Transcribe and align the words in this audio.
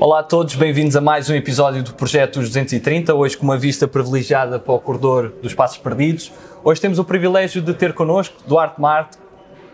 Olá 0.00 0.20
a 0.20 0.22
todos, 0.22 0.54
bem-vindos 0.54 0.96
a 0.96 1.00
mais 1.02 1.28
um 1.28 1.34
episódio 1.34 1.82
do 1.82 1.92
Projeto 1.92 2.40
230, 2.40 3.14
hoje 3.14 3.36
com 3.36 3.44
uma 3.44 3.58
vista 3.58 3.86
privilegiada 3.86 4.58
para 4.58 4.72
o 4.72 4.80
corredor 4.80 5.30
dos 5.42 5.52
Passos 5.52 5.76
Perdidos. 5.76 6.32
Hoje 6.64 6.80
temos 6.80 6.98
o 6.98 7.04
privilégio 7.04 7.60
de 7.60 7.74
ter 7.74 7.92
connosco 7.92 8.34
Duarte 8.46 8.80
Marte, 8.80 9.18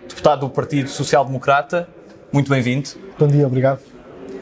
deputado 0.08 0.40
do 0.40 0.50
Partido 0.50 0.90
Social 0.90 1.24
Democrata. 1.24 1.88
Muito 2.32 2.50
bem-vindo. 2.50 2.88
Bom 3.16 3.28
dia, 3.28 3.46
obrigado. 3.46 3.78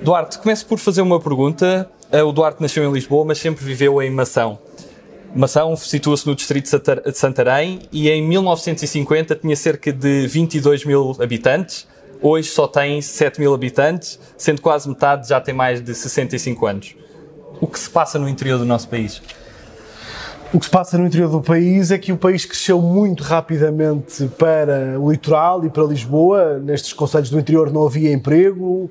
Duarte, 0.00 0.38
começo 0.38 0.64
por 0.64 0.78
fazer 0.78 1.02
uma 1.02 1.20
pergunta. 1.20 1.86
O 2.26 2.32
Duarte 2.32 2.62
nasceu 2.62 2.82
em 2.82 2.90
Lisboa, 2.90 3.26
mas 3.26 3.36
sempre 3.36 3.62
viveu 3.62 4.00
em 4.00 4.10
Mação. 4.10 4.58
Mação 5.36 5.76
situa-se 5.76 6.26
no 6.26 6.34
distrito 6.34 6.64
de 6.64 7.12
Santarém 7.12 7.82
e 7.92 8.08
em 8.08 8.26
1950 8.26 9.36
tinha 9.36 9.54
cerca 9.54 9.92
de 9.92 10.26
22 10.28 10.86
mil 10.86 11.14
habitantes 11.20 11.86
hoje 12.20 12.48
só 12.48 12.66
tem 12.66 13.00
7 13.00 13.40
mil 13.40 13.54
habitantes, 13.54 14.18
sendo 14.36 14.60
quase 14.60 14.88
metade 14.88 15.28
já 15.28 15.40
tem 15.40 15.54
mais 15.54 15.80
de 15.82 15.94
65 15.94 16.66
anos. 16.66 16.96
O 17.60 17.66
que 17.66 17.78
se 17.78 17.88
passa 17.88 18.18
no 18.18 18.28
interior 18.28 18.58
do 18.58 18.64
nosso 18.64 18.88
país? 18.88 19.22
O 20.52 20.58
que 20.58 20.66
se 20.66 20.70
passa 20.70 20.96
no 20.96 21.06
interior 21.06 21.28
do 21.28 21.40
país 21.40 21.90
é 21.90 21.98
que 21.98 22.12
o 22.12 22.16
país 22.16 22.44
cresceu 22.44 22.80
muito 22.80 23.24
rapidamente 23.24 24.26
para 24.38 25.00
o 25.00 25.10
litoral 25.10 25.64
e 25.64 25.70
para 25.70 25.82
Lisboa. 25.82 26.60
Nestes 26.60 26.92
conselhos 26.92 27.28
do 27.28 27.40
interior 27.40 27.72
não 27.72 27.84
havia 27.84 28.12
emprego, 28.12 28.88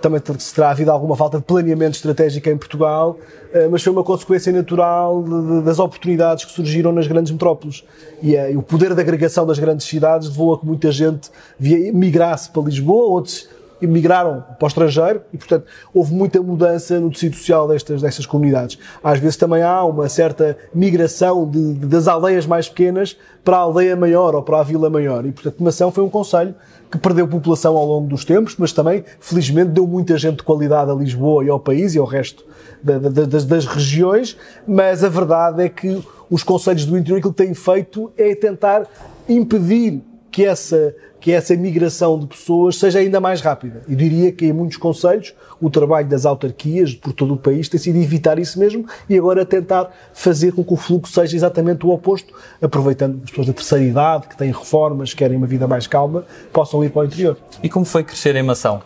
também 0.00 0.20
se 0.38 0.54
terá 0.54 0.70
havido 0.70 0.90
alguma 0.90 1.16
falta 1.16 1.38
de 1.38 1.44
planeamento 1.44 1.96
estratégico 1.96 2.48
em 2.48 2.56
Portugal, 2.56 3.18
eh, 3.52 3.66
mas 3.68 3.82
foi 3.82 3.92
uma 3.92 4.04
consequência 4.04 4.52
natural 4.52 5.22
das 5.64 5.78
oportunidades 5.78 6.44
que 6.44 6.52
surgiram 6.52 6.92
nas 6.92 7.06
grandes 7.06 7.32
metrópoles. 7.32 7.84
Eh, 8.22 8.52
e, 8.52 8.56
o 8.56 8.62
poder 8.62 8.94
de 8.94 9.00
agregação 9.00 9.44
das 9.44 9.58
grandes 9.58 9.86
cidades 9.86 10.28
levou 10.28 10.54
a 10.54 10.58
que 10.58 10.66
muita 10.66 10.92
gente 10.92 11.30
migrasse 11.58 12.50
para 12.50 12.62
Lisboa, 12.62 13.06
outros 13.06 13.48
migraram 13.86 14.44
para 14.58 14.64
o 14.64 14.68
estrangeiro 14.68 15.22
e, 15.32 15.38
portanto, 15.38 15.66
houve 15.92 16.12
muita 16.12 16.40
mudança 16.42 16.98
no 17.00 17.10
tecido 17.10 17.36
social 17.36 17.68
destas, 17.68 18.02
destas 18.02 18.26
comunidades. 18.26 18.78
Às 19.02 19.18
vezes 19.18 19.36
também 19.36 19.62
há 19.62 19.84
uma 19.84 20.08
certa 20.08 20.56
migração 20.74 21.48
de, 21.48 21.74
de, 21.74 21.86
das 21.86 22.08
aldeias 22.08 22.46
mais 22.46 22.68
pequenas 22.68 23.16
para 23.44 23.56
a 23.56 23.60
aldeia 23.60 23.96
maior 23.96 24.34
ou 24.34 24.42
para 24.42 24.60
a 24.60 24.62
vila 24.62 24.88
maior. 24.88 25.26
E, 25.26 25.32
portanto, 25.32 25.62
Mação 25.62 25.90
foi 25.90 26.04
um 26.04 26.08
conselho 26.08 26.54
que 26.90 26.98
perdeu 26.98 27.26
população 27.26 27.76
ao 27.76 27.86
longo 27.86 28.06
dos 28.06 28.24
tempos, 28.24 28.54
mas 28.58 28.72
também, 28.72 29.02
felizmente, 29.18 29.70
deu 29.70 29.86
muita 29.86 30.18
gente 30.18 30.36
de 30.36 30.42
qualidade 30.42 30.90
a 30.90 30.94
Lisboa 30.94 31.42
e 31.44 31.48
ao 31.48 31.58
país 31.58 31.94
e 31.94 31.98
ao 31.98 32.04
resto 32.04 32.44
da, 32.82 32.98
da, 32.98 33.24
das, 33.24 33.44
das, 33.44 33.64
regiões, 33.64 34.36
mas 34.66 35.02
a 35.02 35.08
verdade 35.08 35.62
é 35.62 35.68
que 35.68 36.02
os 36.28 36.42
conselhos 36.42 36.84
do 36.84 36.98
interior 36.98 37.18
aquilo 37.18 37.32
que 37.32 37.44
têm 37.44 37.54
feito 37.54 38.12
é 38.16 38.34
tentar 38.34 38.86
impedir 39.28 40.02
que 40.32 40.46
essa, 40.46 40.96
que 41.20 41.30
essa 41.30 41.54
migração 41.54 42.18
de 42.18 42.26
pessoas 42.26 42.76
seja 42.76 42.98
ainda 42.98 43.20
mais 43.20 43.42
rápida. 43.42 43.82
Eu 43.86 43.94
diria 43.94 44.32
que 44.32 44.46
em 44.46 44.52
muitos 44.52 44.78
conselhos 44.78 45.34
o 45.60 45.68
trabalho 45.68 46.08
das 46.08 46.24
autarquias 46.24 46.94
por 46.94 47.12
todo 47.12 47.34
o 47.34 47.36
país 47.36 47.68
tem 47.68 47.78
sido 47.78 47.98
evitar 47.98 48.38
isso 48.38 48.58
mesmo 48.58 48.86
e 49.08 49.16
agora 49.16 49.44
tentar 49.44 49.90
fazer 50.14 50.52
com 50.52 50.64
que 50.64 50.72
o 50.72 50.76
fluxo 50.76 51.12
seja 51.12 51.36
exatamente 51.36 51.84
o 51.84 51.90
oposto, 51.90 52.32
aproveitando 52.62 53.20
as 53.22 53.28
pessoas 53.28 53.46
da 53.46 53.52
terceira 53.52 53.84
idade, 53.84 54.26
que 54.26 54.36
têm 54.36 54.50
reformas, 54.50 55.12
querem 55.12 55.36
uma 55.36 55.46
vida 55.46 55.68
mais 55.68 55.86
calma, 55.86 56.24
possam 56.50 56.82
ir 56.82 56.90
para 56.90 57.02
o 57.02 57.04
interior. 57.04 57.36
E 57.62 57.68
como 57.68 57.84
foi 57.84 58.02
crescer 58.02 58.34
em 58.34 58.42
Mação? 58.42 58.82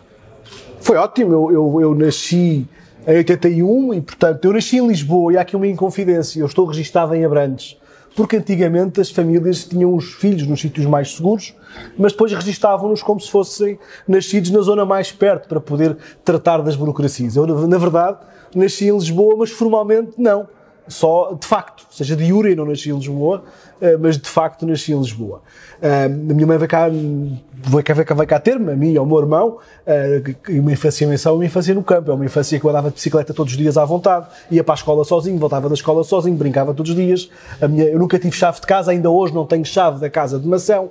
Foi 0.81 0.97
ótimo. 0.97 1.31
Eu, 1.31 1.51
eu, 1.51 1.81
eu 1.81 1.95
nasci 1.95 2.67
em 3.07 3.15
81 3.15 3.93
e, 3.93 4.01
portanto, 4.01 4.43
eu 4.43 4.51
nasci 4.51 4.77
em 4.77 4.85
Lisboa 4.85 5.31
e 5.31 5.37
há 5.37 5.41
aqui 5.41 5.55
uma 5.55 5.65
inconfidência. 5.65 6.41
Eu 6.41 6.45
estou 6.45 6.65
registado 6.65 7.15
em 7.15 7.23
Abrantes 7.23 7.76
porque 8.17 8.35
antigamente 8.35 8.99
as 8.99 9.11
famílias 9.11 9.63
tinham 9.63 9.93
os 9.93 10.15
filhos 10.15 10.47
nos 10.47 10.59
sítios 10.59 10.87
mais 10.87 11.15
seguros, 11.15 11.53
mas 11.95 12.13
depois 12.13 12.33
registavam-nos 12.33 13.03
como 13.03 13.19
se 13.19 13.29
fossem 13.29 13.77
nascidos 14.07 14.49
na 14.49 14.59
zona 14.61 14.83
mais 14.83 15.11
perto 15.11 15.47
para 15.47 15.61
poder 15.61 15.95
tratar 16.25 16.63
das 16.63 16.75
burocracias. 16.75 17.35
Eu, 17.35 17.45
na 17.45 17.77
verdade, 17.77 18.17
nasci 18.55 18.87
em 18.87 18.93
Lisboa, 18.97 19.35
mas 19.37 19.51
formalmente 19.51 20.13
não. 20.17 20.47
Só 20.87 21.37
de 21.39 21.45
facto, 21.45 21.81
ou 21.81 21.95
seja, 21.95 22.15
de 22.15 22.23
Iure 22.23 22.55
não 22.55 22.65
nasci 22.65 22.89
em 22.89 22.95
Lisboa, 22.95 23.43
eh, 23.79 23.97
mas 23.97 24.17
de 24.17 24.27
facto 24.27 24.65
nasci 24.65 24.93
em 24.93 24.99
Lisboa. 24.99 25.43
Eh, 25.81 26.05
a 26.05 26.09
minha 26.09 26.47
mãe 26.47 26.57
veio 26.57 26.69
cá, 26.69 26.89
veio 26.89 27.83
cá, 27.83 27.93
veio 27.93 28.27
cá, 28.27 28.39
ter-me, 28.39 28.71
a 28.71 28.75
mim 28.75 28.93
e 28.93 28.97
ao 28.97 29.05
meu 29.05 29.19
irmão, 29.19 29.57
eh, 29.85 30.21
uma 30.49 30.71
infância 30.71 31.07
mensal, 31.07 31.35
uma 31.35 31.45
infância 31.45 31.73
no 31.73 31.83
campo. 31.83 32.11
É 32.11 32.13
uma 32.13 32.25
infância 32.25 32.59
que 32.59 32.65
eu 32.65 32.69
andava 32.69 32.89
de 32.89 32.95
bicicleta 32.95 33.33
todos 33.33 33.53
os 33.53 33.57
dias 33.57 33.77
à 33.77 33.85
vontade, 33.85 34.27
ia 34.49 34.63
para 34.63 34.73
a 34.73 34.77
escola 34.77 35.03
sozinho, 35.03 35.37
voltava 35.37 35.67
da 35.69 35.75
escola 35.75 36.03
sozinho, 36.03 36.35
brincava 36.35 36.73
todos 36.73 36.91
os 36.91 36.95
dias. 36.95 37.29
A 37.61 37.67
minha, 37.67 37.85
eu 37.85 37.99
nunca 37.99 38.17
tive 38.17 38.35
chave 38.35 38.59
de 38.59 38.67
casa, 38.67 38.91
ainda 38.91 39.09
hoje 39.09 39.33
não 39.33 39.45
tenho 39.45 39.65
chave 39.65 39.99
da 39.99 40.09
casa 40.09 40.39
de 40.39 40.47
Mação. 40.47 40.89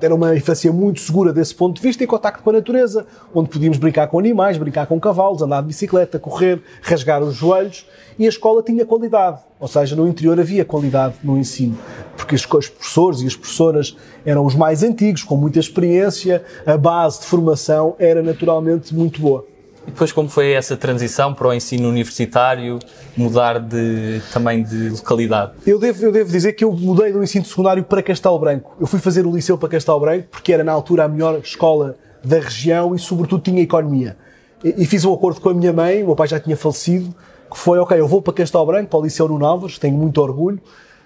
Era 0.00 0.14
uma 0.14 0.34
infância 0.36 0.72
muito 0.72 1.00
segura 1.00 1.32
desse 1.32 1.54
ponto 1.54 1.76
de 1.76 1.82
vista 1.82 2.02
e 2.02 2.06
contacto 2.06 2.42
com 2.42 2.50
a 2.50 2.52
natureza, 2.52 3.04
onde 3.34 3.48
podíamos 3.48 3.78
brincar 3.78 4.06
com 4.06 4.18
animais, 4.18 4.56
brincar 4.56 4.86
com 4.86 4.98
cavalos, 5.00 5.42
andar 5.42 5.60
de 5.60 5.66
bicicleta, 5.66 6.18
correr, 6.18 6.62
rasgar 6.82 7.22
os 7.22 7.34
joelhos. 7.34 7.86
E 8.18 8.24
a 8.24 8.28
escola 8.28 8.62
tinha 8.62 8.86
qualidade, 8.86 9.40
ou 9.60 9.68
seja, 9.68 9.94
no 9.94 10.08
interior 10.08 10.38
havia 10.40 10.64
qualidade 10.64 11.16
no 11.22 11.36
ensino 11.36 11.76
porque 12.16 12.34
os 12.34 12.44
professores 12.44 13.20
e 13.20 13.26
as 13.26 13.36
professoras 13.36 13.96
eram 14.24 14.44
os 14.44 14.54
mais 14.54 14.82
antigos, 14.82 15.22
com 15.22 15.36
muita 15.36 15.58
experiência, 15.58 16.44
a 16.64 16.76
base 16.76 17.20
de 17.20 17.26
formação 17.26 17.94
era 17.98 18.22
naturalmente 18.22 18.94
muito 18.94 19.20
boa. 19.20 19.44
E 19.86 19.90
depois 19.90 20.10
como 20.10 20.28
foi 20.28 20.52
essa 20.52 20.76
transição 20.76 21.32
para 21.32 21.46
o 21.46 21.54
ensino 21.54 21.88
universitário, 21.88 22.80
mudar 23.16 23.60
de, 23.60 24.20
também 24.32 24.64
de 24.64 24.90
localidade? 24.90 25.52
Eu 25.64 25.78
devo, 25.78 26.04
eu 26.04 26.10
devo 26.12 26.30
dizer 26.30 26.54
que 26.54 26.64
eu 26.64 26.72
mudei 26.72 27.12
do 27.12 27.22
ensino 27.22 27.44
secundário 27.44 27.84
para 27.84 28.02
Castelo 28.02 28.38
Branco. 28.38 28.74
Eu 28.80 28.86
fui 28.86 28.98
fazer 28.98 29.24
o 29.24 29.34
liceu 29.34 29.56
para 29.56 29.68
Castelo 29.68 30.00
Branco 30.00 30.26
porque 30.30 30.52
era 30.52 30.64
na 30.64 30.72
altura 30.72 31.04
a 31.04 31.08
melhor 31.08 31.38
escola 31.38 31.96
da 32.24 32.40
região 32.40 32.94
e 32.94 32.98
sobretudo 32.98 33.42
tinha 33.42 33.62
economia. 33.62 34.16
E, 34.64 34.82
e 34.82 34.86
fiz 34.86 35.04
um 35.04 35.14
acordo 35.14 35.40
com 35.40 35.50
a 35.50 35.54
minha 35.54 35.72
mãe, 35.72 36.02
o 36.02 36.06
meu 36.06 36.16
pai 36.16 36.26
já 36.26 36.40
tinha 36.40 36.56
falecido, 36.56 37.14
que 37.48 37.56
foi, 37.56 37.78
ok, 37.78 37.98
eu 37.98 38.08
vou 38.08 38.20
para 38.20 38.32
Castelo 38.32 38.66
Branco, 38.66 38.90
para 38.90 38.98
o 38.98 39.04
Liceu 39.04 39.28
no 39.28 39.44
Álvares, 39.44 39.78
tenho 39.78 39.96
muito 39.96 40.20
orgulho, 40.20 40.58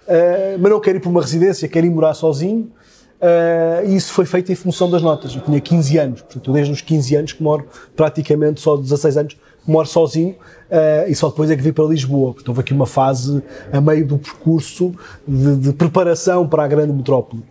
uh, 0.09 0.59
mas 0.59 0.71
não 0.71 0.81
quero 0.81 0.97
ir 0.97 1.01
para 1.01 1.11
uma 1.11 1.21
residência, 1.21 1.69
quero 1.69 1.87
ir 1.87 1.91
morar 1.91 2.15
sozinho. 2.15 2.71
Uh, 3.21 3.87
e 3.87 3.97
isso 3.97 4.15
foi 4.15 4.25
feito 4.25 4.51
em 4.51 4.55
função 4.55 4.91
das 4.91 5.03
notas. 5.03 5.35
Eu 5.35 5.43
tinha 5.43 5.61
15 5.61 5.99
anos, 5.99 6.23
portanto, 6.23 6.53
desde 6.53 6.73
os 6.73 6.81
15 6.81 7.17
anos 7.17 7.33
que 7.35 7.43
moro 7.43 7.67
praticamente 7.95 8.61
só 8.61 8.77
16 8.77 9.17
anos, 9.19 9.37
moro 9.67 9.87
sozinho 9.87 10.31
uh, 10.31 11.09
e 11.09 11.15
só 11.15 11.29
depois 11.29 11.51
é 11.51 11.57
que 11.57 11.63
vim 11.63 11.73
para 11.73 11.85
Lisboa. 11.85 12.33
Portanto, 12.33 12.49
houve 12.49 12.61
aqui 12.61 12.73
uma 12.73 12.87
fase 12.87 13.43
a 13.71 13.81
meio 13.81 14.07
do 14.07 14.17
percurso 14.17 14.95
de, 15.29 15.57
de 15.57 15.73
preparação 15.75 16.49
para 16.49 16.65
a 16.65 16.69
grande 16.69 16.93
metrópole. 16.95 17.43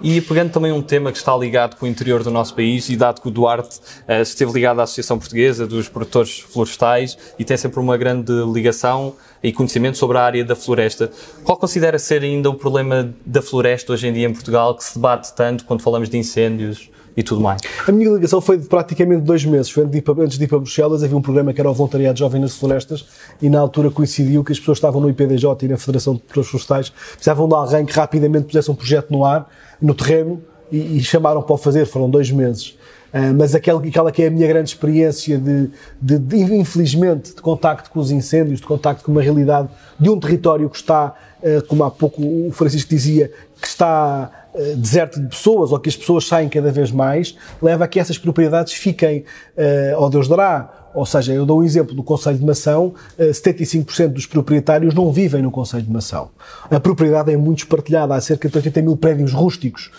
E 0.00 0.20
pegando 0.20 0.52
também 0.52 0.72
um 0.72 0.82
tema 0.82 1.10
que 1.10 1.18
está 1.18 1.34
ligado 1.36 1.76
com 1.76 1.86
o 1.86 1.88
interior 1.88 2.22
do 2.22 2.30
nosso 2.30 2.54
país, 2.54 2.88
e 2.88 2.96
dado 2.96 3.20
que 3.20 3.28
o 3.28 3.30
Duarte 3.30 3.78
uh, 4.08 4.20
esteve 4.20 4.52
ligado 4.52 4.80
à 4.80 4.82
Associação 4.82 5.18
Portuguesa 5.18 5.66
dos 5.66 5.88
Produtores 5.88 6.40
Florestais 6.40 7.16
e 7.38 7.44
tem 7.44 7.56
sempre 7.56 7.80
uma 7.80 7.96
grande 7.96 8.32
ligação 8.52 9.14
e 9.42 9.52
conhecimento 9.52 9.96
sobre 9.96 10.18
a 10.18 10.22
área 10.22 10.44
da 10.44 10.56
floresta, 10.56 11.10
qual 11.44 11.56
considera 11.56 11.98
ser 11.98 12.22
ainda 12.22 12.50
o 12.50 12.54
problema 12.54 13.14
da 13.24 13.40
floresta 13.40 13.92
hoje 13.92 14.08
em 14.08 14.12
dia 14.12 14.26
em 14.26 14.32
Portugal, 14.32 14.74
que 14.74 14.84
se 14.84 14.94
debate 14.94 15.34
tanto 15.34 15.64
quando 15.64 15.82
falamos 15.82 16.08
de 16.08 16.18
incêndios? 16.18 16.90
E 17.16 17.22
tudo 17.22 17.40
mais. 17.40 17.60
A 17.86 17.92
minha 17.92 18.10
ligação 18.10 18.40
foi 18.40 18.58
de 18.58 18.66
praticamente 18.66 19.22
dois 19.22 19.44
meses. 19.44 19.70
Foi 19.70 19.84
antes 19.84 20.38
de 20.38 20.44
ir 20.44 20.48
para 20.48 20.58
Bruxelas, 20.58 21.02
havia 21.02 21.16
um 21.16 21.22
programa 21.22 21.52
que 21.52 21.60
era 21.60 21.70
o 21.70 21.74
Voluntariado 21.74 22.18
Jovem 22.18 22.40
nas 22.40 22.54
Florestas 22.54 23.06
e 23.40 23.48
na 23.48 23.58
altura 23.58 23.90
coincidiu 23.90 24.44
que 24.44 24.52
as 24.52 24.58
pessoas 24.58 24.78
estavam 24.78 25.00
no 25.00 25.08
IPDJ 25.08 25.46
e 25.62 25.68
na 25.68 25.76
Federação 25.76 26.14
de 26.14 26.20
Produtores 26.20 26.50
Florestais 26.50 26.90
precisavam 26.90 27.48
de 27.48 27.54
alguém 27.54 27.86
que 27.86 27.92
rapidamente 27.92 28.46
pusesse 28.46 28.70
um 28.70 28.74
projeto 28.74 29.10
no 29.10 29.24
ar 29.24 29.48
no 29.80 29.94
terreno 29.94 30.42
e, 30.70 30.98
e 30.98 31.00
chamaram 31.00 31.42
para 31.42 31.54
o 31.54 31.56
fazer, 31.56 31.86
foram 31.86 32.10
dois 32.10 32.30
meses. 32.30 32.76
Uh, 33.12 33.32
mas 33.36 33.54
aquela, 33.54 33.80
aquela 33.80 34.12
que 34.12 34.22
é 34.22 34.26
a 34.26 34.30
minha 34.30 34.46
grande 34.46 34.68
experiência 34.68 35.38
de, 35.38 35.70
de, 36.00 36.18
de, 36.18 36.36
infelizmente, 36.54 37.34
de 37.34 37.40
contacto 37.40 37.88
com 37.90 38.00
os 38.00 38.10
incêndios, 38.10 38.60
de 38.60 38.66
contacto 38.66 39.04
com 39.04 39.12
uma 39.12 39.22
realidade 39.22 39.68
de 39.98 40.10
um 40.10 40.18
território 40.18 40.68
que 40.68 40.76
está, 40.76 41.14
uh, 41.40 41.64
como 41.66 41.84
há 41.84 41.90
pouco 41.90 42.20
o 42.20 42.50
Francisco 42.52 42.90
dizia, 42.90 43.30
que 43.60 43.66
está 43.66 44.30
uh, 44.54 44.76
deserto 44.76 45.20
de 45.20 45.28
pessoas 45.28 45.72
ou 45.72 45.78
que 45.78 45.88
as 45.88 45.96
pessoas 45.96 46.26
saem 46.26 46.48
cada 46.48 46.70
vez 46.70 46.90
mais, 46.90 47.36
leva 47.60 47.84
a 47.84 47.88
que 47.88 47.98
essas 47.98 48.18
propriedades 48.18 48.72
fiquem, 48.74 49.24
uh, 49.56 50.00
ou 50.00 50.10
Deus 50.10 50.28
dará, 50.28 50.90
ou 50.94 51.04
seja, 51.04 51.32
eu 51.32 51.44
dou 51.44 51.60
um 51.60 51.64
exemplo 51.64 51.94
do 51.94 52.02
Conselho 52.02 52.38
de 52.38 52.44
Mação, 52.44 52.94
75% 53.18 54.08
dos 54.08 54.24
proprietários 54.24 54.94
não 54.94 55.12
vivem 55.12 55.42
no 55.42 55.50
Conselho 55.50 55.82
de 55.82 55.92
Mação. 55.92 56.30
A 56.70 56.80
propriedade 56.80 57.30
é 57.30 57.36
muito 57.36 57.58
espartilhada, 57.58 58.14
há 58.14 58.20
cerca 58.20 58.48
de 58.48 58.56
80 58.56 58.80
mil 58.80 58.96
prédios 58.96 59.34
rústicos. 59.34 59.90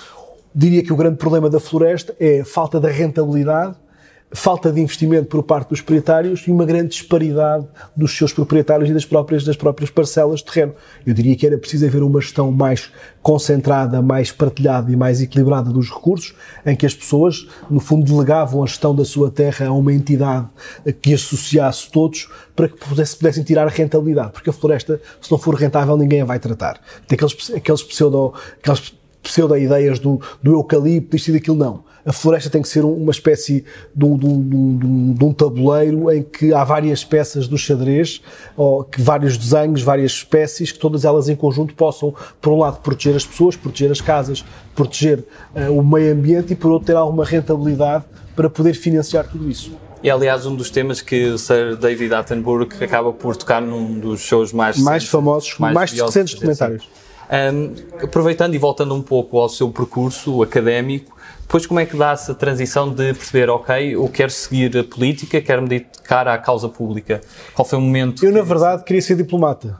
Diria 0.56 0.82
que 0.82 0.92
o 0.92 0.96
grande 0.96 1.18
problema 1.18 1.52
da 1.52 1.60
floresta 1.60 2.16
é 2.20 2.40
a 2.40 2.46
falta 2.46 2.80
da 2.80 2.90
rentabilidade 2.90 3.76
falta 4.32 4.72
de 4.72 4.82
investimento 4.82 5.28
por 5.28 5.42
parte 5.42 5.70
dos 5.70 5.80
proprietários 5.80 6.42
e 6.48 6.52
uma 6.52 6.66
grande 6.66 6.90
disparidade 6.90 7.66
dos 7.96 8.16
seus 8.16 8.34
proprietários 8.34 8.90
e 8.90 8.94
das 8.94 9.06
próprias, 9.06 9.44
das 9.44 9.56
próprias 9.56 9.90
parcelas 9.90 10.40
de 10.40 10.46
terreno. 10.46 10.74
Eu 11.06 11.14
diria 11.14 11.36
que 11.36 11.48
era 11.48 11.58
preciso 11.58 11.86
haver 11.86 12.04
uma 12.04 12.20
gestão 12.20 12.52
mais 12.52 12.92
concentrada, 13.22 14.02
mais 14.02 14.32
partilhada 14.32 14.92
e 14.92 14.96
mais 14.96 15.22
equilibrada 15.22 15.70
dos 15.70 15.90
recursos, 15.90 16.36
em 16.66 16.76
que 16.76 16.86
as 16.86 16.94
pessoas, 16.94 17.48
no 17.70 17.80
fundo, 17.80 18.06
delegavam 18.06 18.64
a 18.64 18.66
gestão 18.66 18.94
da 18.94 19.06
sua 19.06 19.32
terra 19.32 19.68
a 19.68 19.72
uma 19.72 19.94
entidade 19.94 20.48
que 21.02 21.14
associasse 21.14 21.90
todos 21.90 22.30
para 22.56 22.68
que 22.68 22.76
pudesse, 22.78 23.16
pudessem 23.16 23.44
tirar 23.44 23.68
rentabilidade. 23.68 24.32
Porque 24.32 24.50
a 24.50 24.54
floresta, 24.54 25.00
se 25.22 25.32
não 25.32 25.38
for 25.38 25.56
rentável, 25.56 25.96
ninguém 25.96 26.22
a 26.22 26.26
vai 26.26 26.40
tratar. 26.40 26.82
Tem 27.08 27.16
aqueles, 27.16 27.52
aqueles 27.56 27.84
pseudo, 27.84 28.34
aqueles 28.62 28.94
pseudo-ideias 29.28 30.00
do, 30.00 30.20
do 30.42 30.54
eucalipto, 30.54 31.16
isto 31.16 31.30
e 31.30 31.34
daquilo, 31.34 31.58
não. 31.58 31.86
A 32.06 32.14
floresta 32.14 32.50
tem 32.50 32.62
que 32.62 32.70
ser 32.70 32.86
uma 32.86 33.12
espécie 33.12 33.66
de 33.94 34.06
um, 34.06 34.18
de, 34.18 34.26
um, 34.26 35.14
de 35.14 35.26
um, 35.26 35.34
tabuleiro 35.34 36.10
em 36.10 36.24
que 36.24 36.54
há 36.54 36.64
várias 36.64 37.04
peças 37.04 37.50
do 37.50 37.58
xadrez, 37.58 38.22
ou 38.56 38.84
que 38.86 39.02
vários 39.02 39.38
desenhos, 39.38 39.82
várias 39.82 40.14
espécies, 40.14 40.72
que 40.72 40.80
todas 40.80 41.04
elas 41.04 41.28
em 41.28 41.36
conjunto 41.36 41.74
possam, 41.74 42.16
por 42.40 42.54
um 42.54 42.60
lado, 42.60 42.80
proteger 42.80 43.16
as 43.16 43.26
pessoas, 43.26 43.58
proteger 43.58 43.92
as 43.92 44.00
casas, 44.00 44.46
proteger 44.74 45.26
uh, 45.54 45.78
o 45.78 45.84
meio 45.84 46.14
ambiente 46.14 46.54
e, 46.54 46.56
por 46.56 46.72
outro, 46.72 46.88
ter 46.88 46.96
alguma 46.96 47.26
rentabilidade 47.26 48.06
para 48.38 48.50
poder 48.50 48.74
financiar 48.74 49.28
tudo 49.28 49.50
isso. 49.50 49.76
E 50.02 50.10
aliás, 50.10 50.46
um 50.46 50.56
dos 50.56 50.70
temas 50.70 51.02
que 51.02 51.26
o 51.26 51.38
Sir 51.38 51.76
David 51.76 52.14
Attenborough 52.14 52.70
acaba 52.80 53.12
por 53.12 53.36
tocar 53.36 53.62
num 53.62 54.00
dos 54.00 54.22
shows 54.22 54.54
mais, 54.54 54.78
mais 54.78 55.06
famosos, 55.06 55.58
mais, 55.60 55.74
mais 55.74 55.92
recentes 55.92 56.36
documentários. 56.36 56.88
Um, 57.30 58.04
aproveitando 58.04 58.56
e 58.56 58.58
voltando 58.58 58.96
um 58.96 59.02
pouco 59.02 59.38
ao 59.38 59.50
seu 59.50 59.70
percurso 59.70 60.42
académico, 60.42 61.18
depois 61.42 61.66
como 61.66 61.80
é 61.80 61.86
que 61.86 61.96
dá-se 61.98 62.32
a 62.32 62.34
transição 62.34 62.90
de 62.90 63.14
perceber, 63.14 63.50
ok, 63.50 63.96
eu 63.96 64.08
quero 64.08 64.32
seguir 64.32 64.78
a 64.78 64.84
política, 64.84 65.42
quero 65.42 65.62
me 65.62 65.68
dedicar 65.68 66.28
à 66.28 66.38
causa 66.38 66.70
pública? 66.70 67.22
Qual 67.54 67.66
foi 67.66 67.80
o 67.80 67.82
momento? 67.82 68.26
Eu, 68.26 68.32
na 68.32 68.42
verdade, 68.42 68.84
queria 68.84 69.02
ser 69.02 69.16
diplomata. 69.16 69.80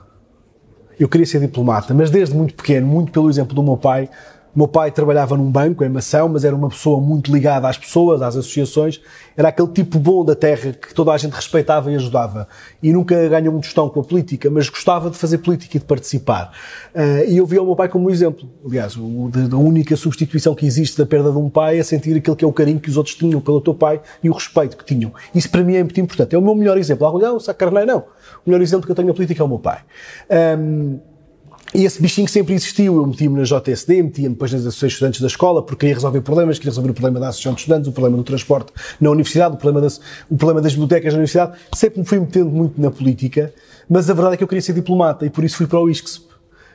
Eu 0.98 1.08
queria 1.08 1.26
ser 1.26 1.40
diplomata, 1.40 1.94
mas 1.94 2.10
desde 2.10 2.34
muito 2.34 2.54
pequeno, 2.54 2.86
muito 2.86 3.12
pelo 3.12 3.30
exemplo 3.30 3.54
do 3.54 3.62
meu 3.62 3.76
pai, 3.76 4.10
meu 4.58 4.66
pai 4.66 4.90
trabalhava 4.90 5.36
num 5.36 5.48
banco 5.48 5.84
em 5.84 5.88
Mação, 5.88 6.28
mas 6.28 6.44
era 6.44 6.54
uma 6.54 6.68
pessoa 6.68 7.00
muito 7.00 7.32
ligada 7.32 7.68
às 7.68 7.78
pessoas, 7.78 8.20
às 8.20 8.34
associações. 8.34 9.00
Era 9.36 9.50
aquele 9.50 9.68
tipo 9.68 10.00
bom 10.00 10.24
da 10.24 10.34
terra 10.34 10.72
que 10.72 10.92
toda 10.92 11.12
a 11.12 11.16
gente 11.16 11.32
respeitava 11.32 11.92
e 11.92 11.94
ajudava. 11.94 12.48
E 12.82 12.92
nunca 12.92 13.28
ganhou 13.28 13.52
muito 13.52 13.66
gestão 13.66 13.88
com 13.88 14.00
a 14.00 14.02
política, 14.02 14.50
mas 14.50 14.68
gostava 14.68 15.10
de 15.10 15.16
fazer 15.16 15.38
política 15.38 15.76
e 15.76 15.80
de 15.80 15.86
participar. 15.86 16.52
Uh, 16.92 17.30
e 17.30 17.36
eu 17.36 17.46
via 17.46 17.62
o 17.62 17.66
meu 17.66 17.76
pai 17.76 17.88
como 17.88 18.08
um 18.08 18.10
exemplo. 18.10 18.50
Aliás, 18.66 18.96
o, 18.96 19.30
a 19.52 19.56
única 19.56 19.94
substituição 19.94 20.56
que 20.56 20.66
existe 20.66 20.98
da 20.98 21.06
perda 21.06 21.30
de 21.30 21.38
um 21.38 21.48
pai 21.48 21.78
é 21.78 21.82
sentir 21.84 22.16
aquele 22.16 22.34
que 22.34 22.44
é 22.44 22.48
o 22.48 22.52
carinho 22.52 22.80
que 22.80 22.90
os 22.90 22.96
outros 22.96 23.14
tinham 23.14 23.40
pelo 23.40 23.60
teu 23.60 23.74
pai 23.74 24.00
e 24.24 24.28
o 24.28 24.32
respeito 24.32 24.76
que 24.76 24.84
tinham. 24.84 25.12
Isso 25.32 25.48
para 25.48 25.62
mim 25.62 25.76
é 25.76 25.84
muito 25.84 26.00
importante. 26.00 26.34
É 26.34 26.38
o 26.38 26.42
meu 26.42 26.56
melhor 26.56 26.76
exemplo. 26.76 27.06
Ah, 27.06 27.16
não, 27.16 27.38
sacarneiro, 27.38 27.86
não. 27.86 27.98
O 28.44 28.50
melhor 28.50 28.60
exemplo 28.60 28.86
que 28.86 28.90
eu 28.90 28.96
tenho 28.96 29.06
na 29.06 29.14
política 29.14 29.40
é 29.40 29.46
o 29.46 29.48
meu 29.48 29.60
pai. 29.60 29.82
Um, 30.58 30.98
e 31.74 31.84
esse 31.84 32.00
bichinho 32.00 32.28
sempre 32.28 32.54
existiu. 32.54 32.96
Eu 32.96 33.06
metia-me 33.06 33.36
na 33.38 33.44
JSD, 33.44 34.02
metia-me 34.02 34.34
depois 34.34 34.52
nas 34.52 34.62
associações 34.62 34.90
de 34.90 34.94
estudantes 34.94 35.20
da 35.20 35.26
escola, 35.26 35.62
porque 35.62 35.80
queria 35.80 35.94
resolver 35.94 36.20
problemas, 36.20 36.58
queria 36.58 36.70
resolver 36.70 36.90
o 36.90 36.94
problema 36.94 37.20
da 37.20 37.28
associação 37.28 37.54
de 37.54 37.60
estudantes, 37.60 37.88
o 37.88 37.92
problema 37.92 38.16
do 38.16 38.24
transporte 38.24 38.72
na 39.00 39.10
universidade, 39.10 39.54
o 39.54 39.58
problema, 39.58 39.80
das, 39.80 40.00
o 40.30 40.36
problema 40.36 40.62
das 40.62 40.72
bibliotecas 40.72 41.12
na 41.12 41.18
universidade. 41.18 41.58
Sempre 41.74 42.00
me 42.00 42.06
fui 42.06 42.20
metendo 42.20 42.50
muito 42.50 42.80
na 42.80 42.90
política, 42.90 43.52
mas 43.88 44.08
a 44.08 44.14
verdade 44.14 44.34
é 44.34 44.36
que 44.36 44.44
eu 44.44 44.48
queria 44.48 44.62
ser 44.62 44.72
diplomata 44.72 45.26
e 45.26 45.30
por 45.30 45.44
isso 45.44 45.56
fui 45.56 45.66
para 45.66 45.80
o 45.80 45.88
ISCSP. 45.90 46.26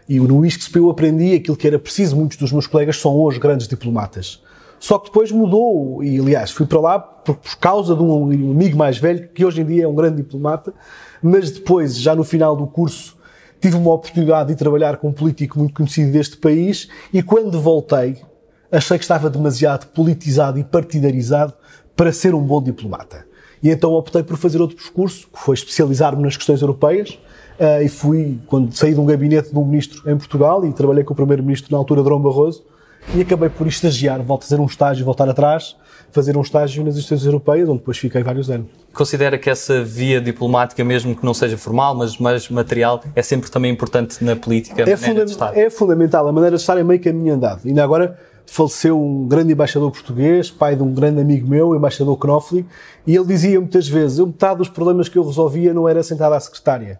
E 0.08 0.20
no 0.20 0.46
ISCSP 0.46 0.80
eu 0.80 0.90
aprendi 0.90 1.34
aquilo 1.34 1.56
que 1.56 1.66
era 1.66 1.80
preciso. 1.80 2.16
Muitos 2.16 2.38
dos 2.38 2.52
meus 2.52 2.68
colegas 2.68 2.98
são 2.98 3.16
hoje 3.16 3.40
grandes 3.40 3.68
diplomatas. 3.68 4.42
Só 4.80 5.00
que 5.00 5.06
depois 5.06 5.32
mudou, 5.32 6.04
e 6.04 6.20
aliás, 6.20 6.52
fui 6.52 6.66
para 6.66 6.80
lá 6.80 7.00
por, 7.00 7.38
por 7.38 7.56
causa 7.56 7.96
de 7.96 8.04
um 8.04 8.52
amigo 8.52 8.78
mais 8.78 8.98
velho, 8.98 9.30
que 9.30 9.46
hoje 9.46 9.62
em 9.62 9.66
dia 9.66 9.86
é 9.86 9.88
um 9.88 9.96
grande 9.96 10.18
diplomata, 10.18 10.74
mas 11.22 11.52
depois, 11.52 11.98
já 11.98 12.14
no 12.14 12.26
final 12.26 12.54
do 12.54 12.68
curso, 12.68 13.16
tive 13.64 13.78
uma 13.78 13.94
oportunidade 13.94 14.50
de 14.50 14.56
trabalhar 14.58 14.98
com 14.98 15.08
um 15.08 15.14
político 15.14 15.58
muito 15.58 15.74
conhecido 15.74 16.12
deste 16.12 16.36
país 16.36 16.90
e 17.14 17.24
quando 17.24 17.62
voltei 17.62 18.18
achei 18.70 18.98
que 18.98 19.06
estava 19.06 19.30
demasiado 19.30 19.86
politizado 19.94 20.60
e 20.60 20.66
partidarizado 20.66 21.54
para 21.96 22.12
ser 22.12 22.36
um 22.36 22.42
bom 22.42 22.62
diplomata. 22.62 23.26
E 23.62 23.70
então 23.70 23.94
optei 23.94 24.22
por 24.22 24.36
fazer 24.36 24.60
outro 24.60 24.76
percurso, 24.76 25.30
que 25.32 25.40
foi 25.40 25.56
especializar-me 25.56 26.22
nas 26.22 26.36
questões 26.36 26.62
europeias, 26.62 27.18
uh, 27.58 27.82
e 27.82 27.88
fui, 27.88 28.38
quando 28.48 28.76
saí 28.76 28.94
de 28.94 29.00
um 29.00 29.06
gabinete 29.06 29.54
de 29.54 29.58
um 29.58 29.64
ministro 29.64 30.12
em 30.12 30.18
Portugal, 30.18 30.66
e 30.66 30.74
trabalhei 30.74 31.06
com 31.06 31.14
o 31.14 31.16
primeiro-ministro 31.16 31.72
na 31.72 31.78
altura, 31.78 32.04
Dom 32.04 32.20
Barroso, 32.20 32.66
e 33.16 33.22
acabei 33.22 33.48
por 33.48 33.66
estagiar, 33.66 34.22
volto 34.22 34.42
a 34.42 34.48
fazer 34.48 34.60
um 34.60 34.66
estágio, 34.66 35.06
voltar 35.06 35.30
atrás, 35.30 35.78
fazer 36.14 36.38
um 36.38 36.42
estágio 36.42 36.84
nas 36.84 36.96
instituições 36.96 37.26
europeias, 37.26 37.68
onde 37.68 37.80
depois 37.80 37.98
fiquei 37.98 38.22
vários 38.22 38.50
anos. 38.50 38.68
Considera 38.94 39.38
que 39.38 39.50
essa 39.50 39.84
via 39.84 40.22
diplomática, 40.22 40.84
mesmo 40.84 41.16
que 41.16 41.26
não 41.26 41.34
seja 41.34 41.58
formal, 41.58 41.96
mas 41.96 42.18
mais 42.20 42.48
material, 42.50 43.04
é 43.16 43.22
sempre 43.22 43.50
também 43.50 43.72
importante 43.72 44.24
na 44.24 44.36
política, 44.36 44.84
é, 44.84 44.96
funda 44.96 45.26
é 45.56 45.70
fundamental, 45.70 46.28
a 46.28 46.32
maneira 46.32 46.56
de 46.56 46.62
estar 46.62 46.78
é 46.78 46.84
meio 46.84 47.02
caminho 47.02 47.34
andado. 47.34 47.62
Ainda 47.66 47.84
agora 47.84 48.18
faleceu 48.46 49.02
um 49.02 49.28
grande 49.28 49.54
embaixador 49.54 49.92
português, 49.92 50.52
pai 50.52 50.76
de 50.76 50.84
um 50.84 50.94
grande 50.94 51.20
amigo 51.20 51.50
meu, 51.50 51.70
o 51.70 51.76
embaixador 51.76 52.16
Knofli, 52.18 52.66
e 53.08 53.16
ele 53.16 53.26
dizia 53.26 53.60
muitas 53.60 53.88
vezes, 53.88 54.20
eu, 54.20 54.28
metade 54.28 54.60
dos 54.60 54.70
problemas 54.70 55.10
que 55.10 55.18
eu 55.18 55.26
resolvia 55.26 55.74
não 55.74 55.90
era 55.90 56.04
sentado 56.04 56.34
à 56.34 56.40
secretária, 56.40 57.00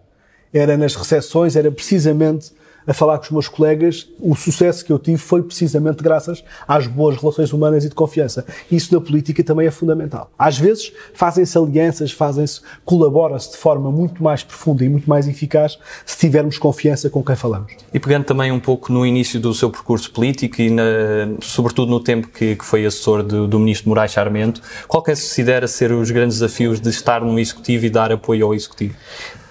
era 0.52 0.76
nas 0.76 0.96
recepções, 0.96 1.54
era 1.54 1.70
precisamente 1.70 2.52
a 2.86 2.92
falar 2.92 3.18
com 3.18 3.24
os 3.24 3.30
meus 3.30 3.48
colegas, 3.48 4.08
o 4.18 4.34
sucesso 4.34 4.84
que 4.84 4.92
eu 4.92 4.98
tive 4.98 5.18
foi 5.18 5.42
precisamente 5.42 6.02
graças 6.02 6.42
às 6.66 6.86
boas 6.86 7.16
relações 7.16 7.52
humanas 7.52 7.84
e 7.84 7.88
de 7.88 7.94
confiança. 7.94 8.44
Isso 8.70 8.92
na 8.94 9.00
política 9.00 9.44
também 9.44 9.66
é 9.66 9.70
fundamental. 9.70 10.30
Às 10.38 10.58
vezes 10.58 10.92
fazem-se 11.14 11.56
alianças, 11.56 12.12
fazem-se, 12.12 12.60
colabora-se 12.84 13.52
de 13.52 13.56
forma 13.56 13.90
muito 13.90 14.22
mais 14.22 14.42
profunda 14.42 14.84
e 14.84 14.88
muito 14.88 15.08
mais 15.08 15.28
eficaz 15.28 15.78
se 16.04 16.18
tivermos 16.18 16.58
confiança 16.58 17.08
com 17.08 17.22
quem 17.22 17.36
falamos. 17.36 17.72
E 17.92 18.00
pegando 18.00 18.24
também 18.24 18.50
um 18.50 18.60
pouco 18.60 18.92
no 18.92 19.06
início 19.06 19.38
do 19.38 19.54
seu 19.54 19.70
percurso 19.70 20.10
político 20.10 20.60
e 20.60 20.70
na, 20.70 20.82
sobretudo 21.40 21.90
no 21.90 22.00
tempo 22.00 22.28
que, 22.28 22.56
que 22.56 22.64
foi 22.64 22.84
assessor 22.84 23.22
do, 23.22 23.46
do 23.46 23.58
ministro 23.58 23.88
Moraes 23.88 24.12
Charmento, 24.12 24.60
qual 24.88 25.02
que 25.02 25.10
é, 25.10 25.14
se 25.14 25.44
considera 25.44 25.66
ser 25.66 25.92
os 25.92 26.10
grandes 26.10 26.38
desafios 26.38 26.80
de 26.80 26.88
estar 26.88 27.20
no 27.20 27.38
Executivo 27.38 27.86
e 27.86 27.90
dar 27.90 28.12
apoio 28.12 28.46
ao 28.46 28.54
Executivo? 28.54 28.94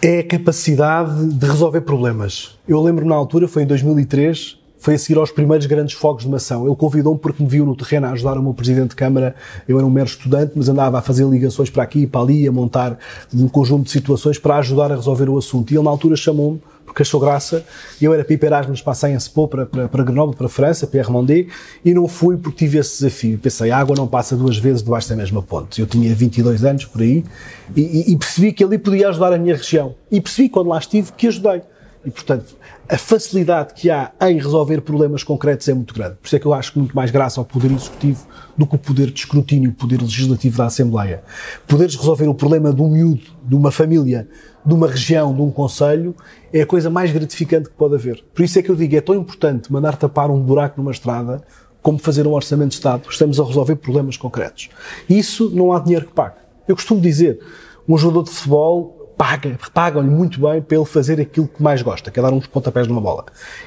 É 0.04 0.20
a 0.20 0.24
capacidade 0.24 1.28
de 1.28 1.46
resolver 1.46 1.80
problemas. 1.80 2.60
Eu 2.68 2.82
lembro 2.82 3.06
na 3.06 3.16
altura, 3.16 3.48
foi 3.48 3.64
em 3.64 3.66
2003, 3.66 4.60
foi 4.78 4.96
a 4.96 4.98
seguir 4.98 5.18
aos 5.18 5.32
primeiros 5.32 5.66
grandes 5.66 5.96
fogos 5.96 6.24
de 6.24 6.30
mação. 6.30 6.68
Ele 6.68 6.76
convidou-me 6.76 7.18
porque 7.18 7.42
me 7.42 7.48
viu 7.48 7.66
no 7.66 7.74
terreno 7.74 8.08
a 8.08 8.12
ajudar 8.12 8.38
o 8.38 8.44
meu 8.44 8.54
presidente 8.54 8.90
de 8.90 8.96
Câmara. 8.98 9.34
Eu 9.66 9.78
era 9.78 9.88
um 9.88 9.90
mero 9.90 10.08
estudante, 10.08 10.52
mas 10.58 10.68
andava 10.68 11.00
a 11.00 11.02
fazer 11.02 11.26
ligações 11.26 11.70
para 11.70 11.84
aqui 11.84 12.00
e 12.00 12.08
para 12.08 12.20
ali, 12.20 12.46
a 12.46 12.52
montar 12.52 13.00
um 13.34 13.48
conjunto 13.48 13.86
de 13.86 13.92
situações 13.92 14.38
para 14.38 14.58
ajudar 14.58 14.92
a 14.92 14.96
resolver 14.96 15.30
o 15.30 15.38
assunto. 15.38 15.72
E 15.72 15.78
ele 15.78 15.86
na 15.86 15.90
altura 15.90 16.18
chamou-me 16.18 16.62
porque 16.94 17.02
achou 17.02 17.20
graça. 17.20 17.66
Eu 18.00 18.14
era 18.14 18.24
para 18.24 18.34
ir 18.34 18.38
para 18.38 18.48
Erasmus 18.48 18.82
para 18.82 18.94
Sciences 18.94 19.28
para, 19.28 19.66
para, 19.66 19.90
para 19.90 20.04
Grenoble, 20.04 20.36
para 20.36 20.46
a 20.46 20.50
França, 20.50 20.86
para 20.86 21.00
Hermondé, 21.00 21.48
e 21.84 21.94
não 21.94 22.08
fui 22.08 22.38
porque 22.38 22.60
tive 22.60 22.78
esse 22.78 23.04
desafio. 23.04 23.38
Pensei, 23.40 23.72
a 23.72 23.78
água 23.78 23.96
não 23.98 24.08
passa 24.08 24.38
duas 24.38 24.58
vezes 24.58 24.84
debaixo 24.84 25.10
da 25.10 25.16
mesma 25.16 25.42
ponte. 25.42 25.82
Eu 25.82 25.88
tinha 25.88 26.14
22 26.14 26.64
anos 26.64 26.86
por 26.86 27.02
aí 27.02 27.26
e, 27.76 28.14
e, 28.14 28.16
percebi 28.16 28.54
que 28.54 28.64
ali 28.64 28.78
podia 28.78 29.10
ajudar 29.10 29.34
a 29.34 29.38
minha 29.38 29.56
região. 29.56 29.96
E 30.12 30.22
percebi 30.22 30.48
quando 30.48 30.68
lá 30.68 30.78
estive 30.78 31.12
que 31.14 31.28
ajudei. 31.28 31.64
E, 32.06 32.12
portanto, 32.12 32.56
a 32.88 32.98
facilidade 32.98 33.74
que 33.74 33.90
há 33.90 34.12
em 34.22 34.36
resolver 34.36 34.82
problemas 34.82 35.24
concretos 35.24 35.68
é 35.70 35.74
muito 35.74 35.94
grande. 35.94 36.16
Por 36.22 36.28
isso 36.28 36.36
é 36.36 36.40
que 36.40 36.46
eu 36.46 36.54
acho 36.54 36.74
que 36.74 36.80
muito 36.80 36.96
mais 36.96 37.10
graça 37.10 37.40
ao 37.40 37.46
Poder 37.46 37.72
Executivo 37.72 38.28
do 38.58 38.68
que 38.68 38.76
o 38.76 38.78
poder 38.78 39.10
de 39.10 39.20
escrutínio, 39.20 39.72
o 39.72 39.74
poder 39.74 40.02
legislativo 40.02 40.58
da 40.58 40.66
Assembleia. 40.66 41.24
Poderes 41.66 41.96
resolver 41.96 42.28
o 42.28 42.36
problema 42.36 42.74
de 42.74 42.82
um 42.82 42.90
miúdo, 42.90 43.24
de 43.44 43.56
uma 43.56 43.72
família, 43.72 44.28
de 44.66 44.74
uma 44.74 44.88
região, 44.88 45.34
de 45.34 45.42
um 45.42 45.50
conselho, 45.50 46.16
é 46.54 46.62
a 46.62 46.66
coisa 46.68 46.90
mais 46.90 47.12
gratificante 47.12 47.70
que 47.70 47.76
pode 47.76 47.96
haver. 47.96 48.24
Por 48.34 48.44
isso 48.44 48.60
é 48.60 48.62
que 48.62 48.70
eu 48.70 48.76
digo, 48.76 48.96
é 48.96 49.02
tão 49.02 49.16
importante 49.16 49.74
mandar 49.74 49.98
tapar 49.98 50.30
um 50.30 50.40
buraco 50.40 50.80
numa 50.80 50.92
estrada 50.92 51.44
como 51.82 51.98
fazer 51.98 52.28
um 52.28 52.32
orçamento 52.32 52.70
de 52.70 52.76
Estado. 52.76 53.10
Estamos 53.10 53.40
a 53.40 53.44
resolver 53.44 53.76
problemas 53.76 54.16
concretos. 54.16 54.70
Isso 55.10 55.50
não 55.50 55.74
há 55.74 55.80
dinheiro 55.80 56.06
que 56.06 56.14
pague. 56.14 56.36
Eu 56.68 56.76
costumo 56.76 57.02
dizer, 57.02 57.40
um 57.90 57.98
jogador 57.98 58.24
de 58.24 58.30
futebol 58.30 59.16
paga, 59.18 59.58
pagam-lhe 59.74 60.10
muito 60.10 60.40
bem 60.40 60.62
para 60.62 60.78
ele 60.78 60.86
fazer 60.86 61.20
aquilo 61.20 61.48
que 61.48 61.62
mais 61.62 61.82
gosta, 61.82 62.12
que 62.12 62.20
é 62.20 62.24
dar 62.24 62.32
uns 62.32 62.48
pontapés 62.48 62.88
numa 62.88 63.02
bola. 63.02 63.26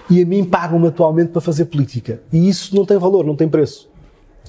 E 0.08 0.22
a 0.22 0.26
mim 0.26 0.44
pagam-me 0.44 0.86
atualmente 0.86 1.30
para 1.30 1.40
fazer 1.40 1.66
política. 1.66 2.22
E 2.32 2.48
isso 2.48 2.74
não 2.74 2.86
tem 2.86 2.98
valor, 2.98 3.24
não 3.24 3.36
tem 3.36 3.48
preço. 3.48 3.90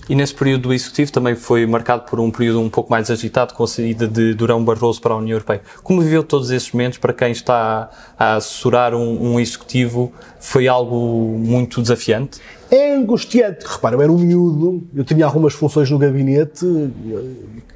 E 0.09 0.15
nesse 0.15 0.33
período 0.33 0.63
do 0.63 0.73
Executivo 0.73 1.11
também 1.11 1.35
foi 1.35 1.65
marcado 1.65 2.03
por 2.03 2.19
um 2.19 2.31
período 2.31 2.61
um 2.61 2.69
pouco 2.69 2.89
mais 2.89 3.11
agitado 3.11 3.53
com 3.53 3.63
a 3.63 3.67
saída 3.67 4.07
de 4.07 4.33
Durão 4.33 4.63
Barroso 4.63 5.01
para 5.01 5.13
a 5.13 5.17
União 5.17 5.35
Europeia. 5.35 5.61
Como 5.83 6.01
viveu 6.01 6.23
todos 6.23 6.49
esses 6.49 6.71
momentos 6.71 6.97
para 6.97 7.11
quem 7.13 7.31
está 7.31 7.89
a 8.17 8.35
assessorar 8.35 8.93
um, 8.93 9.33
um 9.33 9.39
Executivo? 9.39 10.11
Foi 10.39 10.67
algo 10.67 11.37
muito 11.37 11.81
desafiante? 11.81 12.39
É 12.71 12.95
angustiante. 12.95 13.65
Repara, 13.65 13.95
eu 13.95 14.01
era 14.01 14.11
um 14.11 14.17
miúdo, 14.17 14.83
eu 14.93 15.03
tinha 15.03 15.25
algumas 15.25 15.53
funções 15.53 15.89
no 15.89 15.97
gabinete, 15.97 16.65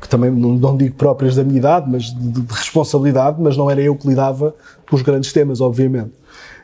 que 0.01 0.07
também 0.07 0.31
não 0.31 0.75
digo 0.77 0.95
próprias 0.95 1.35
da 1.35 1.43
minha 1.43 1.57
idade, 1.57 1.89
mas 1.89 2.03
de, 2.03 2.41
de 2.41 2.53
responsabilidade, 2.53 3.41
mas 3.41 3.55
não 3.57 3.69
era 3.69 3.81
eu 3.81 3.95
que 3.95 4.07
lidava 4.07 4.55
com 4.89 4.95
os 4.95 5.01
grandes 5.01 5.31
temas, 5.31 5.61
obviamente. 5.61 6.20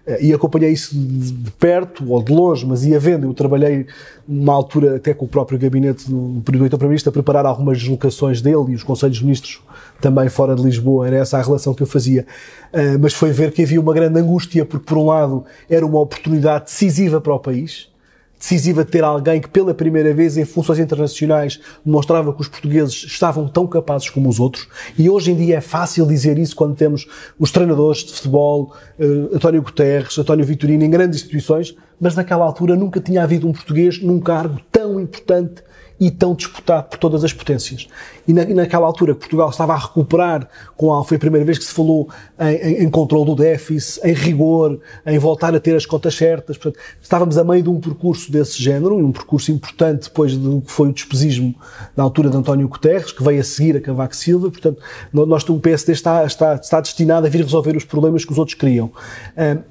Eh, 0.07 0.27
e 0.27 0.33
acompanhei 0.33 0.71
isso 0.71 0.95
de 0.95 1.51
perto 1.51 2.09
ou 2.09 2.23
de 2.23 2.31
longe, 2.31 2.65
mas 2.65 2.85
ia 2.85 2.99
vendo. 2.99 3.27
Eu 3.27 3.33
trabalhei 3.33 3.85
numa 4.27 4.53
altura 4.53 4.95
até 4.95 5.13
com 5.13 5.25
o 5.25 5.27
próprio 5.27 5.59
gabinete 5.59 6.09
do 6.09 6.41
período 6.45 6.69
Primeiro-Ministro 6.69 7.09
a 7.09 7.13
preparar 7.13 7.45
algumas 7.45 7.77
deslocações 7.77 8.41
dele 8.41 8.65
e 8.69 8.75
os 8.75 8.83
Conselhos 8.83 9.21
Ministros 9.21 9.61
também 9.99 10.29
fora 10.29 10.55
de 10.55 10.63
Lisboa. 10.63 11.07
Era 11.07 11.17
essa 11.17 11.37
a 11.37 11.41
relação 11.41 11.73
que 11.73 11.83
eu 11.83 11.87
fazia. 11.87 12.25
Eh, 12.71 12.97
mas 12.97 13.13
foi 13.13 13.31
ver 13.31 13.51
que 13.51 13.63
havia 13.63 13.81
uma 13.81 13.93
grande 13.93 14.17
angústia, 14.19 14.65
porque 14.65 14.85
por 14.85 14.97
um 14.97 15.07
lado 15.07 15.43
era 15.69 15.85
uma 15.85 15.99
oportunidade 15.99 16.65
decisiva 16.65 17.19
para 17.19 17.33
o 17.33 17.39
país, 17.39 17.89
decisiva 18.37 18.85
de 18.85 18.91
ter 18.91 19.03
alguém 19.03 19.41
que 19.41 19.49
pela 19.49 19.73
primeira 19.73 20.13
vez 20.13 20.37
em 20.37 20.45
funções 20.45 20.79
internacionais 20.79 21.59
demonstrava 21.83 22.33
que 22.33 22.41
os 22.41 22.47
portugueses 22.47 23.03
estavam 23.05 23.47
tão 23.47 23.65
capazes 23.65 24.09
como 24.09 24.29
os 24.29 24.39
outros. 24.39 24.67
E 24.97 25.09
hoje 25.09 25.31
em 25.31 25.35
dia 25.35 25.57
é 25.57 25.61
fácil 25.61 26.05
dizer 26.05 26.37
isso 26.37 26.55
quando 26.55 26.75
temos 26.75 27.07
os 27.39 27.51
treinadores 27.51 28.03
de 28.03 28.13
futebol, 28.13 28.73
uh, 28.99 29.35
António 29.35 29.61
Guterres, 29.61 30.17
António 30.17 30.45
Vitorino 30.45 30.83
em 30.83 30.89
grandes 30.89 31.19
instituições, 31.19 31.75
mas 31.99 32.15
naquela 32.15 32.45
altura 32.45 32.75
nunca 32.75 32.99
tinha 32.99 33.23
havido 33.23 33.47
um 33.47 33.51
português 33.51 34.01
num 34.01 34.19
cargo 34.19 34.59
tão 34.87 34.99
importante 34.99 35.63
e 35.99 36.11
tão 36.11 36.35
disputado 36.35 36.89
por 36.89 36.99
todas 36.99 37.23
as 37.23 37.33
potências. 37.33 37.87
E, 38.27 38.33
na, 38.33 38.43
e 38.43 38.53
naquela 38.53 38.85
altura 38.85 39.15
Portugal 39.15 39.49
estava 39.49 39.73
a 39.73 39.77
recuperar, 39.77 40.47
com 40.75 40.93
a, 40.93 41.03
foi 41.03 41.17
a 41.17 41.19
primeira 41.19 41.45
vez 41.45 41.57
que 41.57 41.63
se 41.63 41.73
falou 41.73 42.09
em, 42.39 42.55
em, 42.55 42.83
em 42.83 42.89
controle 42.89 43.25
do 43.25 43.35
déficit, 43.35 44.05
em 44.05 44.13
rigor, 44.13 44.79
em 45.05 45.17
voltar 45.17 45.55
a 45.55 45.59
ter 45.59 45.75
as 45.75 45.85
contas 45.85 46.13
certas. 46.13 46.57
Portanto, 46.57 46.83
estávamos 47.01 47.37
a 47.37 47.43
meio 47.43 47.63
de 47.63 47.69
um 47.69 47.79
percurso 47.79 48.31
desse 48.31 48.61
género, 48.61 48.95
um 48.95 49.11
percurso 49.11 49.51
importante 49.51 50.03
depois 50.03 50.35
do 50.35 50.61
que 50.61 50.71
foi 50.71 50.89
o 50.89 50.93
despesismo 50.93 51.55
na 51.95 52.03
altura 52.03 52.29
de 52.29 52.37
António 52.37 52.67
Guterres, 52.67 53.11
que 53.11 53.23
veio 53.23 53.39
a 53.39 53.43
seguir 53.43 53.77
a 53.77 53.81
Cavaco 53.81 54.15
Silva. 54.15 54.51
Portanto, 54.51 54.79
nós, 55.11 55.47
o 55.49 55.59
PSD 55.59 55.93
está, 55.93 56.25
está, 56.25 56.55
está 56.55 56.81
destinado 56.81 57.25
a 57.25 57.29
vir 57.29 57.41
resolver 57.41 57.75
os 57.75 57.85
problemas 57.85 58.23
que 58.23 58.31
os 58.31 58.37
outros 58.37 58.55
criam. 58.55 58.91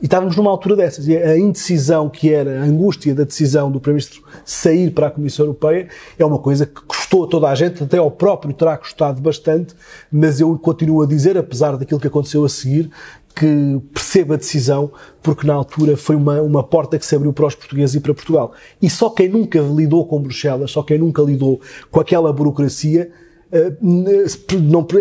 e 0.01 0.07
estávamos 0.07 0.35
numa 0.35 0.51
altura 0.51 0.77
dessas. 0.77 1.07
E 1.07 1.17
a 1.17 1.39
indecisão 1.39 2.09
que 2.09 2.33
era, 2.33 2.63
a 2.63 2.65
angústia 2.65 3.15
da 3.15 3.25
decisão 3.25 3.71
do 3.71 3.79
Primeiro-Ministro 3.79 4.25
sair 4.45 4.91
para 4.91 5.06
a 5.07 5.11
Comissão 5.11 5.47
Europeia 5.47 5.89
é 6.19 6.25
uma 6.25 6.39
coisa 6.39 6.67
que 6.67 6.81
custou 6.83 7.25
a 7.25 7.29
toda 7.29 7.49
a 7.49 7.55
gente, 7.55 7.83
até 7.83 7.99
ao 7.99 8.11
próprio 8.11 8.53
terá 8.53 8.77
custado 8.77 9.21
bastante, 9.21 9.75
mas 10.11 10.41
eu 10.41 10.59
continuo 10.59 11.03
a 11.03 11.07
dizer, 11.07 11.37
apesar 11.37 11.77
daquilo 11.77 12.01
que 12.01 12.07
aconteceu 12.07 12.45
a 12.45 12.49
seguir, 12.49 12.91
que 13.35 13.81
perceba 13.93 14.35
a 14.35 14.37
decisão, 14.39 14.91
porque 15.23 15.47
na 15.47 15.53
altura 15.53 15.95
foi 15.95 16.17
uma, 16.17 16.41
uma 16.41 16.63
porta 16.65 16.99
que 16.99 17.05
se 17.05 17.15
abriu 17.15 17.35
para 17.35 17.47
os 17.47 17.55
portugueses 17.55 17.95
e 17.95 18.01
para 18.01 18.15
Portugal. 18.15 18.53
E 18.81 18.89
só 18.89 19.11
quem 19.11 19.29
nunca 19.29 19.61
lidou 19.61 20.07
com 20.07 20.21
Bruxelas, 20.21 20.71
só 20.71 20.83
quem 20.83 20.99
nunca 20.99 21.21
lidou 21.21 21.61
com 21.91 22.01
aquela 22.01 22.33
burocracia, 22.33 23.11
eh, 23.53 23.73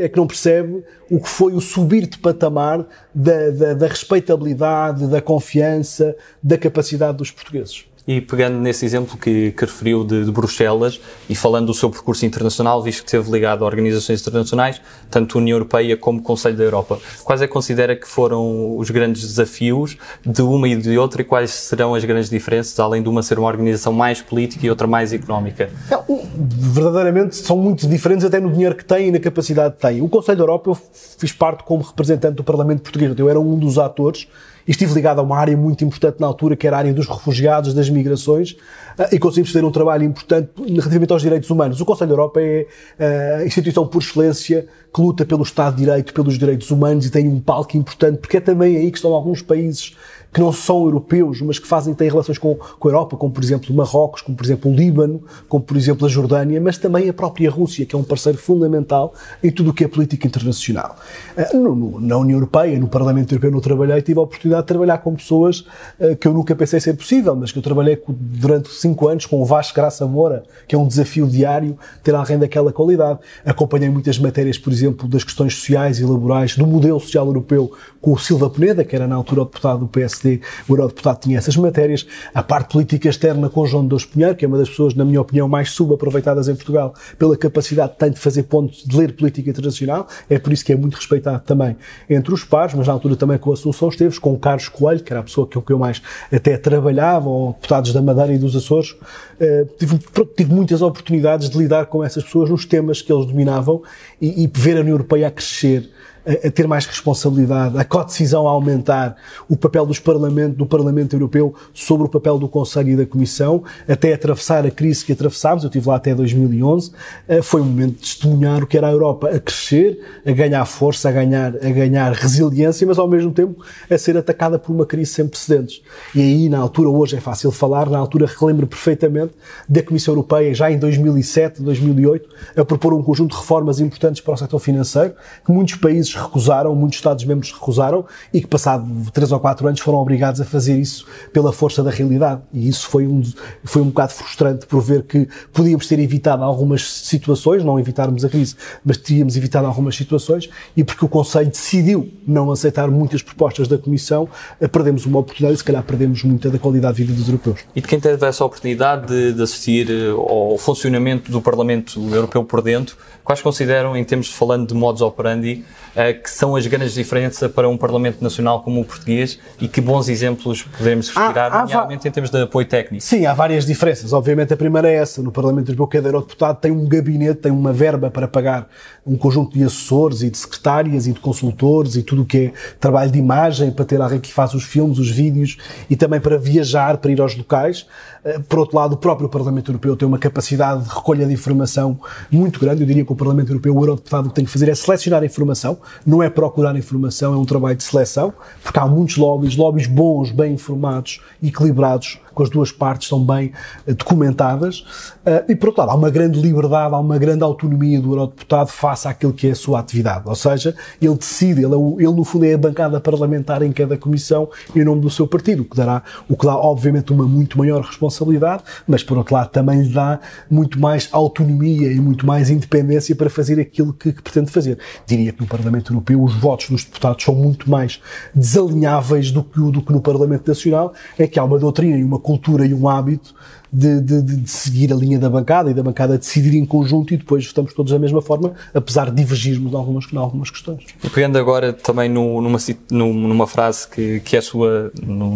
é 0.01 0.09
que 0.09 0.17
não 0.17 0.27
percebe 0.27 0.83
o 1.09 1.19
que 1.19 1.29
foi 1.29 1.53
o 1.53 1.61
subir 1.61 2.07
de 2.07 2.17
patamar 2.17 2.85
da, 3.13 3.49
da, 3.51 3.73
da 3.73 3.87
respeitabilidade, 3.87 5.07
da 5.07 5.21
confiança, 5.21 6.15
da 6.43 6.57
capacidade 6.57 7.17
dos 7.17 7.31
portugueses. 7.31 7.85
E 8.07 8.21
pegando 8.21 8.59
nesse 8.59 8.85
exemplo 8.85 9.17
que, 9.17 9.51
que 9.51 9.65
referiu 9.65 10.03
de, 10.03 10.25
de, 10.25 10.31
Bruxelas 10.31 11.01
e 11.27 11.35
falando 11.35 11.67
do 11.67 11.73
seu 11.73 11.89
percurso 11.89 12.23
internacional, 12.23 12.81
visto 12.83 12.99
que 12.99 13.07
esteve 13.07 13.31
ligado 13.31 13.63
a 13.63 13.65
organizações 13.65 14.21
internacionais, 14.21 14.79
tanto 15.09 15.39
União 15.39 15.55
Europeia 15.55 15.97
como 15.97 16.21
Conselho 16.21 16.55
da 16.55 16.63
Europa, 16.63 16.99
quais 17.23 17.41
é 17.41 17.47
que 17.47 17.53
considera 17.53 17.95
que 17.95 18.07
foram 18.07 18.77
os 18.77 18.91
grandes 18.91 19.23
desafios 19.23 19.97
de 20.23 20.41
uma 20.43 20.67
e 20.67 20.75
de 20.75 20.95
outra 20.99 21.23
e 21.23 21.25
quais 21.25 21.49
serão 21.49 21.95
as 21.95 22.05
grandes 22.05 22.29
diferenças, 22.29 22.79
além 22.79 23.01
de 23.01 23.09
uma 23.09 23.23
ser 23.23 23.39
uma 23.39 23.47
organização 23.47 23.91
mais 23.91 24.21
política 24.21 24.63
e 24.67 24.69
outra 24.69 24.85
mais 24.85 25.11
económica? 25.11 25.71
É, 25.89 25.97
verdadeiramente 26.37 27.35
são 27.37 27.57
muito 27.57 27.87
diferentes 27.87 28.23
até 28.23 28.39
no 28.39 28.51
dinheiro 28.51 28.75
que 28.75 28.85
têm 28.85 29.07
e 29.07 29.11
na 29.11 29.19
capacidade 29.19 29.75
que 29.75 29.81
têm. 29.81 30.01
O 30.03 30.09
Conselho 30.09 30.37
da 30.37 30.43
Europa 30.43 30.69
eu 30.69 30.77
fiz 31.17 31.31
parte 31.31 31.63
como 31.63 31.81
representante 31.81 32.35
do 32.35 32.43
Parlamento 32.43 32.83
Português, 32.83 33.17
eu 33.17 33.29
era 33.29 33.39
um 33.39 33.57
dos 33.57 33.79
atores 33.79 34.27
e 34.67 34.71
estive 34.71 34.93
ligado 34.93 35.19
a 35.19 35.21
uma 35.21 35.37
área 35.37 35.55
muito 35.55 35.83
importante 35.83 36.19
na 36.19 36.27
altura, 36.27 36.55
que 36.55 36.65
era 36.65 36.77
a 36.77 36.79
área 36.79 36.93
dos 36.93 37.07
refugiados, 37.07 37.73
das 37.73 37.89
migrações, 37.89 38.55
eh, 38.97 39.09
e 39.15 39.19
conseguimos 39.19 39.51
fazer 39.51 39.63
um 39.63 39.71
trabalho 39.71 40.03
importante 40.03 40.49
relativamente 40.57 41.13
aos 41.13 41.21
direitos 41.21 41.49
humanos. 41.49 41.79
O 41.79 41.85
Conselho 41.85 42.09
da 42.09 42.13
Europa 42.13 42.41
é 42.41 42.67
eh, 42.97 43.37
a 43.41 43.45
instituição 43.45 43.85
por 43.85 44.01
excelência 44.01 44.67
que 44.93 45.01
luta 45.01 45.25
pelo 45.25 45.43
Estado 45.43 45.75
de 45.75 45.83
Direito, 45.83 46.13
pelos 46.13 46.37
direitos 46.37 46.71
humanos 46.71 47.05
e 47.05 47.11
tem 47.11 47.27
um 47.27 47.39
palco 47.39 47.77
importante, 47.77 48.17
porque 48.17 48.37
é 48.37 48.39
também 48.39 48.77
aí 48.77 48.89
que 48.89 48.97
estão 48.97 49.13
alguns 49.13 49.41
países 49.41 49.95
que 50.35 50.41
não 50.41 50.51
são 50.51 50.83
europeus, 50.83 51.41
mas 51.41 51.57
que 51.57 51.65
fazem, 51.65 51.93
têm 51.93 52.09
relações 52.09 52.37
com, 52.37 52.55
com 52.55 52.89
a 52.89 52.91
Europa, 52.91 53.15
como 53.15 53.31
por 53.31 53.41
exemplo 53.41 53.73
Marrocos, 53.73 54.21
como 54.21 54.35
por 54.35 54.43
exemplo 54.43 54.69
o 54.69 54.75
Líbano, 54.75 55.23
como 55.47 55.63
por 55.63 55.77
exemplo 55.77 56.05
a 56.05 56.09
Jordânia, 56.09 56.59
mas 56.59 56.77
também 56.77 57.07
a 57.07 57.13
própria 57.13 57.49
Rússia, 57.49 57.85
que 57.85 57.95
é 57.95 57.97
um 57.97 58.03
parceiro 58.03 58.37
fundamental 58.37 59.13
em 59.41 59.49
tudo 59.49 59.69
o 59.69 59.73
que 59.73 59.85
é 59.85 59.87
política 59.87 60.27
internacional. 60.27 60.97
Uh, 61.37 61.57
no, 61.57 61.73
no, 61.73 62.01
na 62.01 62.17
União 62.17 62.35
Europeia, 62.35 62.77
no 62.77 62.89
Parlamento 62.89 63.31
Europeu, 63.31 63.49
não 63.49 63.61
trabalhei, 63.61 64.01
tive 64.01 64.19
a 64.19 64.23
oportunidade 64.23 64.63
de 64.63 64.67
trabalhar 64.67 64.97
com 64.97 65.15
pessoas 65.15 65.61
uh, 66.01 66.17
que 66.19 66.27
eu 66.27 66.33
nunca 66.33 66.53
pensei 66.53 66.81
ser 66.81 66.95
possível, 66.95 67.33
mas 67.33 67.53
que 67.53 67.57
eu 67.57 67.63
trabalhei 67.63 67.97
durante 68.05 68.73
cinco 68.73 69.07
anos 69.07 69.25
com 69.25 69.41
o 69.41 69.45
Vasco 69.45 69.73
Graça 69.73 70.05
Moura, 70.05 70.43
que 70.67 70.75
é 70.75 70.77
um 70.77 70.85
desafio 70.85 71.27
diário 71.27 71.77
ter 72.03 72.13
alguém 72.13 72.37
daquela 72.37 72.73
qualidade. 72.73 73.19
Acompanhei 73.45 73.87
muitas 73.89 74.19
matérias, 74.19 74.57
por 74.57 74.73
exemplo, 74.73 75.07
das 75.07 75.23
questões 75.23 75.55
sociais 75.55 75.99
e 75.99 76.03
laborais, 76.03 76.57
do 76.57 76.67
modelo 76.67 76.99
social 76.99 77.25
europeu, 77.25 77.71
com 78.01 78.11
o 78.11 78.19
Silva 78.19 78.49
Peneda, 78.49 78.83
que 78.83 78.93
era 78.93 79.07
na 79.07 79.15
altura 79.15 79.45
deputado 79.45 79.79
do 79.79 79.87
PSD 79.87 80.24
O 80.67 80.73
eurodeputado 80.73 81.19
tinha 81.21 81.37
essas 81.37 81.55
matérias. 81.55 82.05
A 82.33 82.43
parte 82.43 82.71
política 82.71 83.09
externa 83.09 83.49
com 83.49 83.65
João 83.65 83.85
Deus 83.85 84.05
Pinheiro, 84.05 84.35
que 84.35 84.45
é 84.45 84.47
uma 84.47 84.57
das 84.57 84.69
pessoas, 84.69 84.93
na 84.93 85.05
minha 85.05 85.21
opinião, 85.21 85.47
mais 85.47 85.71
subaproveitadas 85.71 86.47
em 86.47 86.55
Portugal 86.55 86.93
pela 87.17 87.37
capacidade 87.37 87.93
que 87.93 87.99
tem 87.99 88.11
de 88.11 88.19
fazer 88.19 88.43
pontos, 88.43 88.83
de 88.83 88.97
ler 88.97 89.13
política 89.13 89.49
internacional. 89.49 90.07
É 90.29 90.39
por 90.39 90.51
isso 90.51 90.65
que 90.65 90.73
é 90.73 90.75
muito 90.75 90.95
respeitado 90.95 91.43
também 91.45 91.75
entre 92.09 92.33
os 92.33 92.43
pares, 92.43 92.73
mas 92.73 92.87
na 92.87 92.93
altura 92.93 93.15
também 93.15 93.37
com 93.37 93.51
a 93.51 93.53
Assunção 93.53 93.89
Esteves, 93.89 94.19
com 94.19 94.33
o 94.33 94.39
Carlos 94.39 94.67
Coelho, 94.69 95.03
que 95.03 95.11
era 95.11 95.19
a 95.19 95.23
pessoa 95.23 95.47
que 95.47 95.71
eu 95.71 95.79
mais 95.79 96.01
até 96.31 96.57
trabalhava, 96.57 97.29
ou 97.29 97.53
deputados 97.53 97.93
da 97.93 98.01
Madeira 98.01 98.33
e 98.33 98.37
dos 98.37 98.55
Açores. 98.55 98.95
Uh, 99.39 99.65
tive, 99.77 99.99
tive, 100.35 100.53
muitas 100.53 100.81
oportunidades 100.81 101.49
de 101.49 101.57
lidar 101.57 101.87
com 101.87 102.03
essas 102.03 102.23
pessoas 102.23 102.49
nos 102.49 102.65
temas 102.65 103.01
que 103.01 103.11
eles 103.11 103.25
dominavam 103.25 103.83
e, 104.21 104.43
e 104.43 104.51
ver 104.53 104.77
a 104.77 104.79
União 104.79 104.93
Europeia 104.93 105.27
a 105.27 105.31
crescer 105.31 105.89
a, 106.25 106.49
ter 106.49 106.67
mais 106.67 106.85
responsabilidade, 106.85 107.77
a 107.77 107.85
co-decisão 107.85 108.47
a 108.47 108.51
aumentar, 108.51 109.15
o 109.47 109.55
papel 109.55 109.85
dos 109.85 109.99
Parlamento, 109.99 110.55
do 110.55 110.65
Parlamento 110.65 111.15
Europeu 111.15 111.53
sobre 111.73 112.07
o 112.07 112.09
papel 112.09 112.37
do 112.39 112.47
Conselho 112.47 112.89
e 112.89 112.95
da 112.95 113.05
Comissão, 113.05 113.63
até 113.87 114.13
atravessar 114.13 114.65
a 114.65 114.71
crise 114.71 115.05
que 115.05 115.11
atravessámos, 115.11 115.63
eu 115.63 115.67
estive 115.67 115.87
lá 115.87 115.95
até 115.95 116.15
2011, 116.15 116.91
eh, 117.27 117.41
foi 117.41 117.61
um 117.61 117.65
momento 117.65 117.95
de 117.95 117.99
testemunhar 117.99 118.63
o 118.63 118.67
que 118.67 118.77
era 118.77 118.87
a 118.87 118.91
Europa 118.91 119.29
a 119.29 119.39
crescer, 119.39 119.99
a 120.25 120.31
ganhar 120.31 120.65
força, 120.65 121.09
a 121.09 121.11
ganhar, 121.11 121.55
a 121.55 121.69
ganhar 121.69 122.11
resiliência, 122.11 122.85
mas 122.87 122.97
ao 122.97 123.07
mesmo 123.07 123.31
tempo 123.31 123.63
a 123.89 123.97
ser 123.97 124.17
atacada 124.17 124.57
por 124.57 124.73
uma 124.73 124.85
crise 124.85 125.11
sem 125.11 125.27
precedentes. 125.27 125.81
E 126.13 126.21
aí, 126.21 126.49
na 126.49 126.57
altura, 126.59 126.89
hoje 126.89 127.15
é 127.15 127.19
fácil 127.19 127.51
falar, 127.51 127.89
na 127.89 127.97
altura 127.97 128.25
relembro 128.25 128.65
perfeitamente 128.67 129.24
da 129.67 129.81
Comissão 129.81 130.13
Europeia, 130.13 130.53
já 130.53 130.71
em 130.71 130.77
2007, 130.77 131.61
2008, 131.61 132.29
a 132.57 132.65
propor 132.65 132.93
um 132.93 133.01
conjunto 133.01 133.31
de 133.31 133.37
reformas 133.37 133.79
importantes 133.79 134.21
para 134.21 134.33
o 134.33 134.37
setor 134.37 134.59
financeiro, 134.59 135.13
que 135.45 135.51
muitos 135.51 135.75
países 135.75 136.13
recusaram, 136.13 136.75
muitos 136.75 136.97
Estados-membros 136.97 137.51
recusaram 137.51 138.05
e 138.33 138.41
que, 138.41 138.47
passado 138.47 138.85
três 139.11 139.31
ou 139.31 139.39
quatro 139.39 139.67
anos, 139.67 139.79
foram 139.79 139.99
obrigados 139.99 140.41
a 140.41 140.45
fazer 140.45 140.77
isso 140.77 141.05
pela 141.31 141.51
força 141.51 141.83
da 141.83 141.91
realidade. 141.91 142.41
E 142.53 142.67
isso 142.67 142.87
foi 142.87 143.07
um, 143.07 143.21
foi 143.63 143.81
um 143.81 143.85
bocado 143.85 144.13
frustrante 144.13 144.65
por 144.65 144.81
ver 144.81 145.03
que 145.03 145.27
podíamos 145.53 145.87
ter 145.87 145.99
evitado 145.99 146.43
algumas 146.43 146.89
situações, 146.89 147.63
não 147.63 147.79
evitarmos 147.79 148.25
a 148.25 148.29
crise, 148.29 148.55
mas 148.83 148.97
teríamos 148.97 149.35
evitado 149.37 149.67
algumas 149.67 149.95
situações 149.95 150.49
e 150.75 150.83
porque 150.83 151.05
o 151.05 151.07
Conselho 151.07 151.49
decidiu 151.49 152.11
não 152.27 152.51
aceitar 152.51 152.89
muitas 152.89 153.21
propostas 153.21 153.67
da 153.67 153.77
Comissão, 153.77 154.27
perdemos 154.71 155.05
uma 155.05 155.19
oportunidade 155.19 155.55
e 155.55 155.57
se 155.57 155.63
calhar 155.63 155.83
perdemos 155.83 156.23
muita 156.23 156.49
da 156.49 156.59
qualidade 156.59 156.97
de 156.97 157.03
vida 157.03 157.17
dos 157.17 157.27
europeus. 157.27 157.59
E 157.75 157.81
de 157.81 157.87
quem 157.87 157.99
teve 157.99 158.25
essa 158.25 158.43
oportunidade 158.43 159.07
de, 159.15 159.33
de 159.33 159.41
assistir 159.41 159.89
eh, 159.89 160.09
ao 160.09 160.57
funcionamento 160.57 161.31
do 161.31 161.41
Parlamento 161.41 161.99
Europeu 162.13 162.43
por 162.43 162.61
dentro, 162.61 162.97
quais 163.23 163.41
consideram, 163.41 163.95
em 163.95 164.03
termos 164.03 164.27
de 164.27 164.33
falando 164.33 164.67
de 164.67 164.73
modos 164.73 165.01
operandi, 165.01 165.63
eh, 165.95 166.13
que 166.13 166.29
são 166.29 166.55
as 166.55 166.67
grandes 166.67 166.93
diferenças 166.93 167.49
para 167.51 167.69
um 167.69 167.77
Parlamento 167.77 168.21
Nacional 168.21 168.61
como 168.61 168.81
o 168.81 168.85
português 168.85 169.39
e 169.59 169.67
que 169.67 169.79
bons 169.79 170.09
exemplos 170.09 170.63
podemos 170.63 171.09
retirar, 171.09 171.51
há, 171.51 171.59
há 171.59 171.61
nomeadamente 171.61 172.07
em 172.07 172.11
termos 172.11 172.29
de 172.29 172.41
apoio 172.41 172.67
técnico? 172.67 173.03
Sim, 173.03 173.25
há 173.25 173.33
várias 173.33 173.65
diferenças. 173.65 174.11
Obviamente 174.11 174.53
a 174.53 174.57
primeira 174.57 174.89
é 174.89 174.95
essa. 174.95 175.21
No 175.21 175.31
Parlamento 175.31 175.69
Europeu, 175.69 175.87
cada 175.87 176.09
eurodeputado 176.09 176.59
tem 176.59 176.71
um 176.71 176.85
gabinete, 176.85 177.41
tem 177.41 177.51
uma 177.51 177.71
verba 177.71 178.11
para 178.11 178.27
pagar 178.27 178.67
um 179.05 179.17
conjunto 179.17 179.57
de 179.57 179.63
assessores 179.63 180.21
e 180.21 180.29
de 180.29 180.37
secretárias 180.37 181.07
e 181.07 181.13
de 181.13 181.19
consultores 181.19 181.95
e 181.95 182.03
tudo 182.03 182.23
o 182.23 182.25
que 182.25 182.37
é 182.37 182.53
trabalho 182.79 183.11
de 183.11 183.19
imagem 183.19 183.71
para 183.71 183.85
ter 183.85 184.01
alguém 184.01 184.19
que 184.19 184.33
faz 184.33 184.53
os 184.53 184.63
filmes, 184.63 184.99
os 184.99 185.09
vídeos 185.09 185.57
e 185.89 185.95
também 185.95 186.19
para 186.19 186.37
viajar, 186.37 186.97
para 186.97 187.11
ir 187.11 187.21
aos 187.21 187.35
locais. 187.35 187.85
Eh, 188.25 188.39
por 188.49 188.59
outro 188.59 188.75
lado, 188.75 188.97
próprio 189.05 189.29
Parlamento 189.29 189.69
Europeu 189.69 189.95
tem 189.95 190.07
uma 190.07 190.17
capacidade 190.17 190.83
de 190.83 190.89
recolha 190.89 191.27
de 191.27 191.31
informação 191.31 191.99
muito 192.31 192.59
grande. 192.59 192.81
Eu 192.81 192.87
diria 192.87 193.05
que 193.05 193.13
o 193.13 193.15
Parlamento 193.15 193.51
Europeu, 193.51 193.75
o 193.75 193.79
eurodeputado, 193.79 194.25
o 194.25 194.29
que 194.29 194.35
tem 194.35 194.45
que 194.45 194.49
fazer 194.49 194.67
é 194.67 194.73
selecionar 194.73 195.21
a 195.21 195.25
informação, 195.27 195.77
não 196.03 196.23
é 196.23 196.29
procurar 196.31 196.75
informação, 196.75 197.35
é 197.35 197.37
um 197.37 197.45
trabalho 197.45 197.75
de 197.75 197.83
seleção, 197.83 198.33
porque 198.63 198.79
há 198.79 198.87
muitos 198.87 199.15
lobbies, 199.17 199.55
lobbies 199.55 199.85
bons, 199.85 200.31
bem 200.31 200.53
informados, 200.53 201.21
equilibrados, 201.43 202.19
com 202.35 202.43
as 202.43 202.49
duas 202.49 202.71
partes 202.71 203.05
estão 203.05 203.25
bem 203.25 203.51
eh, 203.87 203.93
documentadas. 203.93 204.85
Eh, 205.25 205.45
e, 205.49 205.55
por 205.55 205.69
outro 205.69 205.81
lado, 205.81 205.91
há 205.91 205.95
uma 205.95 206.09
grande 206.11 206.39
liberdade, 206.39 206.93
há 206.93 206.99
uma 206.99 207.17
grande 207.17 207.43
autonomia 207.43 207.99
do 207.99 208.11
eurodeputado 208.11 208.69
face 208.69 209.07
àquilo 209.07 209.33
que 209.33 209.47
é 209.47 209.51
a 209.51 209.55
sua 209.55 209.79
atividade. 209.79 210.23
Ou 210.27 210.35
seja, 210.35 210.75
ele 211.01 211.15
decide, 211.15 211.63
ele, 211.63 211.73
é 211.73 212.03
ele 212.03 212.13
no 212.13 212.23
fundo 212.23 212.45
é 212.45 212.53
a 212.53 212.57
bancada 212.57 212.99
parlamentar 212.99 213.63
em 213.63 213.71
cada 213.71 213.97
comissão 213.97 214.49
em 214.75 214.83
nome 214.83 215.01
do 215.01 215.09
seu 215.09 215.25
partido, 215.25 215.63
o 215.63 215.65
que 215.65 215.77
dará, 215.77 216.03
o 216.29 216.35
que 216.35 216.45
dá 216.45 216.55
obviamente 216.55 217.13
uma 217.13 217.25
muito 217.25 217.57
maior 217.57 217.81
responsabilidade, 217.81 218.63
mas 218.87 219.03
por 219.03 219.17
outro 219.17 219.33
lado 219.33 219.49
também 219.49 219.81
lhe 219.81 219.93
dá 219.93 220.19
muito 220.49 220.79
mais 220.79 221.07
autonomia 221.11 221.91
e 221.91 221.99
muito 221.99 222.27
mais 222.27 222.49
independência 222.49 223.15
para 223.15 223.29
fazer 223.29 223.59
aquilo 223.59 223.93
que, 223.93 224.11
que 224.11 224.21
pretende 224.21 224.51
fazer. 224.51 224.77
Diria 225.05 225.31
que 225.31 225.41
no 225.41 225.47
Parlamento 225.47 225.93
Europeu 225.93 226.21
os 226.21 226.35
votos 226.35 226.69
dos 226.69 226.83
deputados 226.83 227.23
são 227.23 227.33
muito 227.33 227.69
mais 227.69 228.01
desalinháveis 228.33 229.31
do 229.31 229.43
que, 229.43 229.59
do 229.59 229.81
que 229.81 229.93
no 229.93 230.01
Parlamento 230.01 230.47
Nacional, 230.47 230.93
é 231.17 231.27
que 231.27 231.39
há 231.39 231.43
uma 231.43 231.57
doutrina 231.57 231.97
e 231.97 232.03
uma 232.03 232.19
cultura 232.25 232.65
e 232.65 232.73
um 232.73 232.89
hábito 232.89 233.35
de, 233.75 233.99
de, 233.99 234.21
de, 234.21 234.49
seguir 234.49 234.93
a 234.93 234.95
linha 234.95 235.19
da 235.19 235.29
bancada 235.29 235.69
e 235.69 235.73
da 235.73 235.83
bancada 235.83 236.17
decidir 236.17 236.55
em 236.55 236.65
conjunto 236.65 237.13
e 237.13 237.17
depois 237.17 237.45
votamos 237.45 237.73
todos 237.73 237.91
da 237.91 237.99
mesma 237.99 238.21
forma, 238.21 238.53
apesar 238.73 239.09
de 239.09 239.15
divergirmos 239.17 239.73
em 239.73 239.75
algumas, 239.75 240.05
em 240.11 240.17
algumas 240.17 240.49
questões. 240.49 240.85
E 241.03 241.09
pegando 241.09 241.37
agora 241.37 241.73
também 241.73 242.07
no, 242.07 242.41
numa, 242.41 242.57
numa 242.89 243.47
frase 243.47 243.87
que, 243.87 244.21
que 244.21 244.37
é 244.37 244.41
sua, 244.41 244.91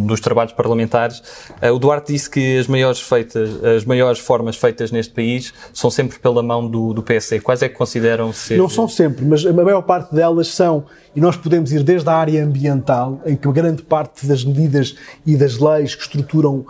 dos 0.05 0.21
trabalhos 0.21 0.53
parlamentares, 0.53 1.21
uh, 1.61 1.73
o 1.73 1.79
Duarte 1.79 2.13
disse 2.13 2.29
que 2.29 2.57
as 2.57 2.67
maiores, 2.67 3.01
feitas, 3.01 3.63
as 3.63 3.83
maiores 3.83 4.19
formas 4.19 4.55
feitas 4.55 4.89
neste 4.89 5.13
país 5.13 5.53
são 5.73 5.91
sempre 5.91 6.17
pela 6.19 6.41
mão 6.41 6.65
do, 6.65 6.93
do 6.93 7.03
PSD. 7.03 7.41
Quais 7.41 7.61
é 7.61 7.67
que 7.67 7.75
consideram 7.75 8.31
ser? 8.31 8.57
Não 8.57 8.69
são 8.69 8.87
sempre, 8.87 9.25
mas 9.25 9.45
a 9.45 9.51
maior 9.51 9.81
parte 9.81 10.15
delas 10.15 10.47
são, 10.47 10.85
e 11.13 11.19
nós 11.19 11.35
podemos 11.35 11.73
ir 11.73 11.83
desde 11.83 12.09
a 12.09 12.13
área 12.13 12.43
ambiental, 12.43 13.21
em 13.25 13.35
que 13.35 13.51
grande 13.51 13.81
parte 13.81 14.25
das 14.25 14.45
medidas 14.45 14.95
e 15.25 15.35
das 15.35 15.57
leis 15.57 15.93
que 15.93 16.03
estruturam 16.03 16.59
uh, 16.59 16.65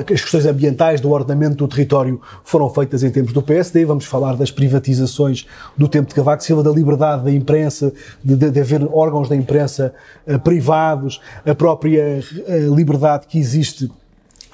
as 0.00 0.20
questões 0.20 0.46
ambientais 0.46 1.00
do 1.08 1.14
ordenamento 1.14 1.56
do 1.56 1.66
território 1.66 2.20
foram 2.44 2.68
feitas 2.68 3.02
em 3.02 3.10
tempos 3.10 3.32
do 3.32 3.42
PSD. 3.42 3.84
Vamos 3.84 4.04
falar 4.04 4.36
das 4.36 4.50
privatizações 4.50 5.46
do 5.76 5.88
tempo 5.88 6.08
de 6.08 6.14
Cavaco 6.14 6.42
Silva, 6.42 6.62
da 6.62 6.70
liberdade 6.70 7.24
da 7.24 7.32
imprensa, 7.32 7.92
de, 8.22 8.36
de, 8.36 8.50
de 8.50 8.60
haver 8.60 8.86
órgãos 8.92 9.28
da 9.28 9.34
imprensa 9.34 9.94
uh, 10.26 10.38
privados, 10.38 11.20
a 11.46 11.54
própria 11.54 12.20
uh, 12.20 12.74
liberdade 12.74 13.26
que 13.26 13.38
existe, 13.38 13.90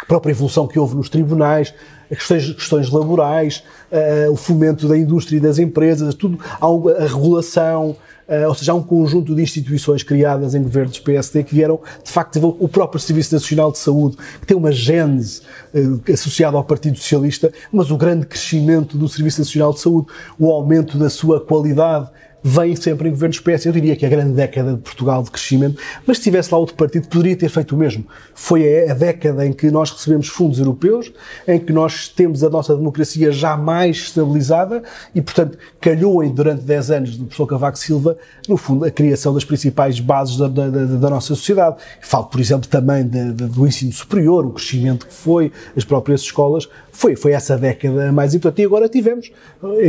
a 0.00 0.06
própria 0.06 0.32
evolução 0.32 0.66
que 0.66 0.78
houve 0.78 0.94
nos 0.94 1.08
tribunais, 1.08 1.74
questões, 2.08 2.52
questões 2.52 2.90
laborais, 2.90 3.62
uh, 3.90 4.32
o 4.32 4.36
fomento 4.36 4.88
da 4.88 4.96
indústria 4.96 5.38
e 5.38 5.40
das 5.40 5.58
empresas, 5.58 6.14
tudo, 6.14 6.38
a 6.60 7.06
regulação, 7.06 7.96
Uh, 8.26 8.48
ou 8.48 8.54
seja, 8.54 8.72
há 8.72 8.74
um 8.74 8.82
conjunto 8.82 9.34
de 9.34 9.42
instituições 9.42 10.02
criadas 10.02 10.54
em 10.54 10.62
governos 10.62 10.98
PSD 10.98 11.44
que 11.44 11.54
vieram, 11.54 11.78
de 12.02 12.10
facto, 12.10 12.56
o 12.58 12.66
próprio 12.66 12.98
Serviço 12.98 13.34
Nacional 13.34 13.70
de 13.70 13.76
Saúde, 13.76 14.16
que 14.40 14.46
tem 14.46 14.56
uma 14.56 14.72
gênese 14.72 15.42
uh, 15.74 16.12
associada 16.12 16.56
ao 16.56 16.64
Partido 16.64 16.96
Socialista, 16.96 17.52
mas 17.70 17.90
o 17.90 17.98
grande 17.98 18.24
crescimento 18.24 18.96
do 18.96 19.08
Serviço 19.10 19.40
Nacional 19.40 19.74
de 19.74 19.80
Saúde, 19.80 20.06
o 20.38 20.50
aumento 20.50 20.96
da 20.96 21.10
sua 21.10 21.38
qualidade, 21.38 22.08
vem 22.46 22.76
sempre 22.76 23.08
em 23.08 23.10
governos 23.10 23.40
PS. 23.40 23.64
Eu 23.64 23.72
diria 23.72 23.96
que 23.96 24.04
é 24.04 24.08
a 24.08 24.10
grande 24.10 24.34
década 24.34 24.74
de 24.74 24.78
Portugal 24.78 25.22
de 25.22 25.30
crescimento, 25.30 25.80
mas 26.06 26.18
se 26.18 26.24
tivesse 26.24 26.52
lá 26.52 26.58
outro 26.58 26.76
partido, 26.76 27.08
poderia 27.08 27.34
ter 27.34 27.48
feito 27.48 27.74
o 27.74 27.78
mesmo. 27.78 28.04
Foi 28.34 28.86
a 28.90 28.92
década 28.92 29.46
em 29.46 29.52
que 29.52 29.70
nós 29.70 29.90
recebemos 29.90 30.28
fundos 30.28 30.58
europeus, 30.58 31.10
em 31.48 31.58
que 31.58 31.72
nós 31.72 32.06
temos 32.06 32.44
a 32.44 32.50
nossa 32.50 32.76
democracia 32.76 33.32
já 33.32 33.56
mais 33.56 33.96
estabilizada 33.96 34.82
e, 35.14 35.22
portanto, 35.22 35.56
calhou 35.80 36.22
em, 36.22 36.30
durante 36.30 36.62
10 36.62 36.90
anos 36.90 37.16
do 37.16 37.24
professor 37.24 37.46
Cavaco 37.46 37.78
Silva, 37.78 38.18
no 38.46 38.58
fundo, 38.58 38.84
a 38.84 38.90
criação 38.90 39.32
das 39.32 39.44
principais 39.44 39.98
bases 39.98 40.36
da, 40.36 40.46
da, 40.46 40.68
da, 40.68 40.84
da 40.84 41.10
nossa 41.10 41.28
sociedade. 41.28 41.76
Falo, 42.02 42.26
por 42.26 42.40
exemplo, 42.40 42.68
também 42.68 43.08
de, 43.08 43.32
de, 43.32 43.46
do 43.46 43.66
ensino 43.66 43.92
superior, 43.92 44.44
o 44.44 44.50
crescimento 44.50 45.06
que 45.06 45.14
foi, 45.14 45.50
as 45.74 45.84
próprias 45.84 46.20
escolas. 46.20 46.68
Foi, 46.92 47.16
foi 47.16 47.32
essa 47.32 47.56
década 47.56 48.12
mais 48.12 48.34
importante. 48.34 48.62
E 48.62 48.66
agora 48.66 48.88
tivemos, 48.88 49.32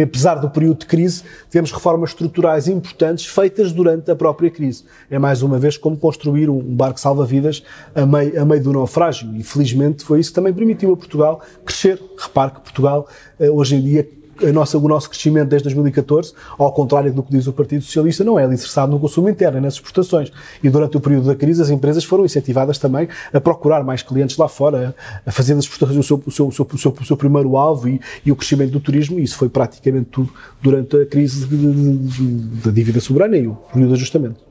apesar 0.01 0.35
do 0.35 0.49
período 0.49 0.79
de 0.79 0.85
crise, 0.85 1.21
tivemos 1.49 1.71
reformas 1.71 2.11
estruturais 2.11 2.44
estruturais 2.45 2.67
importantes 2.67 3.25
feitas 3.25 3.71
durante 3.71 4.11
a 4.11 4.15
própria 4.15 4.49
crise. 4.49 4.83
É 5.09 5.17
mais 5.17 5.41
uma 5.41 5.57
vez 5.57 5.77
como 5.77 5.97
construir 5.97 6.49
um 6.49 6.59
barco 6.61 6.99
salva-vidas 6.99 7.63
a 7.93 8.05
meio, 8.05 8.41
a 8.41 8.45
meio 8.45 8.63
do 8.63 8.73
naufrágio. 8.73 9.35
E 9.35 9.43
felizmente 9.43 10.03
foi 10.03 10.19
isso 10.19 10.29
que 10.29 10.35
também 10.35 10.53
permitiu 10.53 10.93
a 10.93 10.97
Portugal 10.97 11.41
crescer. 11.65 12.01
Repare 12.17 12.51
que 12.51 12.61
Portugal 12.61 13.07
eh, 13.39 13.49
hoje 13.49 13.75
em 13.75 13.81
dia 13.81 14.07
nossa, 14.53 14.77
o 14.77 14.87
nosso 14.87 15.09
crescimento 15.09 15.49
desde 15.49 15.65
2014, 15.65 16.33
ao 16.57 16.71
contrário 16.71 17.13
do 17.13 17.23
que 17.23 17.31
diz 17.31 17.47
o 17.47 17.53
Partido 17.53 17.83
Socialista, 17.83 18.23
não 18.23 18.37
é 18.37 18.43
alicerçado 18.43 18.91
no 18.91 18.99
consumo 18.99 19.29
interno, 19.29 19.57
é 19.57 19.61
nas 19.61 19.75
exportações. 19.75 20.31
E 20.63 20.69
durante 20.69 20.97
o 20.97 20.99
período 20.99 21.27
da 21.27 21.35
crise, 21.35 21.61
as 21.61 21.69
empresas 21.69 22.03
foram 22.03 22.25
incentivadas 22.25 22.77
também 22.77 23.07
a 23.33 23.39
procurar 23.39 23.83
mais 23.83 24.01
clientes 24.01 24.37
lá 24.37 24.47
fora, 24.47 24.95
a 25.25 25.31
fazer 25.31 25.55
das 25.55 25.65
exportações 25.65 25.97
o 25.97 26.03
seu, 26.03 26.23
o 26.25 26.31
seu, 26.31 26.47
o 26.47 26.51
seu, 26.51 26.67
o 26.71 26.77
seu, 26.77 26.95
o 27.01 27.05
seu 27.05 27.17
primeiro 27.17 27.57
alvo 27.57 27.87
e, 27.87 28.01
e, 28.25 28.31
o 28.31 28.35
crescimento 28.35 28.71
do 28.71 28.79
turismo, 28.79 29.19
e 29.19 29.23
isso 29.23 29.37
foi 29.37 29.49
praticamente 29.49 30.09
tudo 30.11 30.31
durante 30.61 30.95
a 30.97 31.05
crise 31.05 31.47
da 32.63 32.71
dívida 32.71 32.99
soberana 32.99 33.37
e 33.37 33.47
o 33.47 33.55
período 33.71 33.89
de 33.89 33.95
ajustamento. 33.95 34.44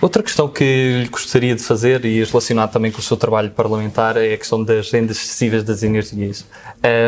Outra 0.00 0.22
questão 0.22 0.46
que 0.46 1.00
lhe 1.02 1.08
gostaria 1.08 1.56
de 1.56 1.62
fazer, 1.62 2.04
e 2.04 2.22
relacionado 2.22 2.70
também 2.70 2.92
com 2.92 3.00
o 3.00 3.02
seu 3.02 3.16
trabalho 3.16 3.50
parlamentar, 3.50 4.16
é 4.16 4.32
a 4.32 4.38
questão 4.38 4.62
das 4.62 4.92
rendas 4.92 5.16
excessivas 5.16 5.64
das 5.64 5.82
energias. 5.82 6.46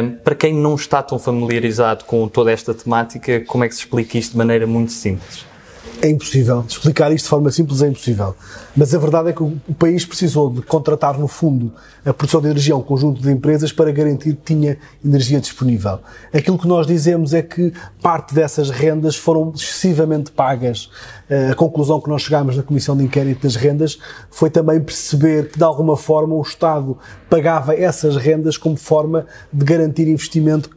Um, 0.03 0.17
para 0.25 0.35
quem 0.35 0.53
não 0.53 0.75
está 0.75 1.01
tão 1.01 1.17
familiarizado 1.17 2.05
com 2.05 2.27
toda 2.27 2.51
esta 2.51 2.75
temática, 2.75 3.41
como 3.47 3.63
é 3.63 3.69
que 3.69 3.75
se 3.77 3.83
explica 3.83 4.19
isto 4.19 4.33
de 4.33 4.39
maneira 4.39 4.67
muito 4.67 4.91
simples? 4.91 5.50
É 6.03 6.09
impossível. 6.09 6.65
Explicar 6.67 7.13
isto 7.13 7.25
de 7.25 7.29
forma 7.29 7.51
simples 7.51 7.83
é 7.83 7.89
impossível. 7.89 8.35
Mas 8.75 8.95
a 8.95 8.99
verdade 8.99 9.29
é 9.29 9.33
que 9.35 9.43
o 9.43 9.75
país 9.79 10.07
precisou 10.07 10.51
de 10.51 10.63
contratar, 10.63 11.19
no 11.19 11.29
fundo, 11.29 11.73
a 12.07 12.15
produção 12.15 12.41
de 12.41 12.49
energia 12.49 12.73
a 12.73 12.79
um 12.79 12.83
conjunto 12.83 13.21
de 13.21 13.31
empresas 13.31 13.71
para 13.71 13.93
garantir 13.93 14.35
que 14.35 14.55
tinha 14.55 14.79
energia 15.05 15.39
disponível. 15.39 15.99
Aquilo 16.33 16.59
que 16.59 16.67
nós 16.67 16.87
dizemos 16.87 17.35
é 17.35 17.43
que 17.43 17.75
parte 18.01 18.35
dessas 18.35 18.71
rendas 18.71 19.15
foram 19.15 19.53
excessivamente 19.55 20.31
pagas. 20.31 20.89
A 21.51 21.55
conclusão 21.55 22.01
que 22.01 22.09
nós 22.09 22.23
chegámos 22.23 22.57
na 22.57 22.63
Comissão 22.63 22.97
de 22.97 23.05
Inquérito 23.05 23.43
das 23.43 23.55
Rendas 23.55 23.99
foi 24.31 24.49
também 24.49 24.81
perceber 24.81 25.51
que, 25.51 25.59
de 25.59 25.65
alguma 25.65 25.99
forma, 25.99 26.35
o 26.35 26.41
Estado 26.41 26.97
pagava 27.29 27.75
essas 27.75 28.17
rendas 28.17 28.57
como 28.57 28.77
forma 28.77 29.27
de 29.53 29.65
garantir 29.67 30.09
investimento 30.09 30.71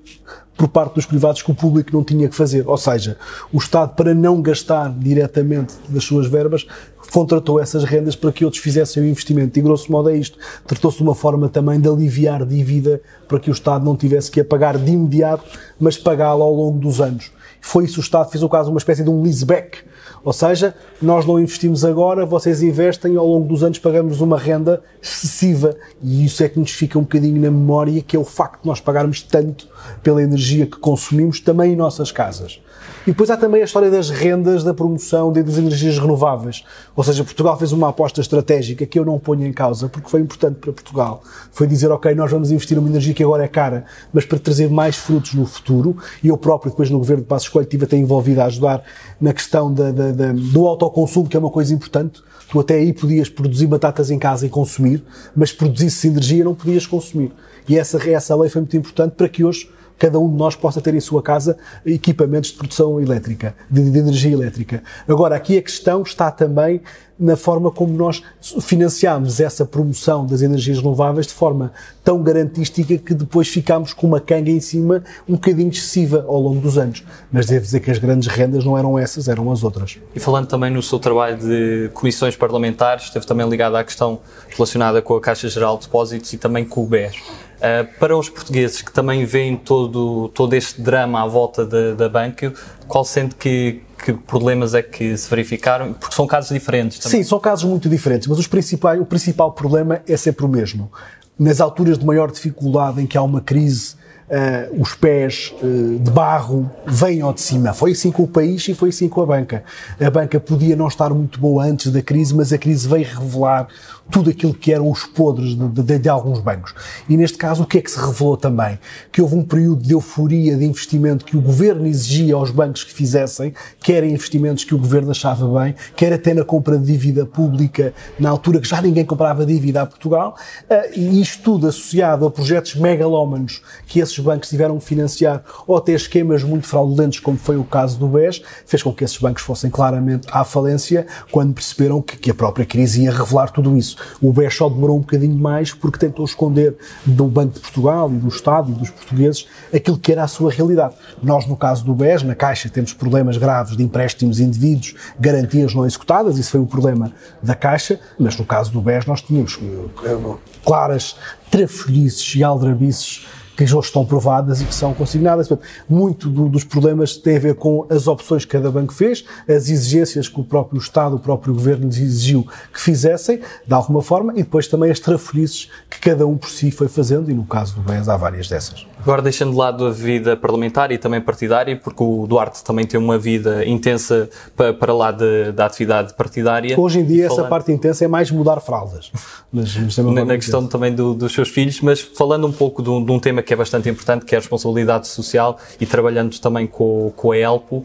por 0.57 0.67
parte 0.67 0.95
dos 0.95 1.05
privados 1.05 1.41
que 1.41 1.51
o 1.51 1.55
público 1.55 1.91
não 1.93 2.03
tinha 2.03 2.29
que 2.29 2.35
fazer. 2.35 2.67
Ou 2.67 2.77
seja, 2.77 3.17
o 3.51 3.57
Estado, 3.57 3.95
para 3.95 4.13
não 4.13 4.41
gastar 4.41 4.91
diretamente 4.91 5.73
das 5.89 6.03
suas 6.03 6.27
verbas, 6.27 6.65
contratou 7.11 7.59
essas 7.59 7.83
rendas 7.83 8.15
para 8.15 8.31
que 8.31 8.45
outros 8.45 8.61
fizessem 8.61 9.03
o 9.03 9.05
investimento. 9.05 9.57
E 9.57 9.61
grosso 9.61 9.91
modo 9.91 10.09
é 10.09 10.17
isto. 10.17 10.37
Tratou-se 10.65 10.97
de 10.97 11.03
uma 11.03 11.15
forma 11.15 11.49
também 11.49 11.79
de 11.79 11.87
aliviar 11.87 12.45
dívida 12.45 13.01
para 13.27 13.39
que 13.39 13.49
o 13.49 13.53
Estado 13.53 13.83
não 13.83 13.95
tivesse 13.95 14.31
que 14.31 14.39
a 14.39 14.45
pagar 14.45 14.77
de 14.77 14.91
imediato, 14.91 15.43
mas 15.79 15.97
pagá-la 15.97 16.43
ao 16.43 16.53
longo 16.53 16.79
dos 16.79 17.01
anos. 17.01 17.31
Foi 17.65 17.85
isso 17.85 18.01
o 18.01 18.03
Estado 18.03 18.29
fez 18.29 18.43
o 18.43 18.49
caso 18.49 18.69
uma 18.69 18.77
espécie 18.77 19.03
de 19.03 19.09
um 19.09 19.23
leaseback 19.23 19.83
ou 20.23 20.31
seja, 20.31 20.73
nós 21.01 21.25
não 21.25 21.37
investimos 21.37 21.83
agora, 21.83 22.25
vocês 22.25 22.63
investem 22.63 23.17
ao 23.17 23.27
longo 23.27 23.45
dos 23.45 23.61
anos 23.61 23.77
pagamos 23.77 24.21
uma 24.21 24.37
renda 24.37 24.81
excessiva. 25.01 25.75
E 26.01 26.23
isso 26.23 26.41
é 26.41 26.47
que 26.47 26.57
nos 26.57 26.71
fica 26.71 26.97
um 26.97 27.01
bocadinho 27.01 27.41
na 27.41 27.51
memória, 27.51 28.01
que 28.01 28.15
é 28.15 28.19
o 28.19 28.23
facto 28.23 28.61
de 28.61 28.67
nós 28.67 28.79
pagarmos 28.79 29.21
tanto 29.21 29.67
pela 30.01 30.23
energia 30.23 30.65
que 30.65 30.77
consumimos 30.77 31.41
também 31.41 31.73
em 31.73 31.75
nossas 31.75 32.09
casas. 32.09 32.61
E 33.05 33.11
depois 33.11 33.29
há 33.29 33.35
também 33.35 33.61
a 33.61 33.65
história 33.65 33.91
das 33.91 34.09
rendas 34.09 34.63
da 34.63 34.73
promoção 34.73 35.31
das 35.31 35.57
energias 35.57 35.99
renováveis. 35.99 36.63
Ou 36.95 37.03
seja, 37.03 37.23
Portugal 37.23 37.57
fez 37.57 37.71
uma 37.71 37.89
aposta 37.89 38.21
estratégica 38.21 38.85
que 38.85 38.97
eu 38.97 39.03
não 39.03 39.19
ponho 39.19 39.45
em 39.45 39.51
causa, 39.51 39.89
porque 39.89 40.09
foi 40.09 40.21
importante 40.21 40.55
para 40.55 40.71
Portugal. 40.71 41.21
Foi 41.51 41.67
dizer, 41.67 41.91
ok, 41.91 42.15
nós 42.15 42.31
vamos 42.31 42.51
investir 42.51 42.77
numa 42.77 42.89
energia 42.89 43.13
que 43.13 43.23
agora 43.23 43.43
é 43.43 43.47
cara, 43.47 43.85
mas 44.13 44.25
para 44.25 44.39
trazer 44.39 44.69
mais 44.69 44.95
frutos 44.95 45.33
no 45.33 45.45
futuro. 45.45 45.97
E 46.23 46.29
eu 46.29 46.37
próprio, 46.37 46.71
depois 46.71 46.89
no 46.89 46.97
governo 46.97 47.23
de 47.23 47.27
Passos 47.27 47.49
Coelho, 47.49 47.65
estive 47.65 47.85
até 47.85 47.97
envolvido 47.97 48.41
a 48.41 48.45
ajudar 48.45 48.83
na 49.19 49.33
questão 49.33 49.73
da, 49.73 49.91
da, 49.91 50.11
da, 50.11 50.31
do 50.31 50.65
autoconsumo, 50.65 51.27
que 51.27 51.35
é 51.35 51.39
uma 51.39 51.51
coisa 51.51 51.73
importante. 51.73 52.21
Tu 52.49 52.59
até 52.59 52.75
aí 52.75 52.93
podias 52.93 53.29
produzir 53.29 53.67
batatas 53.67 54.11
em 54.11 54.19
casa 54.19 54.45
e 54.45 54.49
consumir, 54.49 55.03
mas 55.35 55.51
produzisse 55.51 56.07
energia 56.07 56.43
não 56.43 56.55
podias 56.55 56.85
consumir. 56.85 57.31
E 57.67 57.77
essa, 57.77 57.97
essa 58.09 58.35
lei 58.35 58.49
foi 58.49 58.61
muito 58.61 58.77
importante 58.77 59.13
para 59.13 59.27
que 59.27 59.43
hoje 59.43 59.69
cada 59.97 60.19
um 60.19 60.29
de 60.29 60.35
nós 60.35 60.55
possa 60.55 60.81
ter 60.81 60.93
em 60.93 60.99
sua 60.99 61.21
casa 61.21 61.57
equipamentos 61.85 62.51
de 62.51 62.57
produção 62.57 62.99
elétrica, 62.99 63.55
de, 63.69 63.89
de 63.89 63.99
energia 63.99 64.31
elétrica. 64.31 64.83
Agora, 65.07 65.35
aqui 65.35 65.57
a 65.57 65.61
questão 65.61 66.01
está 66.01 66.31
também 66.31 66.81
na 67.19 67.35
forma 67.35 67.71
como 67.71 67.93
nós 67.93 68.23
financiamos 68.61 69.39
essa 69.39 69.65
promoção 69.65 70.25
das 70.25 70.41
energias 70.41 70.77
renováveis 70.77 71.27
de 71.27 71.33
forma 71.33 71.71
tão 72.03 72.21
garantística 72.21 72.97
que 72.97 73.13
depois 73.13 73.47
ficámos 73.47 73.93
com 73.93 74.07
uma 74.07 74.19
canga 74.19 74.49
em 74.49 74.59
cima 74.59 75.03
um 75.27 75.33
bocadinho 75.33 75.69
excessiva 75.69 76.25
ao 76.27 76.39
longo 76.39 76.59
dos 76.59 76.77
anos. 76.77 77.03
Mas 77.31 77.45
devo 77.45 77.63
dizer 77.63 77.79
que 77.79 77.91
as 77.91 77.97
grandes 77.97 78.27
rendas 78.27 78.65
não 78.65 78.77
eram 78.77 78.97
essas, 78.97 79.27
eram 79.27 79.51
as 79.51 79.63
outras. 79.63 79.97
E 80.15 80.19
falando 80.19 80.47
também 80.47 80.71
no 80.71 80.81
seu 80.81 80.99
trabalho 80.99 81.37
de 81.37 81.89
comissões 81.93 82.35
parlamentares, 82.35 83.05
esteve 83.05 83.25
também 83.25 83.47
ligado 83.47 83.75
à 83.75 83.83
questão 83.83 84.19
relacionada 84.49 85.01
com 85.01 85.15
a 85.15 85.21
Caixa 85.21 85.47
Geral 85.47 85.77
de 85.77 85.85
Depósitos 85.85 86.33
e 86.33 86.37
também 86.37 86.65
com 86.65 86.83
o 86.83 86.87
BES. 86.87 87.15
Uh, 87.15 87.87
para 87.97 88.17
os 88.17 88.27
portugueses 88.27 88.81
que 88.81 88.91
também 88.91 89.23
veem 89.23 89.55
todo, 89.55 90.27
todo 90.29 90.53
este 90.53 90.81
drama 90.81 91.23
à 91.23 91.27
volta 91.27 91.65
da, 91.65 91.93
da 91.93 92.09
banca, 92.09 92.53
qual 92.89 93.05
sente 93.05 93.35
que, 93.35 93.81
que 94.03 94.13
problemas 94.13 94.73
é 94.73 94.81
que 94.81 95.15
se 95.15 95.29
verificaram? 95.29 95.93
Porque 95.93 96.15
são 96.15 96.27
casos 96.27 96.51
diferentes 96.51 96.99
também. 96.99 97.23
Sim, 97.23 97.27
são 97.27 97.39
casos 97.39 97.63
muito 97.63 97.87
diferentes, 97.87 98.27
mas 98.27 98.37
os 98.37 98.47
principais, 98.47 98.99
o 98.99 99.05
principal 99.05 99.51
problema 99.53 100.01
é 100.07 100.17
sempre 100.17 100.45
o 100.45 100.49
mesmo. 100.49 100.91
Nas 101.39 101.61
alturas 101.61 101.97
de 101.97 102.05
maior 102.05 102.29
dificuldade 102.31 103.01
em 103.01 103.07
que 103.07 103.17
há 103.17 103.21
uma 103.21 103.41
crise, 103.41 103.95
uh, 104.33 104.81
os 104.81 104.95
pés 104.95 105.53
uh, 105.61 105.99
de 105.99 106.11
barro 106.11 106.69
vêm 106.85 107.21
ao 107.21 107.33
de 107.33 107.41
cima. 107.41 107.73
Foi 107.73 107.91
assim 107.91 108.11
com 108.11 108.23
o 108.23 108.27
país 108.27 108.67
e 108.67 108.73
foi 108.73 108.89
assim 108.89 109.07
com 109.07 109.21
a 109.21 109.25
banca. 109.25 109.63
A 109.99 110.09
banca 110.09 110.39
podia 110.39 110.75
não 110.75 110.87
estar 110.87 111.11
muito 111.11 111.39
boa 111.39 111.63
antes 111.63 111.91
da 111.91 112.01
crise, 112.01 112.33
mas 112.33 112.51
a 112.51 112.57
crise 112.57 112.87
veio 112.87 113.05
revelar 113.05 113.67
tudo 114.11 114.29
aquilo 114.29 114.53
que 114.53 114.73
eram 114.73 114.89
os 114.89 115.05
podres 115.05 115.55
de, 115.55 115.67
de, 115.69 115.99
de, 115.99 116.09
alguns 116.09 116.39
bancos. 116.39 116.73
E 117.07 117.15
neste 117.15 117.37
caso, 117.37 117.63
o 117.63 117.65
que 117.65 117.77
é 117.77 117.81
que 117.81 117.89
se 117.89 117.99
revelou 117.99 118.35
também? 118.35 118.77
Que 119.11 119.21
houve 119.21 119.35
um 119.35 119.43
período 119.43 119.81
de 119.81 119.93
euforia 119.93 120.57
de 120.57 120.65
investimento 120.65 121.23
que 121.23 121.37
o 121.37 121.41
governo 121.41 121.87
exigia 121.87 122.35
aos 122.35 122.51
bancos 122.51 122.83
que 122.83 122.93
fizessem, 122.93 123.53
quer 123.79 124.03
investimentos 124.03 124.63
que 124.63 124.75
o 124.75 124.77
governo 124.77 125.11
achava 125.11 125.47
bem, 125.61 125.75
quer 125.95 126.11
até 126.11 126.33
na 126.33 126.43
compra 126.43 126.77
de 126.77 126.85
dívida 126.85 127.25
pública, 127.25 127.93
na 128.19 128.29
altura 128.29 128.59
que 128.59 128.67
já 128.67 128.81
ninguém 128.81 129.05
comprava 129.05 129.45
dívida 129.45 129.81
a 129.81 129.85
Portugal, 129.85 130.35
eh, 130.69 130.91
e 130.95 131.21
isto 131.21 131.41
tudo 131.41 131.67
associado 131.67 132.25
a 132.25 132.31
projetos 132.31 132.75
megalómanos 132.75 133.61
que 133.87 133.99
esses 133.99 134.22
bancos 134.23 134.49
tiveram 134.49 134.77
que 134.79 134.85
financiar, 134.85 135.43
ou 135.67 135.77
até 135.77 135.91
esquemas 135.91 136.43
muito 136.43 136.65
fraudulentos, 136.65 137.19
como 137.19 137.37
foi 137.37 137.57
o 137.57 137.63
caso 137.63 137.99
do 137.99 138.07
BES, 138.07 138.41
fez 138.65 138.81
com 138.81 138.93
que 138.93 139.03
esses 139.03 139.17
bancos 139.17 139.43
fossem 139.43 139.69
claramente 139.69 140.27
à 140.31 140.43
falência 140.43 141.05
quando 141.31 141.53
perceberam 141.53 142.01
que, 142.01 142.17
que 142.17 142.31
a 142.31 142.33
própria 142.33 142.65
crise 142.65 143.03
ia 143.03 143.11
revelar 143.11 143.51
tudo 143.51 143.77
isso. 143.77 143.97
O 144.21 144.31
BES 144.31 144.55
só 144.55 144.69
demorou 144.69 144.97
um 144.97 145.01
bocadinho 145.01 145.35
mais 145.35 145.73
porque 145.73 145.99
tentou 145.99 146.25
esconder 146.25 146.75
do 147.05 147.25
Banco 147.25 147.53
de 147.53 147.59
Portugal 147.59 148.11
e 148.11 148.15
do 148.15 148.27
Estado 148.27 148.71
e 148.71 148.73
dos 148.73 148.89
portugueses 148.89 149.47
aquilo 149.73 149.97
que 149.97 150.11
era 150.11 150.23
a 150.23 150.27
sua 150.27 150.51
realidade. 150.51 150.95
Nós, 151.21 151.45
no 151.45 151.55
caso 151.55 151.83
do 151.83 151.93
BES, 151.93 152.23
na 152.23 152.35
Caixa, 152.35 152.69
temos 152.69 152.93
problemas 152.93 153.37
graves 153.37 153.75
de 153.75 153.83
empréstimos 153.83 154.39
indevidos, 154.39 154.95
garantias 155.19 155.73
não 155.73 155.85
executadas, 155.85 156.37
isso 156.37 156.51
foi 156.51 156.59
o 156.59 156.65
problema 156.65 157.11
da 157.41 157.55
Caixa, 157.55 157.99
mas 158.17 158.37
no 158.37 158.45
caso 158.45 158.71
do 158.71 158.81
BES 158.81 159.05
nós 159.05 159.21
tínhamos 159.21 159.59
eh, 159.61 160.35
claras 160.63 161.15
trafolhices 161.49 162.35
e 162.35 162.43
aldrabices 162.43 163.25
que 163.55 163.65
já 163.65 163.79
estão 163.79 164.05
provadas 164.05 164.61
e 164.61 164.65
que 164.65 164.73
são 164.73 164.93
consignadas. 164.93 165.49
Muito 165.87 166.29
do, 166.29 166.49
dos 166.49 166.63
problemas 166.63 167.15
tem 167.15 167.37
a 167.37 167.39
ver 167.39 167.55
com 167.55 167.85
as 167.89 168.07
opções 168.07 168.45
que 168.45 168.51
cada 168.51 168.71
banco 168.71 168.93
fez, 168.93 169.25
as 169.47 169.69
exigências 169.69 170.27
que 170.27 170.39
o 170.39 170.43
próprio 170.43 170.79
Estado, 170.79 171.15
o 171.15 171.19
próprio 171.19 171.53
Governo 171.53 171.85
lhes 171.85 171.97
exigiu 171.97 172.47
que 172.71 172.79
fizessem, 172.79 173.41
de 173.65 173.73
alguma 173.73 174.01
forma, 174.01 174.33
e 174.33 174.43
depois 174.43 174.67
também 174.67 174.91
as 174.91 174.99
trafolhices 174.99 175.69
que 175.89 175.99
cada 175.99 176.25
um 176.25 176.37
por 176.37 176.49
si 176.49 176.71
foi 176.71 176.87
fazendo, 176.87 177.29
e 177.29 177.33
no 177.33 177.45
caso 177.45 177.75
do 177.75 177.81
BES 177.81 178.09
há 178.09 178.17
várias 178.17 178.47
dessas. 178.47 178.85
Agora 179.03 179.21
deixando 179.21 179.51
de 179.51 179.57
lado 179.57 179.85
a 179.85 179.91
vida 179.91 180.37
parlamentar 180.37 180.89
e 180.89 180.97
também 180.97 181.19
partidária, 181.19 181.75
porque 181.75 182.01
o 182.01 182.25
Duarte 182.25 182.63
também 182.63 182.85
tem 182.85 182.97
uma 182.97 183.17
vida 183.17 183.65
intensa 183.65 184.29
para, 184.55 184.73
para 184.73 184.93
lá 184.93 185.11
de, 185.11 185.51
da 185.51 185.65
atividade 185.65 186.13
partidária. 186.13 186.79
Hoje 186.79 186.99
em 186.99 187.05
dia 187.05 187.27
falando... 187.27 187.39
essa 187.41 187.49
parte 187.49 187.71
intensa 187.73 188.05
é 188.05 188.07
mais 188.07 188.31
mudar 188.31 188.61
fraldas. 188.61 189.11
Mas, 189.51 189.75
mas 189.75 189.97
na, 189.97 190.23
na 190.23 190.35
questão 190.35 190.65
também 190.67 190.95
do, 190.95 191.13
dos 191.13 191.33
seus 191.33 191.49
filhos, 191.49 191.81
mas 191.81 191.99
falando 191.99 192.47
um 192.47 192.51
pouco 192.53 192.81
de 192.81 192.89
um, 192.89 193.03
de 193.03 193.11
um, 193.11 193.19
tema 193.19 193.41
que 193.41 193.53
é 193.53 193.57
bastante 193.57 193.89
importante, 193.89 194.23
que 194.23 194.35
é 194.35 194.37
a 194.37 194.41
responsabilidade 194.41 195.07
social 195.09 195.57
e 195.81 195.85
trabalhando 195.85 196.39
também 196.39 196.65
com, 196.65 197.11
com 197.13 197.33
a 197.33 197.37
ELPO, 197.37 197.83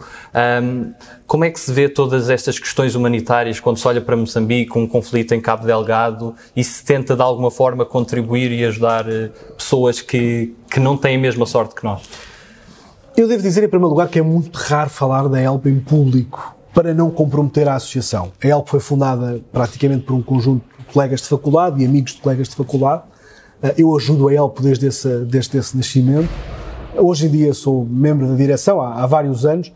um, 0.63 0.93
como 1.29 1.45
é 1.45 1.51
que 1.51 1.61
se 1.61 1.71
vê 1.71 1.91
todas 1.91 2.31
estas 2.31 2.59
questões 2.59 2.95
humanitárias 2.95 3.61
quando 3.61 3.77
se 3.77 3.87
olha 3.87 4.01
para 4.01 4.17
Moçambique, 4.17 4.79
um 4.79 4.89
conflito 4.89 5.35
em 5.35 5.41
Cabo 5.43 5.67
Delgado 5.67 6.35
e 6.57 6.65
se 6.65 6.83
tenta 6.83 7.15
de 7.15 7.21
alguma 7.21 7.51
forma 7.51 7.85
contribuir 7.85 8.51
e 8.51 8.65
ajudar 8.65 9.07
uh, 9.07 9.31
pessoas 9.55 10.01
que, 10.01 10.55
que 10.71 10.81
não 10.81 10.97
têm 10.97 11.17
a 11.17 11.19
mesma 11.19 11.45
sorte 11.45 11.75
que 11.75 11.85
nós? 11.85 12.01
Eu 13.15 13.29
devo 13.29 13.43
dizer, 13.43 13.63
em 13.63 13.69
primeiro 13.69 13.91
lugar, 13.91 14.09
que 14.09 14.19
é 14.19 14.23
muito 14.23 14.57
raro 14.57 14.89
falar 14.89 15.29
da 15.29 15.39
ELP 15.39 15.67
em 15.67 15.79
público 15.79 16.57
para 16.73 16.95
não 16.95 17.11
comprometer 17.11 17.69
a 17.69 17.75
associação. 17.75 18.33
A 18.43 18.47
ELP 18.47 18.67
foi 18.67 18.81
fundada 18.81 19.39
praticamente 19.53 20.05
por 20.05 20.15
um 20.15 20.23
conjunto 20.23 20.65
de 20.79 20.85
colegas 20.95 21.21
de 21.21 21.29
faculdade 21.29 21.83
e 21.83 21.85
amigos 21.85 22.15
de 22.15 22.23
colegas 22.23 22.49
de 22.49 22.57
faculdade. 22.57 23.03
Eh, 23.63 23.75
eu 23.79 23.95
ajudo 23.95 24.29
a 24.29 24.35
ELP 24.35 24.61
desde 24.61 24.87
esse, 24.87 25.09
desde 25.27 25.59
esse 25.59 25.77
nascimento. 25.77 26.31
Hoje 26.97 27.27
em 27.27 27.31
dia 27.31 27.53
sou 27.53 27.85
membro 27.85 28.27
da 28.27 28.35
direção 28.35 28.81
há, 28.81 29.03
há 29.03 29.07
vários 29.07 29.45
anos. 29.45 29.71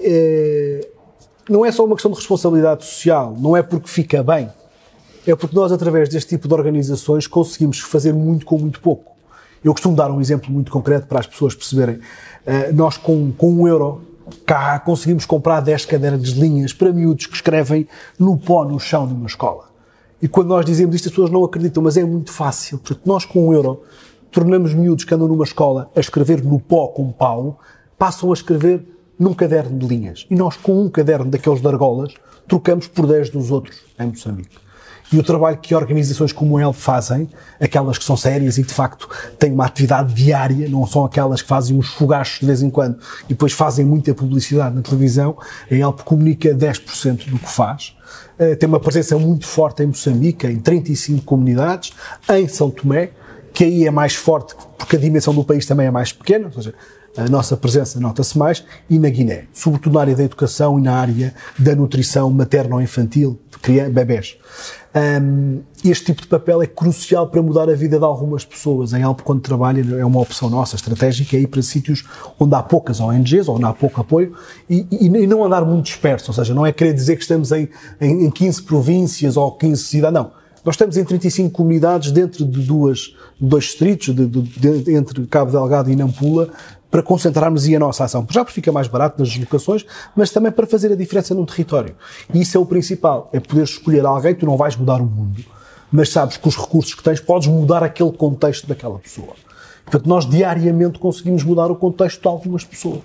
Eh, 0.00 0.91
não 1.48 1.64
é 1.64 1.72
só 1.72 1.84
uma 1.84 1.94
questão 1.94 2.10
de 2.10 2.18
responsabilidade 2.18 2.84
social, 2.84 3.36
não 3.38 3.56
é 3.56 3.62
porque 3.62 3.88
fica 3.88 4.22
bem, 4.22 4.50
é 5.26 5.34
porque 5.36 5.54
nós, 5.54 5.70
através 5.72 6.08
deste 6.08 6.30
tipo 6.30 6.48
de 6.48 6.54
organizações, 6.54 7.26
conseguimos 7.26 7.78
fazer 7.80 8.12
muito 8.12 8.44
com 8.44 8.58
muito 8.58 8.80
pouco. 8.80 9.12
Eu 9.64 9.72
costumo 9.72 9.94
dar 9.94 10.10
um 10.10 10.20
exemplo 10.20 10.50
muito 10.50 10.72
concreto 10.72 11.06
para 11.06 11.20
as 11.20 11.26
pessoas 11.26 11.54
perceberem. 11.54 11.96
Uh, 11.96 12.74
nós, 12.74 12.96
com, 12.96 13.30
com 13.32 13.52
um 13.52 13.68
euro, 13.68 14.02
cá 14.44 14.80
conseguimos 14.80 15.24
comprar 15.24 15.60
10 15.60 15.86
cadernos 15.86 16.32
de 16.34 16.40
linhas 16.40 16.72
para 16.72 16.92
miúdos 16.92 17.26
que 17.26 17.36
escrevem 17.36 17.86
no 18.18 18.36
pó, 18.36 18.64
no 18.64 18.80
chão 18.80 19.06
de 19.06 19.14
uma 19.14 19.26
escola. 19.26 19.70
E 20.20 20.26
quando 20.26 20.48
nós 20.48 20.64
dizemos 20.64 20.94
isto, 20.96 21.06
as 21.06 21.12
pessoas 21.12 21.30
não 21.30 21.44
acreditam, 21.44 21.82
mas 21.82 21.96
é 21.96 22.04
muito 22.04 22.32
fácil. 22.32 22.78
Portanto, 22.78 23.02
nós, 23.06 23.24
com 23.24 23.48
um 23.48 23.52
euro, 23.52 23.82
tornamos 24.30 24.74
miúdos 24.74 25.04
que 25.04 25.14
andam 25.14 25.28
numa 25.28 25.44
escola 25.44 25.90
a 25.94 26.00
escrever 26.00 26.42
no 26.42 26.58
pó 26.58 26.88
com 26.88 27.12
pau, 27.12 27.58
passam 27.96 28.30
a 28.30 28.34
escrever 28.34 28.84
num 29.22 29.34
caderno 29.34 29.78
de 29.78 29.86
linhas. 29.86 30.26
E 30.28 30.34
nós, 30.34 30.56
com 30.56 30.82
um 30.82 30.88
caderno 30.88 31.30
daqueles 31.30 31.60
de 31.60 31.68
argolas, 31.68 32.12
trocamos 32.48 32.88
por 32.88 33.06
10 33.06 33.30
dos 33.30 33.52
outros 33.52 33.78
em 33.98 34.06
Moçambique. 34.06 34.56
E 35.12 35.18
o 35.18 35.22
trabalho 35.22 35.58
que 35.58 35.74
organizações 35.74 36.32
como 36.32 36.56
a 36.56 36.62
ELP 36.62 36.74
fazem, 36.74 37.28
aquelas 37.60 37.98
que 37.98 38.04
são 38.04 38.16
sérias 38.16 38.58
e 38.58 38.64
de 38.64 38.74
facto 38.74 39.08
têm 39.38 39.52
uma 39.52 39.66
atividade 39.66 40.12
diária, 40.12 40.68
não 40.68 40.86
são 40.86 41.04
aquelas 41.04 41.40
que 41.40 41.46
fazem 41.46 41.76
uns 41.78 41.88
fogachos 41.88 42.40
de 42.40 42.46
vez 42.46 42.62
em 42.62 42.70
quando 42.70 42.98
e 43.26 43.28
depois 43.28 43.52
fazem 43.52 43.84
muita 43.84 44.12
publicidade 44.12 44.74
na 44.74 44.82
televisão, 44.82 45.36
a 45.70 45.74
ELP 45.74 46.00
comunica 46.00 46.52
10% 46.52 47.28
do 47.28 47.38
que 47.38 47.48
faz. 47.48 47.94
Eh, 48.38 48.56
tem 48.56 48.68
uma 48.68 48.80
presença 48.80 49.16
muito 49.18 49.46
forte 49.46 49.84
em 49.84 49.86
Moçambique, 49.86 50.46
em 50.46 50.58
35 50.58 51.22
comunidades, 51.22 51.92
em 52.30 52.48
São 52.48 52.70
Tomé, 52.70 53.10
que 53.52 53.64
aí 53.64 53.86
é 53.86 53.90
mais 53.90 54.14
forte 54.14 54.56
porque 54.78 54.96
a 54.96 54.98
dimensão 54.98 55.32
do 55.34 55.44
país 55.44 55.64
também 55.66 55.86
é 55.86 55.90
mais 55.90 56.10
pequena, 56.10 56.46
ou 56.46 56.52
seja, 56.52 56.74
a 57.16 57.28
nossa 57.28 57.56
presença 57.56 58.00
nota-se 58.00 58.38
mais, 58.38 58.64
e 58.88 58.98
na 58.98 59.08
Guiné, 59.08 59.44
sobretudo 59.52 59.94
na 59.94 60.00
área 60.00 60.16
da 60.16 60.24
educação 60.24 60.78
e 60.78 60.82
na 60.82 60.94
área 60.94 61.34
da 61.58 61.74
nutrição 61.74 62.30
materno-infantil 62.30 63.38
de 63.62 63.88
bebés. 63.90 64.36
Um, 64.94 65.60
este 65.82 66.06
tipo 66.06 66.20
de 66.20 66.28
papel 66.28 66.62
é 66.62 66.66
crucial 66.66 67.26
para 67.26 67.40
mudar 67.40 67.68
a 67.70 67.74
vida 67.74 67.98
de 67.98 68.04
algumas 68.04 68.44
pessoas. 68.44 68.92
Em 68.92 69.02
Alpo, 69.02 69.22
quando 69.22 69.40
trabalha, 69.40 69.82
é 69.98 70.04
uma 70.04 70.20
opção 70.20 70.50
nossa, 70.50 70.76
estratégica, 70.76 71.36
é 71.36 71.40
ir 71.40 71.46
para 71.46 71.62
sítios 71.62 72.04
onde 72.38 72.54
há 72.54 72.62
poucas 72.62 73.00
ONGs, 73.00 73.48
onde 73.48 73.64
há 73.64 73.72
pouco 73.72 74.00
apoio, 74.00 74.34
e, 74.68 74.86
e, 74.90 75.06
e 75.06 75.26
não 75.26 75.44
andar 75.44 75.64
muito 75.64 75.86
disperso. 75.86 76.30
Ou 76.30 76.34
seja, 76.34 76.54
não 76.54 76.66
é 76.66 76.72
querer 76.72 76.92
dizer 76.92 77.16
que 77.16 77.22
estamos 77.22 77.52
em, 77.52 77.68
em, 78.00 78.26
em 78.26 78.30
15 78.30 78.62
províncias 78.62 79.36
ou 79.36 79.52
15 79.52 79.82
cidades, 79.82 80.14
não. 80.14 80.42
Nós 80.64 80.74
estamos 80.74 80.96
em 80.96 81.04
35 81.04 81.50
comunidades 81.50 82.12
dentro 82.12 82.44
de 82.44 82.60
duas, 82.60 83.16
dois 83.40 83.64
distritos, 83.64 84.14
de, 84.14 84.26
de, 84.26 84.82
de, 84.82 84.94
entre 84.94 85.26
Cabo 85.26 85.50
Delgado 85.50 85.90
e 85.90 85.96
Nampula, 85.96 86.50
para 86.92 87.02
concentrarmos 87.02 87.64
aí 87.64 87.74
a 87.74 87.78
nossa 87.78 88.04
ação. 88.04 88.26
Já 88.30 88.44
porque 88.44 88.56
fica 88.56 88.70
mais 88.70 88.86
barato 88.86 89.18
nas 89.18 89.30
deslocações, 89.30 89.86
mas 90.14 90.30
também 90.30 90.52
para 90.52 90.66
fazer 90.66 90.92
a 90.92 90.94
diferença 90.94 91.34
num 91.34 91.46
território. 91.46 91.96
E 92.32 92.42
isso 92.42 92.54
é 92.58 92.60
o 92.60 92.66
principal, 92.66 93.30
é 93.32 93.40
poder 93.40 93.62
escolher 93.62 94.04
alguém, 94.04 94.34
tu 94.34 94.44
não 94.44 94.58
vais 94.58 94.76
mudar 94.76 95.00
o 95.00 95.06
mundo, 95.06 95.42
mas 95.90 96.10
sabes 96.10 96.36
que 96.36 96.46
os 96.46 96.54
recursos 96.54 96.92
que 96.94 97.02
tens 97.02 97.18
podes 97.18 97.48
mudar 97.48 97.82
aquele 97.82 98.12
contexto 98.12 98.66
daquela 98.66 98.98
pessoa. 98.98 99.32
Portanto, 99.86 100.06
nós 100.06 100.28
diariamente 100.28 100.98
conseguimos 100.98 101.42
mudar 101.42 101.70
o 101.70 101.76
contexto 101.76 102.20
de 102.20 102.28
algumas 102.28 102.62
pessoas. 102.62 103.00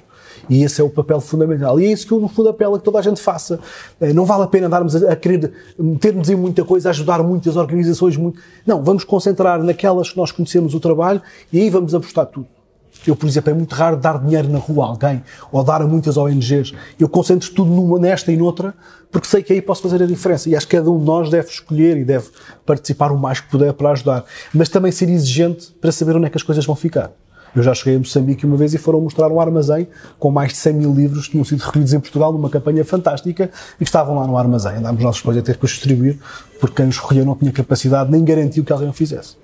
E 0.49 0.63
esse 0.63 0.81
é 0.81 0.83
o 0.83 0.89
papel 0.89 1.21
fundamental. 1.21 1.79
E 1.79 1.85
é 1.85 1.91
isso 1.91 2.05
que 2.05 2.11
eu, 2.11 2.19
no 2.19 2.27
fundo, 2.27 2.49
apelo 2.49 2.75
a 2.75 2.79
que 2.79 2.85
toda 2.85 2.99
a 2.99 3.01
gente 3.01 3.21
faça. 3.21 3.59
Eh, 3.99 4.13
não 4.13 4.25
vale 4.25 4.43
a 4.43 4.47
pena 4.47 4.69
darmos 4.69 4.95
a, 4.95 5.13
a 5.13 5.15
querer 5.15 5.51
meter-nos 5.79 6.29
em 6.29 6.35
muita 6.35 6.63
coisa, 6.63 6.89
ajudar 6.89 7.23
muitas 7.23 7.55
organizações. 7.55 8.17
Muito... 8.17 8.39
Não, 8.65 8.83
vamos 8.83 9.03
concentrar 9.03 9.63
naquelas 9.63 10.11
que 10.11 10.17
nós 10.17 10.31
conhecemos 10.31 10.73
o 10.73 10.79
trabalho 10.79 11.21
e 11.51 11.59
aí 11.61 11.69
vamos 11.69 11.95
apostar 11.95 12.27
tudo. 12.27 12.56
Eu, 13.05 13.15
por 13.15 13.27
exemplo, 13.27 13.51
é 13.51 13.53
muito 13.53 13.73
raro 13.73 13.97
dar 13.97 14.19
dinheiro 14.19 14.49
na 14.49 14.59
rua 14.59 14.85
a 14.85 14.87
alguém 14.89 15.23
ou 15.51 15.63
dar 15.63 15.81
a 15.81 15.87
muitas 15.87 16.17
ONGs. 16.17 16.73
Eu 16.99 17.07
concentro 17.09 17.49
tudo 17.51 17.69
numa, 17.71 17.99
nesta 17.99 18.31
e 18.31 18.37
noutra 18.37 18.73
porque 19.11 19.27
sei 19.27 19.41
que 19.41 19.53
aí 19.53 19.61
posso 19.61 19.81
fazer 19.81 20.01
a 20.03 20.05
diferença. 20.05 20.49
E 20.49 20.55
acho 20.55 20.67
que 20.67 20.75
cada 20.75 20.89
um 20.89 20.99
de 20.99 21.05
nós 21.05 21.29
deve 21.29 21.49
escolher 21.49 21.97
e 21.97 22.03
deve 22.03 22.27
participar 22.65 23.11
o 23.11 23.17
mais 23.17 23.39
que 23.39 23.49
puder 23.49 23.73
para 23.73 23.91
ajudar. 23.91 24.25
Mas 24.53 24.69
também 24.69 24.91
ser 24.91 25.09
exigente 25.09 25.71
para 25.79 25.91
saber 25.91 26.15
onde 26.15 26.27
é 26.27 26.29
que 26.29 26.37
as 26.37 26.43
coisas 26.43 26.65
vão 26.65 26.75
ficar. 26.75 27.11
Eu 27.57 27.63
já 27.63 27.73
cheguei 27.73 27.95
a 27.95 27.97
Moçambique 27.97 28.45
uma 28.45 28.55
vez 28.55 28.71
e 28.75 28.77
foram 28.77 29.01
mostrar 29.01 29.31
um 29.31 29.41
armazém 29.41 29.87
com 30.19 30.29
mais 30.29 30.51
de 30.51 30.59
100 30.59 30.73
mil 30.73 30.93
livros 30.93 31.25
que 31.25 31.31
tinham 31.31 31.43
sido 31.43 31.59
recolhidos 31.59 31.91
em 31.91 31.99
Portugal 31.99 32.31
numa 32.31 32.51
campanha 32.51 32.85
fantástica 32.85 33.49
e 33.75 33.77
que 33.79 33.83
estavam 33.83 34.15
lá 34.15 34.27
no 34.27 34.37
armazém. 34.37 34.75
Andámos 34.75 35.01
nós 35.01 35.17
depois 35.17 35.35
a 35.37 35.41
ter 35.41 35.57
que 35.57 35.65
distribuir 35.65 36.19
porque 36.59 36.75
quem 36.75 36.87
os 36.87 36.97
recolheu 36.99 37.25
não 37.25 37.35
tinha 37.35 37.51
capacidade 37.51 38.11
nem 38.11 38.23
garantiu 38.23 38.63
que 38.63 38.71
alguém 38.71 38.89
o 38.89 38.93
fizesse. 38.93 39.37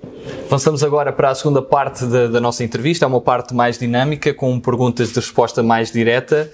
Avançamos 0.46 0.84
agora 0.84 1.12
para 1.12 1.30
a 1.30 1.34
segunda 1.34 1.60
parte 1.60 2.06
da, 2.06 2.28
da 2.28 2.40
nossa 2.40 2.62
entrevista, 2.62 3.04
é 3.04 3.08
uma 3.08 3.20
parte 3.20 3.52
mais 3.52 3.78
dinâmica, 3.78 4.32
com 4.32 4.60
perguntas 4.60 5.08
de 5.08 5.16
resposta 5.16 5.60
mais 5.60 5.90
direta. 5.90 6.48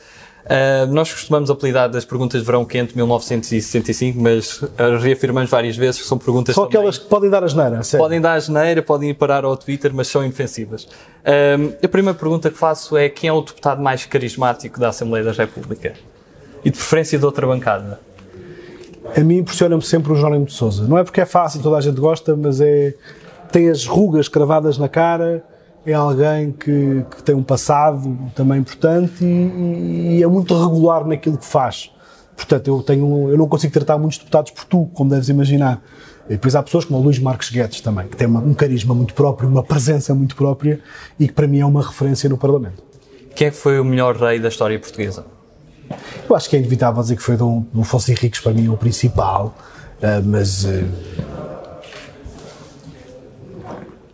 Uh, 0.44 0.92
nós 0.92 1.12
costumamos 1.12 1.50
apelidar 1.50 1.88
das 1.88 2.04
perguntas 2.04 2.40
de 2.40 2.46
verão 2.46 2.64
quente 2.64 2.96
1965, 2.96 4.18
mas 4.18 4.60
reafirmamos 5.00 5.50
várias 5.50 5.76
vezes 5.76 6.00
que 6.00 6.06
são 6.06 6.18
perguntas. 6.18 6.54
São 6.54 6.64
aquelas 6.64 6.98
que 6.98 7.06
podem 7.06 7.28
dar 7.28 7.44
a 7.44 7.46
geneira, 7.46 7.82
sério. 7.82 8.02
Podem 8.02 8.20
dar 8.20 8.32
a 8.32 8.40
geneira, 8.40 8.82
podem 8.82 9.10
ir 9.10 9.14
parar 9.14 9.44
ao 9.44 9.56
Twitter, 9.56 9.92
mas 9.94 10.08
são 10.08 10.24
inofensivas. 10.24 10.84
Uh, 10.84 11.76
a 11.82 11.88
primeira 11.88 12.18
pergunta 12.18 12.50
que 12.50 12.56
faço 12.56 12.96
é: 12.96 13.08
quem 13.08 13.28
é 13.28 13.32
o 13.32 13.40
deputado 13.42 13.82
mais 13.82 14.06
carismático 14.06 14.80
da 14.80 14.88
Assembleia 14.88 15.24
da 15.24 15.32
República? 15.32 15.92
E 16.64 16.70
de 16.70 16.76
preferência 16.76 17.18
de 17.18 17.24
outra 17.24 17.46
bancada? 17.46 18.00
A 19.16 19.20
mim 19.20 19.38
impressiona-me 19.38 19.82
sempre 19.82 20.12
o 20.12 20.16
Jerónimo 20.16 20.46
de 20.46 20.52
Souza. 20.52 20.86
Não 20.86 20.96
é 20.96 21.04
porque 21.04 21.20
é 21.20 21.26
fácil, 21.26 21.60
toda 21.62 21.76
a 21.76 21.80
gente 21.80 22.00
gosta, 22.00 22.36
mas 22.36 22.60
é. 22.60 22.94
tem 23.50 23.68
as 23.68 23.86
rugas 23.86 24.28
cravadas 24.28 24.78
na 24.78 24.88
cara 24.88 25.44
é 25.86 25.92
alguém 25.92 26.52
que, 26.52 27.04
que 27.10 27.22
tem 27.22 27.34
um 27.34 27.42
passado 27.42 28.16
também 28.34 28.58
importante 28.58 29.24
e, 29.24 30.18
e, 30.18 30.22
é 30.22 30.26
muito 30.26 30.54
regular 30.54 31.06
naquilo 31.06 31.38
que 31.38 31.44
faz. 31.44 31.90
Portanto, 32.36 32.68
eu, 32.68 32.82
tenho, 32.82 33.30
eu 33.30 33.36
não 33.36 33.48
consigo 33.48 33.72
tratar 33.72 33.98
muitos 33.98 34.18
deputados 34.18 34.50
por 34.50 34.64
tu, 34.64 34.90
como 34.94 35.10
deves 35.10 35.28
imaginar. 35.28 35.82
E 36.26 36.34
depois 36.34 36.54
há 36.54 36.62
pessoas 36.62 36.84
como 36.84 36.98
o 36.98 37.02
Luís 37.02 37.18
Marques 37.18 37.50
Guedes 37.50 37.80
também, 37.80 38.06
que 38.06 38.16
tem 38.16 38.26
uma, 38.26 38.40
um 38.40 38.54
carisma 38.54 38.94
muito 38.94 39.14
próprio, 39.14 39.48
uma 39.48 39.62
presença 39.62 40.14
muito 40.14 40.36
própria 40.36 40.80
e 41.18 41.26
que 41.26 41.34
para 41.34 41.46
mim 41.46 41.60
é 41.60 41.66
uma 41.66 41.82
referência 41.82 42.28
no 42.28 42.36
Parlamento. 42.36 42.82
Quem 43.34 43.48
é 43.48 43.50
que 43.50 43.56
foi 43.56 43.80
o 43.80 43.84
melhor 43.84 44.16
rei 44.16 44.38
da 44.38 44.48
história 44.48 44.78
portuguesa? 44.78 45.24
Eu 46.28 46.36
acho 46.36 46.48
que 46.48 46.56
é 46.56 46.58
inevitável 46.58 47.02
dizer 47.02 47.16
que 47.16 47.22
foi 47.22 47.36
Dom, 47.36 47.66
Dom 47.72 47.82
Afonso 47.82 48.10
Henriques, 48.10 48.40
para 48.40 48.52
mim, 48.52 48.68
o 48.68 48.76
principal, 48.76 49.54
uh, 49.98 50.24
mas. 50.24 50.64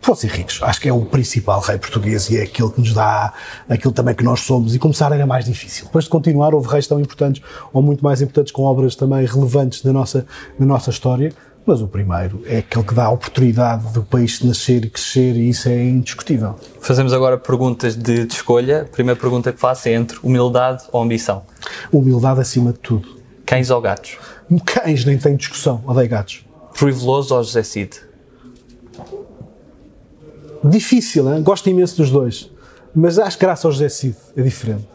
Afonso 0.07 0.25
Henriques, 0.25 0.63
acho 0.63 0.79
que 0.79 0.87
é 0.87 0.93
o 0.93 1.03
principal 1.03 1.59
rei 1.59 1.77
português 1.77 2.29
e 2.29 2.37
é 2.37 2.43
aquele 2.43 2.69
que 2.69 2.79
nos 2.79 2.93
dá 2.93 3.33
aquilo 3.67 3.91
também 3.91 4.15
que 4.15 4.23
nós 4.23 4.39
somos. 4.39 4.73
E 4.73 4.79
começar 4.79 5.11
era 5.11 5.25
mais 5.25 5.43
difícil. 5.43 5.83
Depois 5.87 6.05
de 6.05 6.09
continuar, 6.09 6.55
houve 6.55 6.69
reis 6.69 6.87
tão 6.87 6.97
importantes, 6.97 7.43
ou 7.73 7.81
muito 7.81 8.01
mais 8.01 8.21
importantes, 8.21 8.53
com 8.53 8.61
obras 8.61 8.95
também 8.95 9.25
relevantes 9.25 9.81
da 9.81 9.91
nossa, 9.91 10.25
da 10.57 10.65
nossa 10.65 10.91
história. 10.91 11.33
Mas 11.65 11.81
o 11.81 11.89
primeiro 11.89 12.41
é 12.45 12.59
aquele 12.59 12.85
que 12.85 12.93
dá 12.93 13.07
a 13.07 13.11
oportunidade 13.11 13.91
do 13.91 14.01
país 14.01 14.41
nascer 14.41 14.85
e 14.85 14.89
crescer, 14.89 15.35
e 15.35 15.49
isso 15.49 15.67
é 15.67 15.83
indiscutível. 15.83 16.55
Fazemos 16.79 17.11
agora 17.11 17.37
perguntas 17.37 17.93
de, 17.93 18.25
de 18.25 18.33
escolha. 18.33 18.83
A 18.83 18.85
primeira 18.85 19.19
pergunta 19.19 19.51
que 19.51 19.59
faço 19.59 19.89
é 19.89 19.93
entre 19.93 20.17
humildade 20.23 20.85
ou 20.89 21.01
ambição? 21.01 21.43
Humildade 21.91 22.39
acima 22.39 22.71
de 22.71 22.79
tudo. 22.79 23.09
Cães 23.45 23.69
ou 23.69 23.81
gatos? 23.81 24.17
Cães, 24.65 25.03
nem 25.03 25.17
tem 25.17 25.35
discussão. 25.35 25.83
Odeio 25.85 26.07
gatos. 26.07 26.45
Veloso 26.73 27.35
ou 27.35 27.43
José 27.43 27.63
Cid? 27.63 28.06
Difícil, 30.63 31.33
hein? 31.33 31.41
gosto 31.41 31.69
imenso 31.69 31.97
dos 31.97 32.11
dois. 32.11 32.51
Mas 32.95 33.19
acho 33.19 33.37
que 33.37 33.45
graça 33.45 33.67
ao 33.67 33.71
José 33.71 33.89
Cid 33.89 34.15
é 34.35 34.41
diferente. 34.41 34.87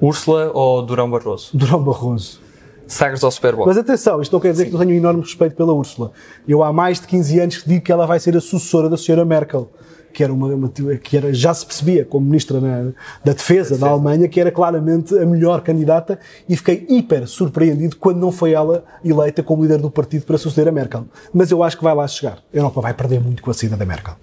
Úrsula 0.00 0.50
ou 0.52 0.82
Durão 0.82 1.10
Barroso? 1.10 1.50
Durão 1.54 1.82
Barroso. 1.82 2.40
Sagres 2.86 3.22
ao 3.22 3.30
Superboc. 3.30 3.66
Mas 3.66 3.78
atenção, 3.78 4.20
isto 4.20 4.32
não 4.32 4.40
quer 4.40 4.52
dizer 4.52 4.64
Sim. 4.64 4.70
que 4.70 4.76
eu 4.76 4.80
tenho 4.80 4.92
um 4.92 4.96
enorme 4.96 5.22
respeito 5.22 5.54
pela 5.54 5.72
Úrsula. 5.72 6.12
Eu 6.46 6.62
há 6.62 6.72
mais 6.72 7.00
de 7.00 7.06
15 7.06 7.40
anos 7.40 7.58
que 7.58 7.68
digo 7.68 7.84
que 7.84 7.92
ela 7.92 8.06
vai 8.06 8.18
ser 8.20 8.36
a 8.36 8.40
sucessora 8.40 8.90
da 8.90 8.96
senhora 8.96 9.24
Merkel. 9.24 9.70
Que, 10.12 10.22
era 10.22 10.30
uma, 10.30 10.48
uma 10.48 10.68
que 11.02 11.16
era, 11.16 11.32
já 11.32 11.54
se 11.54 11.64
percebia 11.64 12.04
como 12.04 12.26
ministra 12.26 12.60
na, 12.60 12.92
da 13.24 13.32
Defesa 13.32 13.78
da 13.78 13.88
Alemanha 13.88 14.28
que 14.28 14.38
era 14.38 14.50
claramente 14.50 15.16
a 15.16 15.24
melhor 15.24 15.62
candidata 15.62 16.18
e 16.46 16.54
fiquei 16.54 16.84
hiper 16.86 17.26
surpreendido 17.26 17.96
quando 17.96 18.18
não 18.18 18.30
foi 18.30 18.52
ela 18.52 18.84
eleita 19.02 19.42
como 19.42 19.62
líder 19.62 19.78
do 19.78 19.90
partido 19.90 20.26
para 20.26 20.36
suceder 20.36 20.68
a 20.68 20.72
Merkel. 20.72 21.06
Mas 21.32 21.50
eu 21.50 21.62
acho 21.62 21.78
que 21.78 21.84
vai 21.84 21.94
lá 21.94 22.06
chegar. 22.06 22.38
A 22.52 22.56
Europa 22.56 22.82
vai 22.82 22.92
perder 22.92 23.22
muito 23.22 23.42
com 23.42 23.50
a 23.50 23.54
saída 23.54 23.74
da 23.74 23.86
Merkel. 23.86 24.16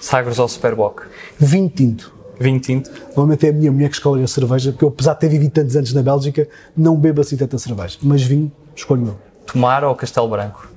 Sagres 0.00 0.38
ao 0.38 0.48
Superboc? 0.48 1.02
Vinho 1.38 1.68
tinto. 1.68 2.12
Vinho 2.38 2.58
tinto? 2.58 2.90
Normalmente 3.08 3.46
é 3.46 3.50
a 3.50 3.52
minha 3.52 3.70
mulher 3.70 3.90
que 3.90 3.96
escolhe 3.96 4.22
a 4.22 4.26
cerveja, 4.26 4.72
porque 4.72 4.84
eu, 4.84 4.88
apesar 4.88 5.14
de 5.14 5.20
ter 5.20 5.28
vivido 5.28 5.52
tantos 5.52 5.76
anos 5.76 5.92
na 5.92 6.02
Bélgica, 6.02 6.48
não 6.76 6.96
bebo 6.96 7.20
assim 7.20 7.36
tanta 7.36 7.58
cerveja. 7.58 7.98
Mas 8.02 8.22
vinho, 8.22 8.50
escolho 8.74 9.08
eu. 9.08 9.18
Tomar 9.46 9.84
ou 9.84 9.94
Castelo 9.94 10.28
Branco? 10.28 10.70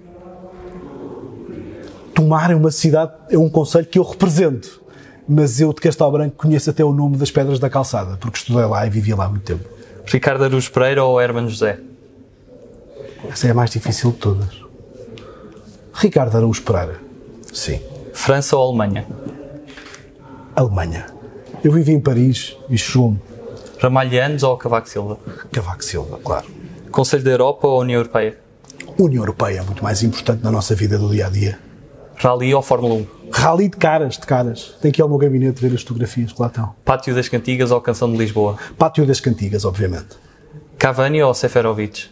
Tomar 2.13 2.51
é 2.51 2.55
uma 2.55 2.69
cidade, 2.69 3.13
é 3.29 3.37
um 3.37 3.49
conselho 3.49 3.85
que 3.85 3.97
eu 3.97 4.03
represento. 4.03 4.81
Mas 5.27 5.61
eu 5.61 5.71
de 5.71 5.79
Castelo 5.79 6.11
Branco 6.11 6.35
conheço 6.35 6.69
até 6.69 6.83
o 6.83 6.91
nome 6.91 7.15
das 7.15 7.31
Pedras 7.31 7.59
da 7.59 7.69
Calçada, 7.69 8.17
porque 8.17 8.37
estudei 8.37 8.65
lá 8.65 8.85
e 8.85 8.89
vivi 8.89 9.13
lá 9.13 9.25
há 9.25 9.29
muito 9.29 9.43
tempo. 9.43 9.63
Ricardo 10.05 10.43
Aruz 10.43 10.67
Pereira 10.67 11.03
ou 11.05 11.19
Hermano 11.21 11.49
José? 11.49 11.79
Essa 13.29 13.47
é 13.47 13.51
a 13.51 13.53
mais 13.53 13.71
difícil 13.71 14.11
de 14.11 14.17
todas. 14.17 14.49
Ricardo 15.93 16.35
Araújo 16.35 16.61
Pereira. 16.61 16.99
Sim. 17.53 17.79
França 18.13 18.55
ou 18.55 18.69
Alemanha? 18.69 19.05
Alemanha. 20.55 21.07
Eu 21.63 21.71
vivi 21.71 21.91
em 21.91 21.99
Paris 21.99 22.55
e 22.69 22.77
chegou-me. 22.77 23.19
Ramalhianos 23.79 24.43
ou 24.43 24.55
Cavaco 24.55 24.87
Silva? 24.87 25.17
Cavaco 25.51 25.83
Silva, 25.83 26.19
claro. 26.23 26.45
Conselho 26.91 27.23
da 27.23 27.31
Europa 27.31 27.67
ou 27.67 27.81
União 27.81 27.99
Europeia? 27.99 28.37
União 28.97 29.23
Europeia 29.23 29.59
é 29.59 29.63
muito 29.63 29.83
mais 29.83 30.03
importante 30.03 30.43
na 30.43 30.51
nossa 30.51 30.75
vida 30.75 30.97
do 30.97 31.09
dia 31.09 31.27
a 31.27 31.29
dia. 31.29 31.59
Rally 32.15 32.53
ou 32.53 32.61
Fórmula 32.61 32.93
1? 32.93 33.07
Rally 33.31 33.67
de 33.67 33.77
caras, 33.77 34.17
de 34.17 34.25
caras. 34.25 34.75
Tem 34.79 34.91
que 34.91 35.01
ir 35.01 35.03
ao 35.03 35.09
meu 35.09 35.17
gabinete 35.17 35.59
ver 35.59 35.73
as 35.73 35.81
fotografias 35.81 36.31
que 36.31 36.39
lá 36.39 36.47
estão. 36.47 36.73
Pátio 36.85 37.15
das 37.15 37.27
Cantigas 37.27 37.71
ou 37.71 37.81
Canção 37.81 38.11
de 38.11 38.17
Lisboa? 38.17 38.57
Pátio 38.77 39.05
das 39.05 39.19
Cantigas, 39.19 39.65
obviamente. 39.65 40.15
Cavani 40.77 41.21
ou 41.23 41.33
Seferovic? 41.33 42.09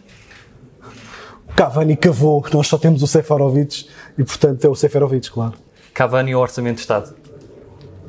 Cavani 1.54 1.96
cavou, 1.96 2.44
nós 2.52 2.66
só 2.66 2.76
temos 2.76 3.02
o 3.02 3.06
Seferovic 3.06 3.86
e, 4.18 4.24
portanto, 4.24 4.64
é 4.64 4.68
o 4.68 4.74
Seferovic, 4.74 5.30
claro. 5.30 5.54
Cavani 5.92 6.34
ou 6.34 6.42
Orçamento 6.42 6.76
de 6.76 6.80
Estado? 6.82 7.14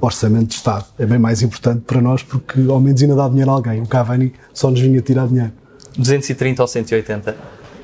orçamento 0.06 0.48
de 0.48 0.56
Estado. 0.56 0.86
É 1.00 1.06
bem 1.06 1.18
mais 1.18 1.42
importante 1.42 1.82
para 1.86 2.02
nós 2.02 2.22
porque 2.22 2.60
ao 2.70 2.80
menos 2.80 3.02
ainda 3.02 3.16
dá 3.16 3.28
dinheiro 3.28 3.52
a 3.52 3.54
alguém. 3.54 3.82
O 3.82 3.88
Cavani 3.88 4.34
só 4.54 4.70
nos 4.70 4.80
vinha 4.80 5.02
tirar 5.02 5.28
dinheiro. 5.28 5.54
230 5.98 6.62
ou 6.62 6.68
180? 6.68 7.36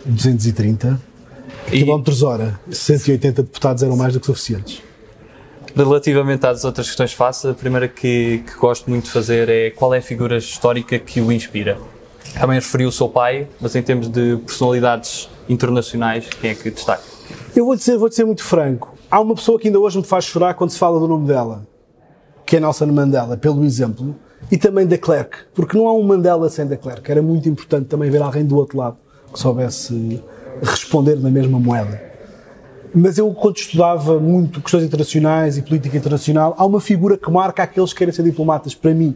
230 0.06 1.02
e... 1.72 1.80
quilómetros 1.80 2.24
hora. 2.24 2.60
180 2.70 3.44
deputados 3.44 3.84
eram 3.84 3.96
mais 3.96 4.14
do 4.14 4.20
que 4.20 4.26
suficientes. 4.26 4.82
Relativamente 5.76 6.46
às 6.46 6.66
outras 6.66 6.88
questões 6.88 7.14
faço, 7.14 7.50
a 7.50 7.54
primeira 7.54 7.88
que, 7.88 8.44
que 8.46 8.58
gosto 8.60 8.90
muito 8.90 9.06
de 9.06 9.12
fazer 9.12 9.48
é 9.48 9.70
qual 9.70 9.94
é 9.94 10.00
a 10.00 10.02
figura 10.02 10.38
histórica 10.38 10.98
que 11.00 11.22
o 11.22 11.32
inspira? 11.32 11.78
Também 12.34 12.56
referiu 12.56 12.90
o 12.90 12.92
seu 12.92 13.08
pai, 13.08 13.48
mas 13.62 13.76
em 13.76 13.82
termos 13.82 14.10
de 14.10 14.38
personalidades 14.46 15.30
internacionais, 15.48 16.28
quem 16.42 16.50
é 16.52 16.56
que 16.56 16.70
destaca? 16.70 17.04
Eu 17.56 17.66
vou 17.66 17.76
dizer, 17.76 17.98
vou 17.98 18.10
dizer 18.10 18.26
muito 18.26 18.44
franco. 18.44 18.99
Há 19.12 19.20
uma 19.20 19.34
pessoa 19.34 19.60
que 19.60 19.68
ainda 19.68 19.80
hoje 19.80 19.98
me 19.98 20.04
faz 20.04 20.26
chorar 20.26 20.54
quando 20.54 20.70
se 20.70 20.78
fala 20.78 21.00
do 21.00 21.08
nome 21.08 21.28
dela 21.28 21.68
que 22.46 22.58
é 22.58 22.60
Nelson 22.60 22.88
Mandela, 22.88 23.38
pelo 23.38 23.64
exemplo, 23.64 24.16
e 24.52 24.58
também 24.58 24.84
da 24.84 24.98
Klerk, 24.98 25.38
porque 25.54 25.78
não 25.78 25.88
há 25.88 25.94
um 25.94 26.02
Mandela 26.02 26.50
sem 26.50 26.66
da 26.66 26.76
Klerk. 26.76 27.10
Era 27.12 27.22
muito 27.22 27.48
importante 27.48 27.86
também 27.86 28.10
ver 28.10 28.24
alguém 28.24 28.44
do 28.44 28.58
outro 28.58 28.76
lado 28.76 28.98
que 29.32 29.40
soubesse 29.40 30.20
responder 30.60 31.20
na 31.20 31.30
mesma 31.30 31.60
moeda. 31.60 32.02
Mas 32.92 33.20
eu, 33.20 33.32
quando 33.36 33.58
estudava 33.58 34.20
muito 34.20 34.62
questões 34.62 34.84
internacionais 34.84 35.60
e 35.60 35.62
política 35.62 35.96
internacional, 35.96 36.56
há 36.58 36.66
uma 36.66 36.82
figura 36.82 37.20
que 37.20 37.30
marca 37.30 37.62
aqueles 37.62 37.94
que 37.94 38.00
querem 38.00 38.12
ser 38.12 38.24
diplomatas, 38.24 38.74
para 38.74 38.96
mim, 38.96 39.16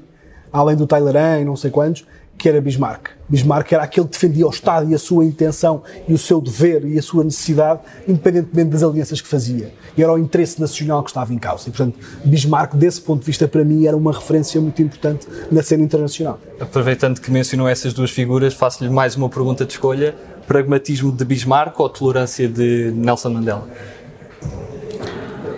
além 0.52 0.76
do 0.76 0.86
Tyler 0.86 1.42
e 1.42 1.44
não 1.44 1.56
sei 1.56 1.72
quantos, 1.72 2.06
que 2.38 2.50
era 2.50 2.60
Bismarck. 2.60 3.12
Bismarck 3.30 3.72
era 3.72 3.84
aquele 3.84 4.06
que 4.08 4.14
defendia 4.14 4.46
o 4.46 4.50
Estado 4.50 4.90
e 4.92 4.94
a 4.94 5.00
sua 5.00 5.24
intenção 5.24 5.84
e 6.08 6.14
o 6.14 6.18
seu 6.18 6.42
dever 6.42 6.86
e 6.86 7.00
a 7.00 7.02
sua 7.02 7.24
necessidade, 7.24 7.80
independentemente 8.08 8.70
das 8.70 8.84
alianças 8.84 9.22
que 9.22 9.28
fazia. 9.28 9.74
E 9.98 10.04
era 10.04 10.12
o 10.12 10.18
interesse 10.18 10.60
nacional 10.60 11.04
que 11.04 11.10
estava 11.10 11.34
em 11.34 11.38
causa. 11.38 11.70
E, 11.70 11.72
portanto, 11.72 11.98
Bismarck, 12.26 12.76
desse 12.76 13.00
ponto 13.02 13.22
de 13.22 13.26
vista, 13.28 13.48
para 13.48 13.64
mim, 13.64 13.86
era 13.86 13.96
uma 13.96 14.12
referência 14.12 14.60
muito 14.60 14.82
importante 14.82 15.28
na 15.52 15.64
cena 15.64 15.84
internacional. 15.84 16.40
Aproveitando 16.60 17.22
que 17.22 17.32
mencionou 17.32 17.68
essas 17.68 17.94
duas 17.94 18.12
figuras, 18.12 18.54
faço-lhe 18.54 18.90
mais 18.90 19.16
uma 19.16 19.30
pergunta 19.30 19.66
de 19.66 19.72
escolha. 19.74 20.16
Pragmatismo 20.46 21.12
de 21.12 21.24
Bismarck 21.24 21.80
ou 21.80 21.88
tolerância 21.88 22.48
de 22.48 22.92
Nelson 22.92 23.30
Mandela? 23.30 23.68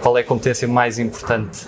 Qual 0.02 0.16
é 0.18 0.22
a 0.22 0.24
competência 0.24 0.68
mais 0.68 1.00
importante? 1.00 1.68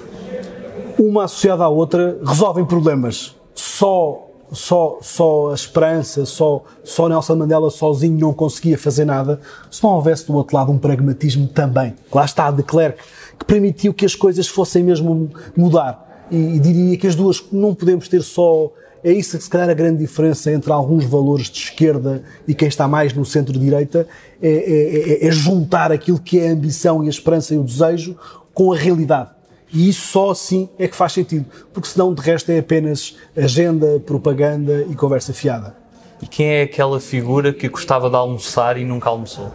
Uma 1.00 1.24
associada 1.24 1.64
à 1.64 1.70
outra 1.70 2.20
resolvem 2.24 2.64
problemas. 2.64 3.36
Só 3.56 4.27
só, 4.52 5.00
só 5.02 5.52
a 5.52 5.54
esperança, 5.54 6.26
só, 6.26 6.64
só 6.84 7.10
Nelson 7.10 7.36
Mandela 7.36 7.70
sozinho 7.70 8.18
não 8.18 8.34
conseguia 8.34 8.78
fazer 8.78 9.06
nada, 9.06 9.40
se 9.70 9.84
não 9.84 9.92
houvesse 9.92 10.26
do 10.28 10.36
outro 10.36 10.56
lado 10.56 10.72
um 10.72 10.78
pragmatismo 10.78 11.48
também. 11.48 11.94
Lá 12.14 12.26
está 12.26 12.50
de 12.52 12.64
Klerk, 12.64 13.00
que 13.38 13.46
permitiu 13.46 13.94
que 13.94 14.06
as 14.06 14.16
coisas 14.16 14.48
fossem 14.48 14.84
mesmo 14.84 15.30
mudar. 15.56 16.28
E, 16.32 16.56
e 16.56 16.60
diria 16.60 16.98
que 16.98 17.08
as 17.08 17.16
duas 17.16 17.44
não 17.52 17.74
podemos 17.74 18.08
ter 18.08 18.22
só. 18.22 18.72
É 19.04 19.12
isso 19.12 19.38
que 19.38 19.44
se 19.44 19.50
calhar 19.50 19.70
a 19.70 19.74
grande 19.74 20.00
diferença 20.00 20.52
entre 20.52 20.72
alguns 20.72 21.06
valores 21.06 21.50
de 21.50 21.60
esquerda 21.60 22.24
e 22.48 22.54
quem 22.54 22.68
está 22.68 22.88
mais 22.88 23.14
no 23.14 23.24
centro-direita 23.24 24.08
é, 24.42 24.50
é, 24.50 25.26
é, 25.26 25.28
é 25.28 25.32
juntar 25.32 25.92
aquilo 25.92 26.20
que 26.20 26.40
é 26.40 26.50
a 26.50 26.52
ambição 26.52 27.04
e 27.04 27.08
a 27.08 27.10
esperança 27.10 27.54
e 27.54 27.58
o 27.58 27.64
desejo 27.64 28.18
com 28.54 28.74
a 28.74 28.76
realidade 28.76 29.37
e 29.72 29.90
isso 29.90 30.08
só 30.08 30.32
assim 30.32 30.70
é 30.80 30.88
que 30.88 30.96
faz 30.96 31.14
sentido, 31.14 31.46
porque 31.74 31.90
senão 31.90 32.14
de 32.14 32.22
resto 32.22 32.52
é 32.52 32.60
apenas 32.60 33.16
agenda, 33.36 34.00
propaganda 34.06 34.86
e 34.90 34.96
conversa 34.96 35.34
fiada. 35.34 35.76
E 36.22 36.26
quem 36.26 36.48
é 36.48 36.62
aquela 36.64 37.00
figura 37.00 37.54
que 37.54 37.68
gostava 37.70 38.10
de 38.10 38.16
almoçar 38.16 38.78
e 38.78 38.86
nunca 38.86 39.10
almoçou? 39.10 39.52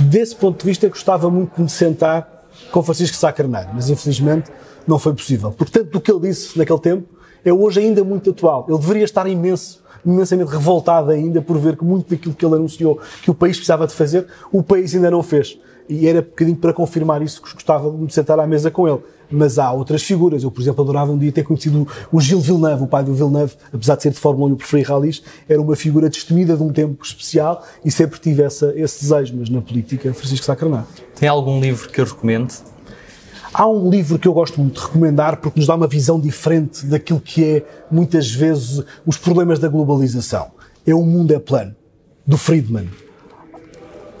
Desse 0.00 0.34
ponto 0.34 0.60
de 0.60 0.66
vista, 0.66 0.88
gostava 0.88 1.30
muito 1.30 1.56
de 1.56 1.62
me 1.62 1.68
sentar 1.68 2.46
com 2.70 2.82
Francisco 2.82 3.16
Sá 3.16 3.32
Carneiro, 3.32 3.68
mas 3.74 3.90
infelizmente 3.90 4.50
não 4.86 4.98
foi 4.98 5.12
possível. 5.12 5.52
Portanto, 5.52 5.90
do 5.90 6.00
que 6.00 6.10
ele 6.10 6.20
disse 6.20 6.56
naquele 6.56 6.78
tempo 6.80 7.08
é 7.44 7.52
hoje 7.52 7.80
ainda 7.80 8.02
muito 8.04 8.30
atual. 8.30 8.66
Ele 8.68 8.78
deveria 8.78 9.04
estar 9.04 9.26
imenso, 9.26 9.82
imensamente 10.04 10.50
revoltado 10.50 11.10
ainda 11.10 11.42
por 11.42 11.58
ver 11.58 11.76
que 11.76 11.84
muito 11.84 12.10
daquilo 12.10 12.34
que 12.34 12.44
ele 12.44 12.54
anunciou 12.54 13.00
que 13.22 13.30
o 13.30 13.34
país 13.34 13.56
precisava 13.56 13.86
de 13.86 13.92
fazer, 13.92 14.26
o 14.52 14.62
país 14.62 14.94
ainda 14.94 15.10
não 15.10 15.22
fez. 15.22 15.58
E 15.88 16.08
era 16.08 16.20
um 16.20 16.22
bocadinho 16.22 16.56
para 16.56 16.72
confirmar 16.72 17.22
isso 17.22 17.40
que 17.42 17.52
gostava 17.52 17.90
de 17.90 17.96
me 17.96 18.10
sentar 18.10 18.38
à 18.38 18.46
mesa 18.46 18.70
com 18.70 18.88
ele 18.88 19.00
mas 19.30 19.58
há 19.58 19.72
outras 19.72 20.02
figuras. 20.02 20.42
Eu, 20.42 20.50
por 20.50 20.60
exemplo, 20.60 20.82
adorava 20.82 21.12
um 21.12 21.18
dia 21.18 21.32
ter 21.32 21.42
conhecido 21.42 21.86
o 22.12 22.20
Gilles 22.20 22.46
Villeneuve, 22.46 22.84
o 22.84 22.86
pai 22.86 23.04
do 23.04 23.14
Villeneuve, 23.14 23.54
apesar 23.72 23.96
de 23.96 24.02
ser 24.02 24.10
de 24.10 24.18
Fórmula 24.18 24.50
1 24.52 24.54
e 24.54 24.56
preferir 24.56 24.88
ralis, 24.88 25.22
era 25.48 25.60
uma 25.60 25.76
figura 25.76 26.08
destemida 26.08 26.56
de 26.56 26.62
um 26.62 26.72
tempo 26.72 27.04
especial 27.04 27.64
e 27.84 27.90
sempre 27.90 28.18
tive 28.18 28.42
essa, 28.42 28.72
esse 28.76 29.02
desejo, 29.02 29.34
mas 29.36 29.48
na 29.48 29.60
política, 29.60 30.12
Francisco 30.14 30.44
Sacramento. 30.44 30.86
Tem 31.18 31.28
algum 31.28 31.60
livro 31.60 31.88
que 31.88 32.00
eu 32.00 32.04
recomende? 32.04 32.54
Há 33.52 33.66
um 33.66 33.88
livro 33.88 34.18
que 34.18 34.28
eu 34.28 34.34
gosto 34.34 34.60
muito 34.60 34.80
de 34.80 34.86
recomendar 34.86 35.38
porque 35.38 35.58
nos 35.58 35.66
dá 35.66 35.74
uma 35.74 35.86
visão 35.86 36.20
diferente 36.20 36.84
daquilo 36.84 37.20
que 37.20 37.42
é, 37.44 37.66
muitas 37.90 38.30
vezes, 38.30 38.84
os 39.06 39.16
problemas 39.16 39.58
da 39.58 39.68
globalização. 39.68 40.50
É 40.86 40.94
O 40.94 41.02
Mundo 41.02 41.32
é 41.32 41.38
Plano, 41.38 41.74
do 42.26 42.36
Friedman. 42.36 42.88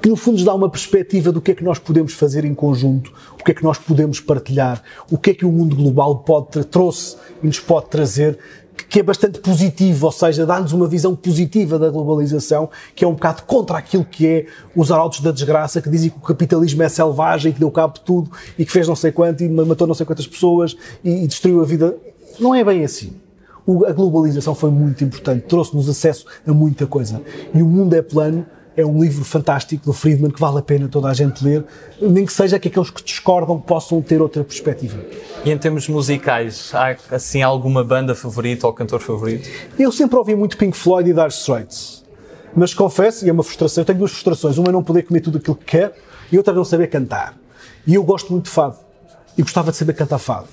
Que, 0.06 0.10
no 0.10 0.14
fundo, 0.14 0.34
nos 0.34 0.44
dá 0.44 0.54
uma 0.54 0.70
perspectiva 0.70 1.32
do 1.32 1.40
que 1.40 1.50
é 1.50 1.54
que 1.56 1.64
nós 1.64 1.80
podemos 1.80 2.12
fazer 2.12 2.44
em 2.44 2.54
conjunto, 2.54 3.12
o 3.40 3.42
que 3.42 3.50
é 3.50 3.54
que 3.54 3.64
nós 3.64 3.76
podemos 3.76 4.20
partilhar, 4.20 4.80
o 5.10 5.18
que 5.18 5.30
é 5.30 5.34
que 5.34 5.44
o 5.44 5.50
mundo 5.50 5.74
global 5.74 6.18
pode, 6.18 6.62
trouxe 6.66 7.16
e 7.42 7.46
nos 7.48 7.58
pode 7.58 7.86
trazer 7.86 8.38
que 8.88 9.00
é 9.00 9.02
bastante 9.02 9.40
positivo, 9.40 10.06
ou 10.06 10.12
seja, 10.12 10.46
dá-nos 10.46 10.72
uma 10.72 10.86
visão 10.86 11.16
positiva 11.16 11.76
da 11.76 11.90
globalização, 11.90 12.70
que 12.94 13.04
é 13.04 13.08
um 13.08 13.14
bocado 13.14 13.42
contra 13.42 13.78
aquilo 13.78 14.04
que 14.04 14.28
é 14.28 14.46
os 14.76 14.92
arautos 14.92 15.18
da 15.18 15.32
desgraça, 15.32 15.82
que 15.82 15.90
dizem 15.90 16.10
que 16.10 16.18
o 16.18 16.20
capitalismo 16.20 16.84
é 16.84 16.88
selvagem, 16.88 17.52
que 17.52 17.58
deu 17.58 17.72
cabo 17.72 17.94
de 17.94 18.02
tudo 18.02 18.30
e 18.56 18.64
que 18.64 18.70
fez 18.70 18.86
não 18.86 18.94
sei 18.94 19.10
quanto 19.10 19.42
e 19.42 19.48
matou 19.48 19.88
não 19.88 19.94
sei 19.96 20.06
quantas 20.06 20.28
pessoas 20.28 20.76
e, 21.02 21.24
e 21.24 21.26
destruiu 21.26 21.60
a 21.60 21.64
vida. 21.64 21.96
Não 22.38 22.54
é 22.54 22.62
bem 22.62 22.84
assim. 22.84 23.12
A 23.88 23.92
globalização 23.92 24.54
foi 24.54 24.70
muito 24.70 25.02
importante, 25.02 25.46
trouxe-nos 25.48 25.88
acesso 25.88 26.26
a 26.46 26.52
muita 26.52 26.86
coisa. 26.86 27.20
E 27.52 27.60
o 27.60 27.66
mundo 27.66 27.92
é 27.94 28.02
plano 28.02 28.46
é 28.76 28.84
um 28.84 29.00
livro 29.00 29.24
fantástico 29.24 29.86
do 29.86 29.92
Friedman 29.92 30.30
que 30.30 30.38
vale 30.38 30.58
a 30.58 30.62
pena 30.62 30.86
toda 30.86 31.08
a 31.08 31.14
gente 31.14 31.42
ler, 31.42 31.64
nem 32.00 32.26
que 32.26 32.32
seja 32.32 32.58
que 32.58 32.68
aqueles 32.68 32.90
que 32.90 33.02
discordam 33.02 33.58
possam 33.58 34.02
ter 34.02 34.20
outra 34.20 34.44
perspectiva. 34.44 34.98
E 35.44 35.50
em 35.50 35.56
termos 35.56 35.88
musicais, 35.88 36.70
há 36.74 36.96
assim 37.10 37.42
alguma 37.42 37.82
banda 37.82 38.14
favorita 38.14 38.66
ou 38.66 38.72
cantor 38.72 39.00
favorito? 39.00 39.48
Eu 39.78 39.90
sempre 39.90 40.16
ouvi 40.16 40.34
muito 40.34 40.58
Pink 40.58 40.76
Floyd 40.76 41.08
e 41.08 41.14
Dire 41.14 41.28
Straits, 41.28 42.04
mas 42.54 42.74
confesso, 42.74 43.24
e 43.24 43.30
é 43.30 43.32
uma 43.32 43.42
frustração, 43.42 43.80
eu 43.80 43.86
tenho 43.86 43.98
duas 43.98 44.10
frustrações, 44.10 44.58
uma 44.58 44.68
é 44.68 44.72
não 44.72 44.82
poder 44.82 45.02
comer 45.02 45.20
tudo 45.20 45.38
aquilo 45.38 45.56
que 45.56 45.64
quer 45.64 45.94
e 46.30 46.36
outra 46.36 46.52
é 46.52 46.56
não 46.56 46.64
saber 46.64 46.88
cantar. 46.88 47.34
E 47.86 47.94
eu 47.94 48.02
gosto 48.02 48.30
muito 48.30 48.44
de 48.44 48.50
fado, 48.50 48.76
e 49.38 49.42
gostava 49.42 49.70
de 49.70 49.76
saber 49.76 49.94
cantar 49.94 50.18
fado. 50.18 50.48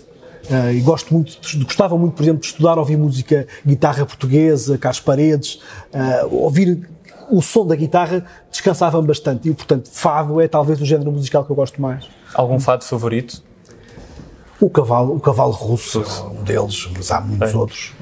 Uh, 0.49 0.73
e 0.73 0.81
gosto 0.81 1.13
muito, 1.13 1.39
gostava 1.63 1.97
muito, 1.97 2.15
por 2.15 2.23
exemplo, 2.23 2.41
de 2.41 2.47
estudar, 2.47 2.77
ouvir 2.77 2.97
música, 2.97 3.47
guitarra 3.65 4.05
portuguesa, 4.05 4.77
Carlos 4.77 4.99
Paredes, 4.99 5.61
uh, 5.93 6.35
ouvir 6.35 6.89
o 7.33 7.41
som 7.41 7.65
da 7.65 7.75
guitarra 7.75 8.23
descansava-me 8.51 9.07
bastante 9.07 9.49
e, 9.49 9.53
portanto, 9.53 9.89
fado 9.91 10.39
é 10.39 10.47
talvez 10.47 10.79
o 10.79 10.85
género 10.85 11.11
musical 11.11 11.43
que 11.43 11.49
eu 11.49 11.55
gosto 11.55 11.81
mais. 11.81 12.07
Algum 12.31 12.59
fado 12.59 12.83
favorito? 12.83 13.41
O 14.61 14.69
cavalo, 14.69 15.15
o 15.15 15.19
cavalo 15.19 15.51
russo 15.51 16.03
é 16.03 16.23
um 16.25 16.43
deles, 16.43 16.87
mas 16.95 17.09
há 17.09 17.19
muitos 17.19 17.51
Bem. 17.51 17.59
outros. 17.59 17.93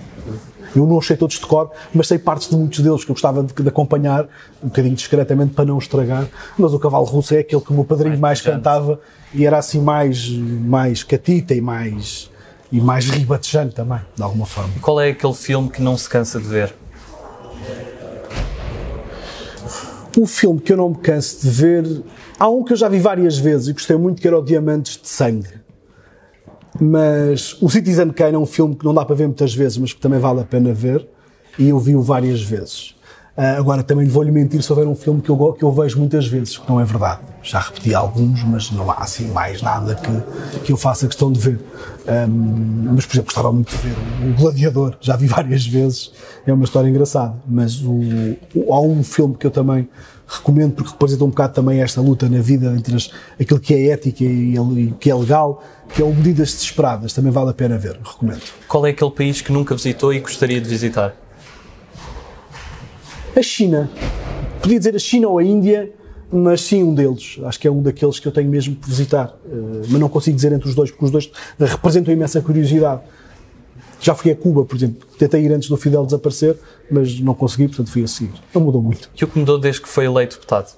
Eu 0.76 0.86
não 0.86 1.00
achei 1.00 1.16
todos 1.16 1.40
de 1.40 1.46
cor, 1.46 1.72
mas 1.94 2.08
sei 2.08 2.20
partes 2.20 2.50
de 2.50 2.58
muitos 2.58 2.80
deles 2.80 3.06
que 3.06 3.12
eu 3.12 3.16
gostava 3.16 3.42
de, 3.42 3.54
de, 3.54 3.70
acompanhar, 3.70 4.28
um 4.62 4.68
bocadinho 4.68 4.96
discretamente 4.96 5.54
para 5.54 5.64
não 5.64 5.78
estragar. 5.78 6.28
Mas 6.58 6.74
o 6.74 6.80
cavalo 6.80 7.06
russo 7.06 7.34
é 7.34 7.40
aquele 7.40 7.62
que 7.62 7.72
o 7.72 7.74
meu 7.74 7.86
padrinho 7.86 8.20
mais, 8.20 8.42
mais 8.42 8.42
cantava 8.42 9.00
e 9.34 9.46
era 9.46 9.58
assim 9.58 9.80
mais, 9.80 10.28
mais 10.30 11.04
catita 11.04 11.54
e 11.54 11.62
mais, 11.62 12.30
e 12.70 12.82
mais 12.82 13.10
ribatejante 13.10 13.76
também, 13.76 14.02
de 14.14 14.22
alguma 14.22 14.46
forma. 14.46 14.74
E 14.76 14.80
qual 14.80 15.00
é 15.00 15.10
aquele 15.10 15.34
filme 15.34 15.70
que 15.70 15.82
não 15.82 15.98
se 15.98 16.10
cansa 16.10 16.38
de 16.38 16.48
ver? 16.48 16.76
Um 20.18 20.26
filme 20.26 20.60
que 20.60 20.74
eu 20.74 20.78
não 20.78 20.90
me 20.90 20.96
canso 20.96 21.42
de 21.42 21.50
ver, 21.50 22.04
há 22.38 22.50
um 22.50 22.64
que 22.64 22.74
eu 22.74 22.78
já 22.78 22.90
vi 22.90 23.00
várias 23.00 23.38
vezes 23.38 23.70
e 23.70 23.74
gostei 23.74 23.96
muito, 23.96 24.22
que 24.22 24.28
era 24.28 24.38
o 24.38 24.44
Diamantes 24.44 25.00
de 25.02 25.08
Sangue. 25.08 25.62
Mas 26.80 27.62
o 27.62 27.70
Citizen 27.70 28.10
Kane 28.10 28.36
é 28.36 28.38
um 28.38 28.46
filme 28.46 28.76
que 28.76 28.84
não 28.84 28.94
dá 28.94 29.06
para 29.06 29.16
ver 29.16 29.28
muitas 29.28 29.54
vezes, 29.54 29.78
mas 29.78 29.94
que 29.94 30.02
também 30.02 30.20
vale 30.20 30.42
a 30.42 30.44
pena 30.44 30.74
ver, 30.74 31.08
e 31.58 31.70
eu 31.70 31.80
vi-o 31.80 32.02
várias 32.02 32.42
vezes. 32.42 32.96
Uh, 33.42 33.58
agora, 33.58 33.82
também 33.82 34.08
vou-lhe 34.08 34.30
mentir 34.30 34.62
se 34.62 34.72
houver 34.72 34.88
um 34.88 34.94
filme 34.94 35.20
que 35.20 35.32
eu, 35.32 35.54
que 35.54 35.64
eu 35.64 35.72
vejo 35.72 35.98
muitas 35.98 36.28
vezes, 36.28 36.60
que 36.60 36.70
não 36.70 36.80
é 36.80 36.86
verdade. 36.86 37.22
Já 37.42 37.60
repeti 37.60 37.92
alguns, 37.92 38.44
mas 38.44 38.70
não 38.70 38.92
há 38.92 38.98
assim 38.98 39.32
mais 39.32 39.64
nada 39.64 39.96
que, 39.96 40.60
que 40.60 40.72
eu 40.72 40.78
faça 40.78 41.08
questão 41.08 41.32
de 41.32 41.40
ver. 41.40 41.60
Um, 42.08 42.94
mas, 42.94 43.08
por 43.08 43.14
exemplo, 43.14 43.26
gostava 43.26 43.52
muito 43.52 43.76
de 43.76 43.78
ver 43.78 43.96
O 44.30 44.40
Gladiador, 44.40 44.96
já 45.02 45.16
vi 45.16 45.26
várias 45.28 45.66
vezes, 45.66 46.12
é 46.46 46.54
uma 46.54 46.66
história 46.66 46.88
engraçada. 46.88 47.34
Mas 47.48 47.82
o, 47.82 48.38
o, 48.54 48.76
há 48.76 48.80
um 48.80 49.04
filme 49.04 49.36
que 49.36 49.48
eu 49.48 49.52
também 49.52 49.90
recomendo, 50.28 50.76
porque 50.76 50.92
representa 50.92 51.24
um 51.24 51.30
bocado 51.30 51.56
também 51.56 51.82
esta 51.82 52.00
luta 52.00 52.30
na 52.30 52.42
vida 52.42 52.72
entre 52.78 52.96
as, 52.96 53.10
aquilo 53.40 53.60
que 53.60 53.74
é 53.74 53.88
ética 53.88 54.24
e 54.24 54.60
o 54.60 54.94
que 55.00 55.10
é 55.10 55.16
legal, 55.16 55.64
que 55.92 56.00
é 56.00 56.06
o 56.06 56.14
Medidas 56.14 56.54
Desesperadas, 56.54 57.12
também 57.12 57.32
vale 57.32 57.50
a 57.50 57.54
pena 57.56 57.76
ver, 57.76 58.00
recomendo. 58.04 58.44
Qual 58.68 58.86
é 58.86 58.92
aquele 58.92 59.10
país 59.10 59.42
que 59.42 59.52
nunca 59.52 59.74
visitou 59.74 60.14
e 60.14 60.20
gostaria 60.20 60.62
de 60.62 60.70
visitar? 60.70 61.16
A 63.36 63.42
China. 63.42 63.90
Podia 64.62 64.78
dizer 64.78 64.96
a 64.96 65.00
China 65.00 65.30
ou 65.30 65.38
a 65.38 65.44
Índia, 65.44 65.92
mas 66.32 66.62
sim 66.62 66.84
um 66.84 66.94
deles. 66.94 67.40
Acho 67.46 67.60
que 67.60 67.68
é 67.68 67.72
um 67.72 67.82
daqueles 67.82 68.20
que 68.20 68.28
eu 68.28 68.32
tenho 68.32 68.50
mesmo 68.50 68.76
que 68.76 68.90
visitar. 68.90 69.34
Uh, 69.46 69.82
mas 69.90 70.00
não 70.00 70.10
consigo 70.10 70.36
dizer 70.36 70.52
entre 70.52 70.68
os 70.68 70.76
dois, 70.76 70.92
porque 70.92 71.06
os 71.06 71.12
dois 71.12 71.32
representam 71.58 72.14
imensa 72.14 72.42
curiosidade. 72.42 73.02
Já 74.02 74.14
fui 74.16 74.32
a 74.32 74.36
Cuba, 74.36 74.66
por 74.66 74.76
exemplo. 74.76 75.08
Tentei 75.18 75.46
ir 75.46 75.52
antes 75.54 75.70
do 75.70 75.78
Fidel 75.78 76.06
desaparecer, 76.06 76.58
mas 76.90 77.20
não 77.20 77.34
consegui, 77.34 77.68
portanto 77.68 77.92
fui 77.92 78.04
a 78.04 78.08
seguir. 78.08 78.34
Não 78.54 78.62
mudou 78.62 78.82
muito. 78.82 79.10
E 79.20 79.24
o 79.24 79.28
que 79.28 79.40
mudou 79.40 79.58
desde 79.58 79.82
que 79.82 79.88
foi 79.88 80.06
eleito 80.06 80.36
deputado? 80.36 80.76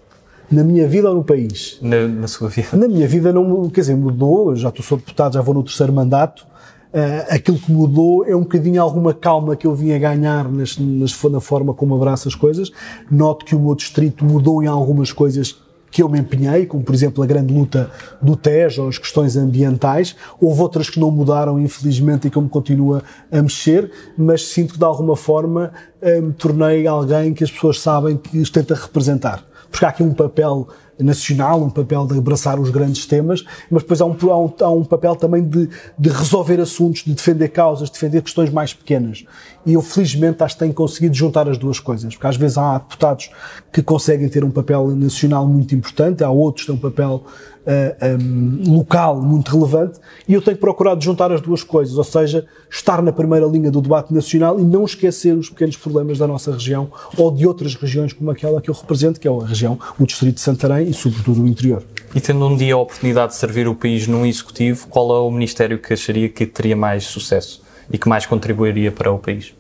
Na 0.52 0.64
minha 0.64 0.88
vida 0.88 1.10
ou 1.10 1.16
no 1.16 1.24
país? 1.24 1.80
Na, 1.82 2.08
na 2.08 2.28
sua 2.28 2.50
vida. 2.50 2.68
Na 2.74 2.88
minha 2.88 3.08
vida 3.08 3.34
não, 3.34 3.70
quer 3.70 3.82
dizer, 3.82 3.96
mudou. 3.96 4.56
Já 4.56 4.70
estou 4.70 4.86
sou 4.86 4.98
deputado, 4.98 5.34
já 5.34 5.42
vou 5.42 5.56
no 5.56 5.64
terceiro 5.64 5.92
mandato. 5.92 6.46
Uh, 6.94 7.26
aquilo 7.34 7.58
que 7.58 7.72
mudou 7.72 8.24
é 8.24 8.36
um 8.36 8.42
bocadinho 8.42 8.80
alguma 8.80 9.16
calma 9.16 9.56
que 9.56 9.66
eu 9.66 9.74
vim 9.74 9.94
a 9.94 9.98
ganhar 9.98 10.48
nas, 10.48 10.78
nas, 10.78 11.24
na 11.24 11.40
forma 11.40 11.74
como 11.74 11.96
abraço 11.96 12.28
as 12.28 12.36
coisas. 12.36 12.72
Noto 13.10 13.44
que 13.46 13.56
o 13.56 13.60
meu 13.60 13.74
distrito 13.74 14.24
mudou 14.24 14.62
em 14.62 14.68
algumas 14.68 15.12
coisas 15.12 15.60
que 15.94 16.02
eu 16.02 16.10
me 16.10 16.20
empenhei, 16.20 16.66
como 16.66 16.84
por 16.84 16.94
exemplo 16.94 17.24
a 17.24 17.28
grande 17.28 17.54
luta 17.54 17.90
do 18.22 18.36
Tejo 18.36 18.84
ou 18.84 18.90
as 18.90 18.98
questões 18.98 19.38
ambientais. 19.38 20.16
Houve 20.42 20.62
outras 20.62 20.90
que 20.90 21.00
não 21.00 21.12
mudaram, 21.12 21.60
infelizmente, 21.60 22.28
e 22.28 22.32
que 22.32 22.38
eu 22.38 22.42
me 22.42 22.50
continuo 22.50 23.02
a 23.32 23.42
mexer, 23.42 23.92
mas 24.18 24.48
sinto 24.48 24.74
que 24.74 24.80
de 24.80 24.86
alguma 24.86 25.16
forma 25.16 25.72
uh, 26.02 26.22
me 26.22 26.34
tornei 26.34 26.86
alguém 26.88 27.34
que 27.34 27.44
as 27.44 27.52
pessoas 27.52 27.80
sabem 27.80 28.18
que 28.18 28.40
os 28.40 28.50
tenta 28.50 28.74
representar. 28.74 29.44
Porque 29.70 29.86
há 29.86 29.90
aqui 29.90 30.04
um 30.04 30.14
papel 30.14 30.68
nacional, 31.04 31.62
um 31.62 31.70
papel 31.70 32.06
de 32.08 32.18
abraçar 32.18 32.60
os 32.60 32.70
grandes 32.70 33.06
temas, 33.06 33.44
mas 33.70 33.84
depois 33.84 34.02
há 34.02 34.06
um, 34.06 34.16
há 34.30 34.38
um, 34.38 34.54
há 34.62 34.70
um 34.70 34.84
papel 34.84 35.16
também 35.16 35.44
de, 35.44 35.70
de, 35.98 36.10
resolver 36.10 36.60
assuntos, 36.60 37.04
de 37.04 37.14
defender 37.14 37.50
causas, 37.50 37.90
de 37.90 37.94
defender 37.94 38.22
questões 38.22 38.50
mais 38.50 38.74
pequenas. 38.74 39.26
E 39.66 39.74
eu, 39.74 39.82
felizmente, 39.82 40.44
acho 40.44 40.56
que 40.56 40.60
tenho 40.60 40.74
conseguido 40.74 41.16
juntar 41.16 41.48
as 41.48 41.58
duas 41.58 41.80
coisas, 41.80 42.14
porque 42.16 42.28
às 42.28 42.36
vezes 42.36 42.58
há 42.58 42.78
deputados 42.78 43.30
que 43.72 43.82
conseguem 43.82 44.28
ter 44.28 44.44
um 44.44 44.52
papel 44.52 44.88
nacional 44.96 45.48
muito 45.48 45.74
importante, 45.76 46.24
há 46.24 46.30
outros 46.30 46.66
que 46.66 46.72
têm 46.72 46.76
um 46.76 46.82
papel 46.82 47.24
uh, 47.64 47.96
eh, 48.00 48.18
um, 48.20 48.76
local 48.78 49.22
muito 49.22 49.52
relevante 49.52 50.00
e 50.28 50.34
eu 50.34 50.42
tenho 50.42 50.58
procurado 50.58 51.04
juntar 51.04 51.32
as 51.32 51.42
duas 51.42 51.64
coisas, 51.64 51.98
ou 51.98 52.04
seja, 52.04 52.46
estar 52.70 53.02
na 53.02 53.12
primeira 53.12 53.46
linha 53.46 53.72
do 53.72 53.82
debate 53.82 54.14
nacional 54.14 54.60
e 54.60 54.64
não 54.64 54.84
esquecer 54.86 55.36
os 55.36 55.50
pequenos 55.50 55.78
problemas 55.78 56.18
da 56.18 56.28
nossa 56.28 56.52
região 56.52 56.92
ou 57.18 57.32
de 57.32 57.48
outras 57.48 57.76
regiões 57.76 58.14
como 58.14 58.30
aquela 58.32 58.62
que 58.62 58.70
eu 58.70 58.74
represento, 58.74 59.20
que 59.20 59.28
é 59.28 59.32
a 59.32 59.46
região, 59.46 59.80
o 60.00 60.06
Distrito 60.06 60.36
de 60.36 60.42
Santarém 60.42 60.90
e 60.94 60.96
sobretudo 60.96 61.44
o 61.44 61.48
interior. 61.48 61.84
E 62.16 62.22
tendo 62.22 62.48
um 62.48 62.56
dia 62.56 62.76
a 62.76 62.78
oportunidade 62.78 63.34
de 63.34 63.40
servir 63.40 63.68
o 63.68 63.76
país 63.76 64.08
num 64.08 64.26
executivo, 64.26 64.88
qual 64.88 65.16
é 65.16 65.20
o 65.20 65.32
ministério 65.32 65.80
que 65.80 65.94
acharia 65.94 66.30
que 66.30 66.46
teria 66.46 66.76
mais 66.76 67.06
sucesso 67.06 67.62
e 67.92 67.98
que 67.98 68.08
mais 68.08 68.26
contribuiria 68.26 68.92
para 68.92 69.12
o 69.12 69.18
país? 69.18 69.54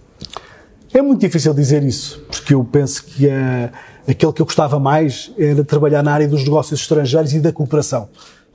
É 0.93 1.02
muito 1.02 1.22
difícil 1.22 1.54
dizer 1.54 1.84
isso, 1.84 2.24
porque 2.30 2.54
eu 2.54 2.63
penso 2.63 3.04
que 3.04 3.28
a 3.30 3.72
aquele 4.08 4.34
que 4.34 4.41
eu 4.41 4.46
gostava 4.46 4.80
mais 4.80 5.32
era 5.38 5.63
trabalhar 5.63 6.04
na 6.04 6.13
área 6.13 6.28
dos 6.28 6.43
negócios 6.43 6.80
estrangeiros 6.82 7.34
e 7.34 7.39
da 7.39 7.52
cooperação. 7.52 8.10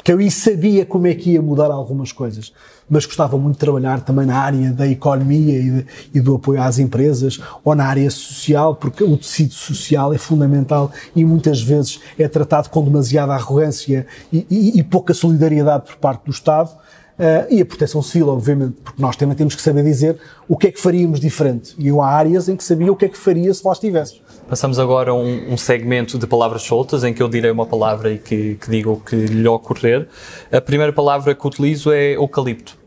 Porque 0.08 0.24
eu 0.24 0.30
sabia 0.30 0.86
como 0.86 1.06
é 1.06 1.14
que 1.14 1.32
ia 1.32 1.42
mudar 1.42 1.70
algumas 1.70 2.12
coisas. 2.12 2.50
Mas 2.88 3.04
gostava 3.04 3.36
muito 3.36 3.56
de 3.56 3.60
trabalhar 3.60 4.00
também 4.00 4.24
na 4.24 4.38
área 4.38 4.72
da 4.72 4.86
economia 4.86 5.58
e, 5.58 5.70
de, 5.70 5.86
e 6.14 6.20
do 6.20 6.36
apoio 6.36 6.62
às 6.62 6.78
empresas 6.78 7.38
ou 7.62 7.74
na 7.74 7.84
área 7.84 8.10
social, 8.10 8.74
porque 8.74 9.04
o 9.04 9.18
tecido 9.18 9.52
social 9.52 10.14
é 10.14 10.16
fundamental 10.16 10.90
e 11.14 11.26
muitas 11.26 11.60
vezes 11.60 12.00
é 12.18 12.26
tratado 12.26 12.70
com 12.70 12.82
demasiada 12.82 13.34
arrogância 13.34 14.06
e, 14.32 14.46
e, 14.50 14.78
e 14.78 14.82
pouca 14.82 15.12
solidariedade 15.12 15.84
por 15.84 15.96
parte 15.96 16.24
do 16.24 16.30
Estado 16.30 16.70
Uh, 17.18 17.52
e 17.52 17.60
a 17.60 17.66
proteção 17.66 18.00
civil, 18.00 18.28
obviamente, 18.28 18.76
porque 18.84 19.02
nós 19.02 19.16
também 19.16 19.34
temos 19.34 19.56
que 19.56 19.60
saber 19.60 19.82
dizer 19.82 20.20
o 20.46 20.56
que 20.56 20.68
é 20.68 20.70
que 20.70 20.80
faríamos 20.80 21.18
diferente. 21.18 21.74
E 21.76 21.88
eu 21.88 22.00
há 22.00 22.08
áreas 22.08 22.48
em 22.48 22.54
que 22.54 22.62
sabia 22.62 22.92
o 22.92 22.94
que 22.94 23.06
é 23.06 23.08
que 23.08 23.18
faria 23.18 23.52
se 23.52 23.66
lá 23.66 23.72
estivesse. 23.72 24.20
Passamos 24.48 24.78
agora 24.78 25.10
a 25.10 25.14
um, 25.14 25.52
um, 25.52 25.56
segmento 25.56 26.18
de 26.18 26.26
palavras 26.26 26.62
soltas, 26.62 27.04
em 27.04 27.12
que 27.12 27.22
eu 27.22 27.28
direi 27.28 27.50
uma 27.50 27.66
palavra 27.66 28.12
e 28.12 28.18
que, 28.18 28.54
que 28.54 28.70
diga 28.70 28.90
o 28.90 28.98
que 28.98 29.14
lhe 29.14 29.46
ocorrer. 29.46 30.08
A 30.50 30.60
primeira 30.60 30.92
palavra 30.92 31.34
que 31.34 31.46
utilizo 31.46 31.92
é 31.92 32.16
eucalipto. 32.16 32.78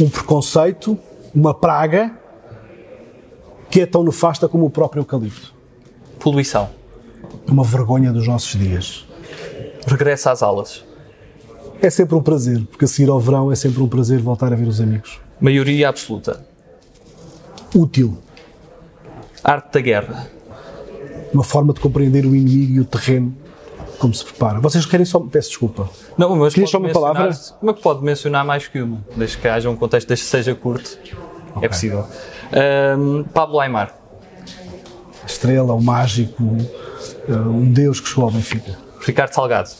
Um 0.00 0.08
preconceito, 0.08 0.98
uma 1.34 1.54
praga, 1.54 2.18
que 3.70 3.80
é 3.80 3.86
tão 3.86 4.02
nefasta 4.02 4.48
como 4.48 4.66
o 4.66 4.70
próprio 4.70 5.00
eucalipto. 5.00 5.54
Poluição. 6.18 6.70
Uma 7.46 7.62
vergonha 7.62 8.12
dos 8.12 8.26
nossos 8.26 8.58
dias. 8.58 9.06
Regressa 9.86 10.32
às 10.32 10.42
aulas 10.42 10.88
é 11.80 11.90
sempre 11.90 12.14
um 12.16 12.22
prazer, 12.22 12.64
porque 12.66 12.84
a 12.84 12.88
seguir 12.88 13.08
ao 13.08 13.20
verão 13.20 13.52
é 13.52 13.56
sempre 13.56 13.82
um 13.82 13.88
prazer 13.88 14.20
voltar 14.20 14.52
a 14.52 14.56
ver 14.56 14.66
os 14.66 14.80
amigos. 14.80 15.20
Maioria 15.40 15.88
absoluta. 15.88 16.44
Útil. 17.74 18.18
Arte 19.48 19.72
da 19.72 19.80
guerra. 19.80 20.26
Uma 21.32 21.42
forma 21.42 21.72
de 21.72 21.80
compreender 21.80 22.26
o 22.26 22.34
inimigo 22.36 22.72
e 22.74 22.80
o 22.80 22.84
terreno 22.84 23.34
como 23.98 24.12
se 24.14 24.24
prepara. 24.24 24.60
Vocês 24.60 24.84
querem 24.84 25.06
só. 25.06 25.18
Peço 25.20 25.48
desculpa. 25.48 25.88
Não, 26.16 26.36
mas 26.36 26.52
Querias 26.52 26.70
pode 26.70 26.92
só 26.92 27.00
uma 27.00 27.12
palavra? 27.12 27.34
Como 27.58 27.70
é 27.70 27.74
que 27.74 27.82
pode 27.82 28.04
mencionar 28.04 28.44
mais 28.44 28.68
que 28.68 28.80
uma? 28.80 29.02
Desde 29.16 29.38
que 29.38 29.48
haja 29.48 29.70
um 29.70 29.76
contexto, 29.76 30.06
desde 30.08 30.24
que 30.26 30.30
seja 30.30 30.54
curto, 30.54 30.98
é 31.62 31.68
possível. 31.68 32.04
Ahm, 32.52 33.24
Pablo 33.32 33.58
Aymar, 33.60 33.94
Estrela, 35.26 35.72
o 35.74 35.82
mágico, 35.82 36.42
eh, 37.28 37.32
um 37.32 37.70
Deus 37.72 38.00
que 38.00 38.08
chegou 38.08 38.24
ao 38.24 38.30
Benfica. 38.30 38.78
Ricardo 39.00 39.32
Salgado, 39.32 39.70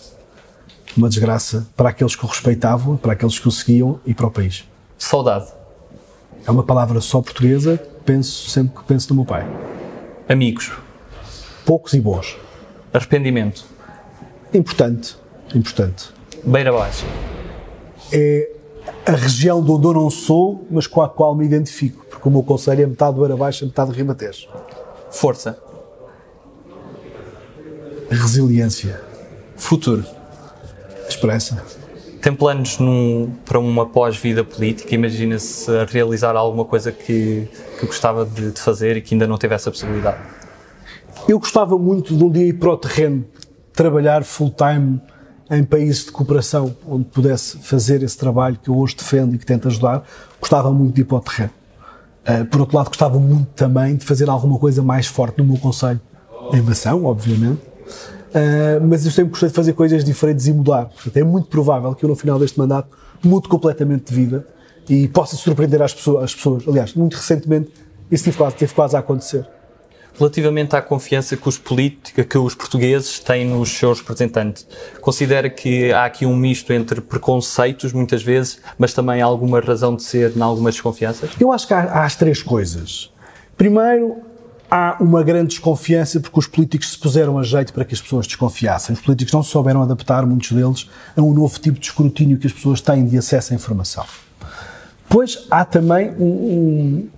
Uma 0.96 1.08
desgraça 1.08 1.66
para 1.76 1.90
aqueles 1.90 2.16
que 2.16 2.24
o 2.24 2.28
respeitavam, 2.28 2.96
para 2.96 3.12
aqueles 3.12 3.38
que 3.38 3.46
o 3.48 3.50
seguiam 3.50 4.00
e 4.04 4.14
para 4.14 4.26
o 4.26 4.30
país. 4.30 4.64
Saudade, 4.98 5.46
É 6.46 6.50
uma 6.50 6.62
palavra 6.62 7.00
só 7.00 7.20
portuguesa, 7.20 7.80
penso 8.09 8.48
sempre 8.48 8.78
que 8.78 8.84
penso 8.84 9.11
no 9.11 9.16
meu 9.16 9.24
pai. 9.26 9.46
Amigos, 10.26 10.72
Poucos 11.66 11.92
e 11.92 12.00
bons. 12.00 12.38
Arrependimento, 12.94 13.66
Importante, 14.54 15.14
importante. 15.54 16.09
Beira 16.42 16.72
Baixa, 16.72 17.04
É 18.11 18.50
a 19.04 19.12
região 19.12 19.62
de 19.62 19.70
onde 19.70 19.86
eu 19.86 19.92
não 19.92 20.09
sou, 20.09 20.66
mas 20.70 20.86
com 20.86 21.02
a 21.02 21.09
qual 21.11 21.34
me 21.34 21.44
identifico, 21.44 22.06
porque 22.09 22.26
o 22.26 22.30
meu 22.30 22.42
conselho 22.42 22.82
é 22.82 22.86
metade 22.86 23.14
do 23.16 23.24
Arabaixo, 23.26 23.66
metade 23.66 23.90
do 23.90 23.94
Ribatejo. 23.96 24.48
Força, 25.11 25.59
Resiliência, 28.11 28.98
Futuro. 29.54 30.02
esperança. 31.06 31.62
Tem 32.29 32.37
planos 32.37 32.79
num- 32.79 33.31
para 33.43 33.59
uma 33.59 33.87
pós-vida 33.87 34.45
política? 34.45 34.95
Imagina-se 34.95 35.66
realizar 35.87 36.37
alguma 36.37 36.62
coisa 36.62 36.93
que, 36.93 37.49
que 37.81 37.87
gostava 37.87 38.26
de, 38.26 38.51
de 38.51 38.61
fazer 38.61 38.99
e 38.99 39.01
que 39.01 39.14
ainda 39.14 39.26
não 39.26 39.39
teve 39.39 39.55
essa 39.55 39.70
possibilidade? 39.70 40.18
Eu 41.26 41.39
gostava 41.39 41.79
muito 41.79 42.14
de 42.14 42.22
um 42.22 42.31
dia 42.31 42.45
ir 42.45 42.53
para 42.53 42.68
o 42.68 42.76
terreno, 42.76 43.24
trabalhar 43.72 44.24
full-time 44.24 45.01
em 45.51 45.64
países 45.64 46.05
de 46.05 46.12
cooperação, 46.12 46.76
onde 46.87 47.07
pudesse 47.07 47.57
fazer 47.61 48.03
esse 48.03 48.18
trabalho 48.18 48.59
que 48.62 48.68
eu 48.68 48.76
hoje 48.76 48.95
defendo 48.95 49.35
e 49.35 49.39
que 49.39 49.47
tento 49.47 49.66
ajudar. 49.68 50.07
Gostava 50.39 50.70
muito 50.70 50.97
de 50.97 51.01
ir 51.01 51.05
para 51.05 51.16
o 51.16 51.20
terreno. 51.20 51.51
Uh, 52.29 52.45
por 52.45 52.61
outro 52.61 52.76
lado, 52.76 52.89
gostava 52.89 53.18
muito 53.18 53.47
também 53.57 53.97
de 53.97 54.05
fazer 54.05 54.29
alguma 54.29 54.59
coisa 54.59 54.83
mais 54.83 55.07
forte 55.07 55.39
no 55.39 55.45
meu 55.45 55.57
conselho, 55.57 55.99
em 56.53 56.61
Mação, 56.61 57.07
obviamente. 57.07 57.62
Uh, 58.29 58.87
mas 58.87 59.05
eu 59.07 59.11
sempre 59.11 59.31
gostei 59.31 59.49
de 59.49 59.55
fazer 59.55 59.72
coisas 59.72 60.05
diferentes 60.05 60.47
e 60.47 60.53
mudar. 60.53 60.87
Portanto, 60.87 61.16
é 61.16 61.24
muito 61.24 61.49
provável 61.49 61.95
que 61.95 62.05
eu, 62.05 62.09
no 62.09 62.16
final 62.16 62.39
deste 62.39 62.59
mandato, 62.59 62.97
mude 63.22 63.49
completamente 63.49 64.12
de 64.12 64.14
vida 64.14 64.47
e 64.89 65.09
possa 65.09 65.37
surpreender 65.37 65.81
as 65.83 65.95
pessoas. 65.95 66.24
As 66.24 66.35
pessoas. 66.35 66.66
Aliás, 66.66 66.95
muito 66.95 67.14
recentemente, 67.16 67.70
isso 68.11 68.24
teve 68.24 68.37
quase, 68.37 68.57
teve 68.57 68.74
quase 68.74 68.97
a 68.97 68.99
acontecer. 68.99 69.47
Relativamente 70.18 70.74
à 70.74 70.83
confiança 70.83 71.37
que 71.37 71.49
os 71.49 71.57
políticos, 71.57 72.24
que 72.24 72.37
os 72.37 72.53
portugueses 72.53 73.20
têm 73.20 73.47
nos 73.47 73.70
seus 73.70 74.01
representantes, 74.01 74.66
considera 75.01 75.49
que 75.49 75.93
há 75.93 76.07
aqui 76.07 76.26
um 76.26 76.35
misto 76.35 76.72
entre 76.72 77.01
preconceitos, 77.01 77.93
muitas 77.93 78.20
vezes, 78.20 78.59
mas 78.76 78.93
também 78.93 79.22
alguma 79.22 79.61
razão 79.61 79.95
de 79.95 80.03
ser 80.03 80.37
em 80.37 80.41
algumas 80.41 80.74
desconfianças? 80.74 81.31
Eu 81.39 81.53
acho 81.53 81.68
que 81.68 81.74
há, 81.74 81.83
há 81.83 82.05
as 82.05 82.16
três 82.16 82.43
coisas. 82.43 83.12
Primeiro, 83.57 84.16
há 84.70 84.96
uma 85.00 85.22
grande 85.22 85.48
desconfiança 85.48 86.20
porque 86.20 86.38
os 86.38 86.46
políticos 86.46 86.92
se 86.92 86.98
puseram 86.98 87.38
a 87.38 87.42
jeito 87.42 87.72
para 87.72 87.84
que 87.84 87.94
as 87.94 88.00
pessoas 88.00 88.26
desconfiassem. 88.26 88.94
Os 88.94 89.00
políticos 89.00 89.32
não 89.32 89.42
souberam 89.42 89.82
adaptar, 89.82 90.26
muitos 90.26 90.52
deles, 90.52 90.88
a 91.16 91.22
um 91.22 91.32
novo 91.32 91.58
tipo 91.58 91.78
de 91.78 91.86
escrutínio 91.86 92.38
que 92.38 92.46
as 92.46 92.52
pessoas 92.52 92.80
têm 92.80 93.06
de 93.06 93.16
acesso 93.16 93.52
à 93.52 93.56
informação. 93.56 94.04
Pois 95.08 95.46
há 95.50 95.64
também 95.64 96.10
um, 96.18 96.24
um, 96.24 97.08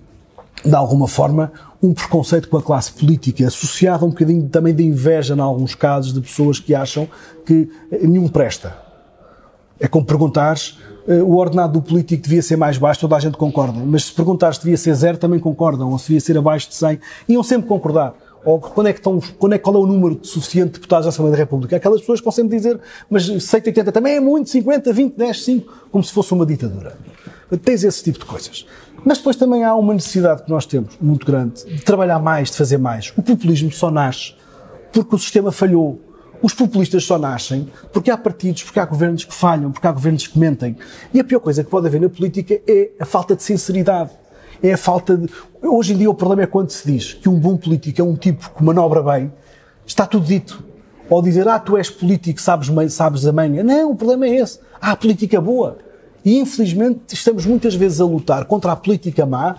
de 0.64 0.74
alguma 0.74 1.08
forma, 1.08 1.52
um 1.82 1.92
preconceito 1.92 2.48
com 2.48 2.56
a 2.56 2.62
classe 2.62 2.92
política, 2.92 3.46
associado 3.46 4.04
a 4.04 4.08
um 4.08 4.10
bocadinho 4.10 4.48
também 4.48 4.74
de 4.74 4.84
inveja, 4.84 5.34
em 5.34 5.40
alguns 5.40 5.74
casos, 5.74 6.12
de 6.12 6.20
pessoas 6.20 6.60
que 6.60 6.74
acham 6.74 7.08
que 7.44 7.68
nenhum 8.02 8.28
presta. 8.28 8.76
É 9.78 9.88
como 9.88 10.04
perguntares 10.04 10.78
o 11.18 11.36
ordenado 11.36 11.74
do 11.74 11.82
político 11.82 12.22
devia 12.22 12.42
ser 12.42 12.56
mais 12.56 12.78
baixo, 12.78 13.00
toda 13.00 13.16
a 13.16 13.20
gente 13.20 13.36
concorda. 13.36 13.80
Mas 13.84 14.04
se 14.04 14.12
perguntares 14.12 14.56
se 14.56 14.62
devia 14.62 14.76
ser 14.76 14.94
zero, 14.94 15.18
também 15.18 15.40
concordam. 15.40 15.90
Ou 15.90 15.98
se 15.98 16.06
devia 16.06 16.20
ser 16.20 16.38
abaixo 16.38 16.68
de 16.68 16.76
100, 16.76 17.00
iam 17.28 17.42
sempre 17.42 17.66
concordar. 17.66 18.14
Ou 18.44 18.58
quando 18.58 18.86
é 18.86 18.92
que 18.92 19.00
estão, 19.00 19.20
quando 19.38 19.54
é, 19.54 19.58
qual 19.58 19.76
é 19.76 19.78
o 19.78 19.86
número 19.86 20.18
suficiente 20.22 20.68
de 20.68 20.72
deputados 20.74 21.04
da 21.04 21.10
Assembleia 21.10 21.32
da 21.32 21.38
República? 21.38 21.76
Aquelas 21.76 22.00
pessoas 22.00 22.20
que 22.20 22.24
vão 22.24 22.32
sempre 22.32 22.56
dizer, 22.56 22.80
mas 23.08 23.26
180 23.26 23.92
também 23.92 24.16
é 24.16 24.20
muito, 24.20 24.48
50, 24.48 24.92
20, 24.92 25.16
10, 25.16 25.44
5, 25.44 25.74
como 25.90 26.02
se 26.02 26.12
fosse 26.12 26.32
uma 26.32 26.46
ditadura. 26.46 26.96
Tens 27.62 27.84
esse 27.84 28.02
tipo 28.02 28.18
de 28.20 28.24
coisas. 28.24 28.64
Mas 29.04 29.18
depois 29.18 29.36
também 29.36 29.64
há 29.64 29.74
uma 29.74 29.92
necessidade 29.92 30.44
que 30.44 30.50
nós 30.50 30.64
temos, 30.64 30.96
muito 31.00 31.26
grande, 31.26 31.64
de 31.64 31.82
trabalhar 31.82 32.18
mais, 32.18 32.50
de 32.50 32.56
fazer 32.56 32.78
mais. 32.78 33.12
O 33.16 33.22
populismo 33.22 33.70
só 33.72 33.90
nasce 33.90 34.34
porque 34.92 35.14
o 35.14 35.18
sistema 35.18 35.50
falhou. 35.52 36.00
Os 36.42 36.54
populistas 36.54 37.04
só 37.04 37.18
nascem 37.18 37.68
porque 37.92 38.10
há 38.10 38.16
partidos, 38.16 38.62
porque 38.62 38.80
há 38.80 38.84
governos 38.84 39.24
que 39.24 39.34
falham, 39.34 39.70
porque 39.70 39.86
há 39.86 39.92
governos 39.92 40.26
que 40.26 40.38
mentem. 40.38 40.76
E 41.12 41.20
a 41.20 41.24
pior 41.24 41.40
coisa 41.40 41.62
que 41.62 41.70
pode 41.70 41.86
haver 41.86 42.00
na 42.00 42.08
política 42.08 42.60
é 42.66 42.90
a 42.98 43.04
falta 43.04 43.36
de 43.36 43.42
sinceridade. 43.42 44.10
É 44.62 44.72
a 44.72 44.78
falta 44.78 45.16
de. 45.16 45.28
Hoje 45.62 45.94
em 45.94 45.98
dia 45.98 46.10
o 46.10 46.14
problema 46.14 46.42
é 46.42 46.46
quando 46.46 46.70
se 46.70 46.90
diz 46.90 47.14
que 47.14 47.28
um 47.28 47.38
bom 47.38 47.56
político 47.56 48.00
é 48.00 48.04
um 48.04 48.14
tipo 48.14 48.50
que 48.50 48.62
manobra 48.62 49.02
bem, 49.02 49.32
está 49.86 50.06
tudo 50.06 50.26
dito. 50.26 50.62
Ou 51.08 51.20
dizer, 51.20 51.48
ah, 51.48 51.58
tu 51.58 51.76
és 51.76 51.90
político, 51.90 52.40
sabes, 52.40 52.70
sabes 52.92 53.26
a 53.26 53.32
manha. 53.32 53.64
Não, 53.64 53.90
o 53.90 53.96
problema 53.96 54.26
é 54.26 54.36
esse. 54.36 54.60
Há 54.80 54.94
política 54.94 55.40
boa. 55.40 55.78
E 56.24 56.38
infelizmente 56.38 57.14
estamos 57.14 57.46
muitas 57.46 57.74
vezes 57.74 58.00
a 58.00 58.04
lutar 58.04 58.44
contra 58.44 58.72
a 58.72 58.76
política 58.76 59.26
má 59.26 59.56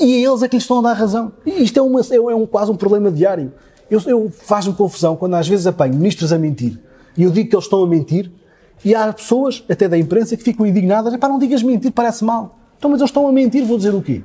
e 0.00 0.14
é 0.14 0.28
eles 0.28 0.42
é 0.42 0.48
que 0.48 0.56
lhes 0.56 0.64
estão 0.64 0.78
a 0.78 0.82
dar 0.82 0.94
razão. 0.94 1.32
E 1.44 1.62
isto 1.62 1.78
é, 1.78 1.82
uma, 1.82 2.00
é 2.00 2.34
um, 2.34 2.46
quase 2.46 2.70
um 2.70 2.76
problema 2.76 3.10
diário. 3.10 3.52
Eu, 3.90 4.00
eu 4.06 4.30
faz-me 4.30 4.74
confusão 4.74 5.16
quando 5.16 5.34
às 5.34 5.46
vezes 5.46 5.66
apanho 5.66 5.94
ministros 5.94 6.32
a 6.32 6.38
mentir 6.38 6.80
e 7.16 7.24
eu 7.24 7.30
digo 7.30 7.50
que 7.50 7.54
eles 7.54 7.64
estão 7.64 7.82
a 7.82 7.86
mentir 7.86 8.30
e 8.84 8.94
há 8.94 9.12
pessoas, 9.12 9.64
até 9.70 9.88
da 9.88 9.96
imprensa, 9.96 10.36
que 10.36 10.42
ficam 10.42 10.66
indignadas. 10.66 11.16
Pá, 11.16 11.28
não 11.28 11.38
digas 11.38 11.62
mentir, 11.62 11.92
parece 11.92 12.24
mal. 12.24 12.58
Então, 12.76 12.90
mas 12.90 13.00
eles 13.00 13.10
estão 13.10 13.28
a 13.28 13.32
mentir, 13.32 13.64
vou 13.64 13.76
dizer 13.76 13.94
o 13.94 14.02
quê? 14.02 14.22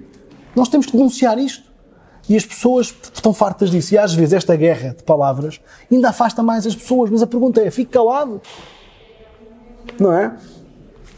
Nós 0.55 0.67
temos 0.67 0.87
que 0.87 0.93
denunciar 0.93 1.37
isto. 1.37 1.67
E 2.27 2.35
as 2.35 2.45
pessoas 2.45 2.93
estão 3.13 3.33
fartas 3.33 3.69
disso. 3.69 3.93
E 3.93 3.97
às 3.97 4.13
vezes 4.13 4.33
esta 4.33 4.55
guerra 4.55 4.95
de 4.97 5.03
palavras 5.03 5.61
ainda 5.91 6.09
afasta 6.09 6.41
mais 6.41 6.65
as 6.65 6.75
pessoas. 6.75 7.09
Mas 7.09 7.21
a 7.21 7.27
pergunta 7.27 7.61
é: 7.61 7.69
fique 7.69 7.91
calado. 7.91 8.41
Não 9.99 10.11
é? 10.11 10.35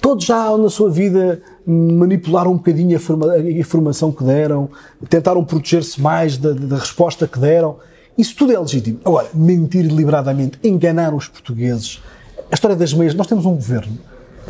Todos 0.01 0.25
já 0.25 0.55
na 0.57 0.69
sua 0.69 0.89
vida 0.89 1.41
manipularam 1.65 2.51
um 2.51 2.57
bocadinho 2.57 2.97
a, 2.97 3.31
a 3.33 3.51
informação 3.51 4.11
que 4.11 4.23
deram, 4.23 4.69
tentaram 5.09 5.43
proteger-se 5.43 6.01
mais 6.01 6.37
da, 6.37 6.53
da, 6.53 6.77
resposta 6.77 7.27
que 7.27 7.39
deram. 7.39 7.77
Isso 8.19 8.35
tudo 8.35 8.51
é 8.51 8.59
legítimo. 8.59 8.99
Agora, 9.05 9.29
mentir 9.33 9.87
deliberadamente, 9.87 10.59
enganar 10.61 11.13
os 11.13 11.29
portugueses. 11.29 12.03
A 12.51 12.53
história 12.53 12.75
das 12.75 12.93
meias, 12.93 13.13
nós 13.13 13.27
temos 13.27 13.45
um 13.45 13.55
governo 13.55 13.97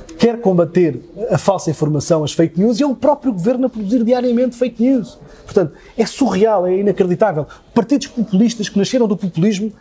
que 0.07 0.15
quer 0.15 0.41
combater 0.41 0.99
a 1.29 1.37
falsa 1.37 1.69
informação, 1.69 2.23
as 2.23 2.31
fake 2.31 2.59
news, 2.59 2.79
e 2.79 2.83
é 2.83 2.87
o 2.87 2.95
próprio 2.95 3.31
governo 3.31 3.67
a 3.67 3.69
produzir 3.69 4.03
diariamente 4.03 4.55
fake 4.55 4.81
news. 4.81 5.19
Portanto, 5.45 5.73
é 5.95 6.03
surreal, 6.03 6.65
é 6.65 6.77
inacreditável. 6.77 7.45
Partidos 7.71 8.07
populistas 8.07 8.69
que 8.69 8.77
nasceram 8.79 9.07
do 9.07 9.15
populismo 9.15 9.71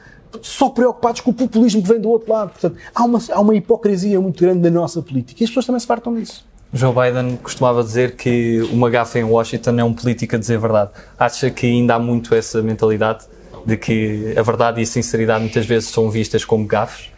só 0.43 0.69
preocupados 0.69 1.23
com 1.23 1.31
o 1.31 1.35
populismo 1.35 1.81
que 1.81 1.89
vem 1.89 1.99
do 1.99 2.11
outro 2.11 2.31
lado. 2.31 2.51
Portanto, 2.51 2.77
há 2.95 3.05
uma, 3.05 3.19
há 3.31 3.41
uma 3.41 3.55
hipocrisia 3.55 4.21
muito 4.21 4.39
grande 4.39 4.61
na 4.69 4.71
nossa 4.71 5.01
política 5.01 5.43
e 5.43 5.45
as 5.45 5.49
pessoas 5.49 5.65
também 5.65 5.81
se 5.81 5.87
fartam 5.87 6.13
disso. 6.15 6.45
Joe 6.75 6.93
Biden 6.93 7.39
costumava 7.43 7.83
dizer 7.83 8.17
que 8.17 8.61
uma 8.71 8.91
gafa 8.91 9.19
em 9.19 9.25
Washington 9.25 9.79
é 9.79 9.85
um 9.85 9.95
político 9.95 10.37
a 10.37 10.39
dizer 10.39 10.59
verdade. 10.59 10.91
Acha 11.19 11.49
que 11.49 11.67
ainda 11.67 11.95
há 11.95 11.99
muito 11.99 12.35
essa 12.35 12.61
mentalidade 12.61 13.25
de 13.69 13.77
que 13.77 14.35
a 14.35 14.43
verdade 14.43 14.81
e 14.81 14.83
a 14.83 14.87
sinceridade 14.87 15.43
muitas 15.43 15.67
vezes 15.67 15.91
são 15.91 16.11
vistas 16.11 16.43
como 16.43 16.67
gafes? 16.67 17.11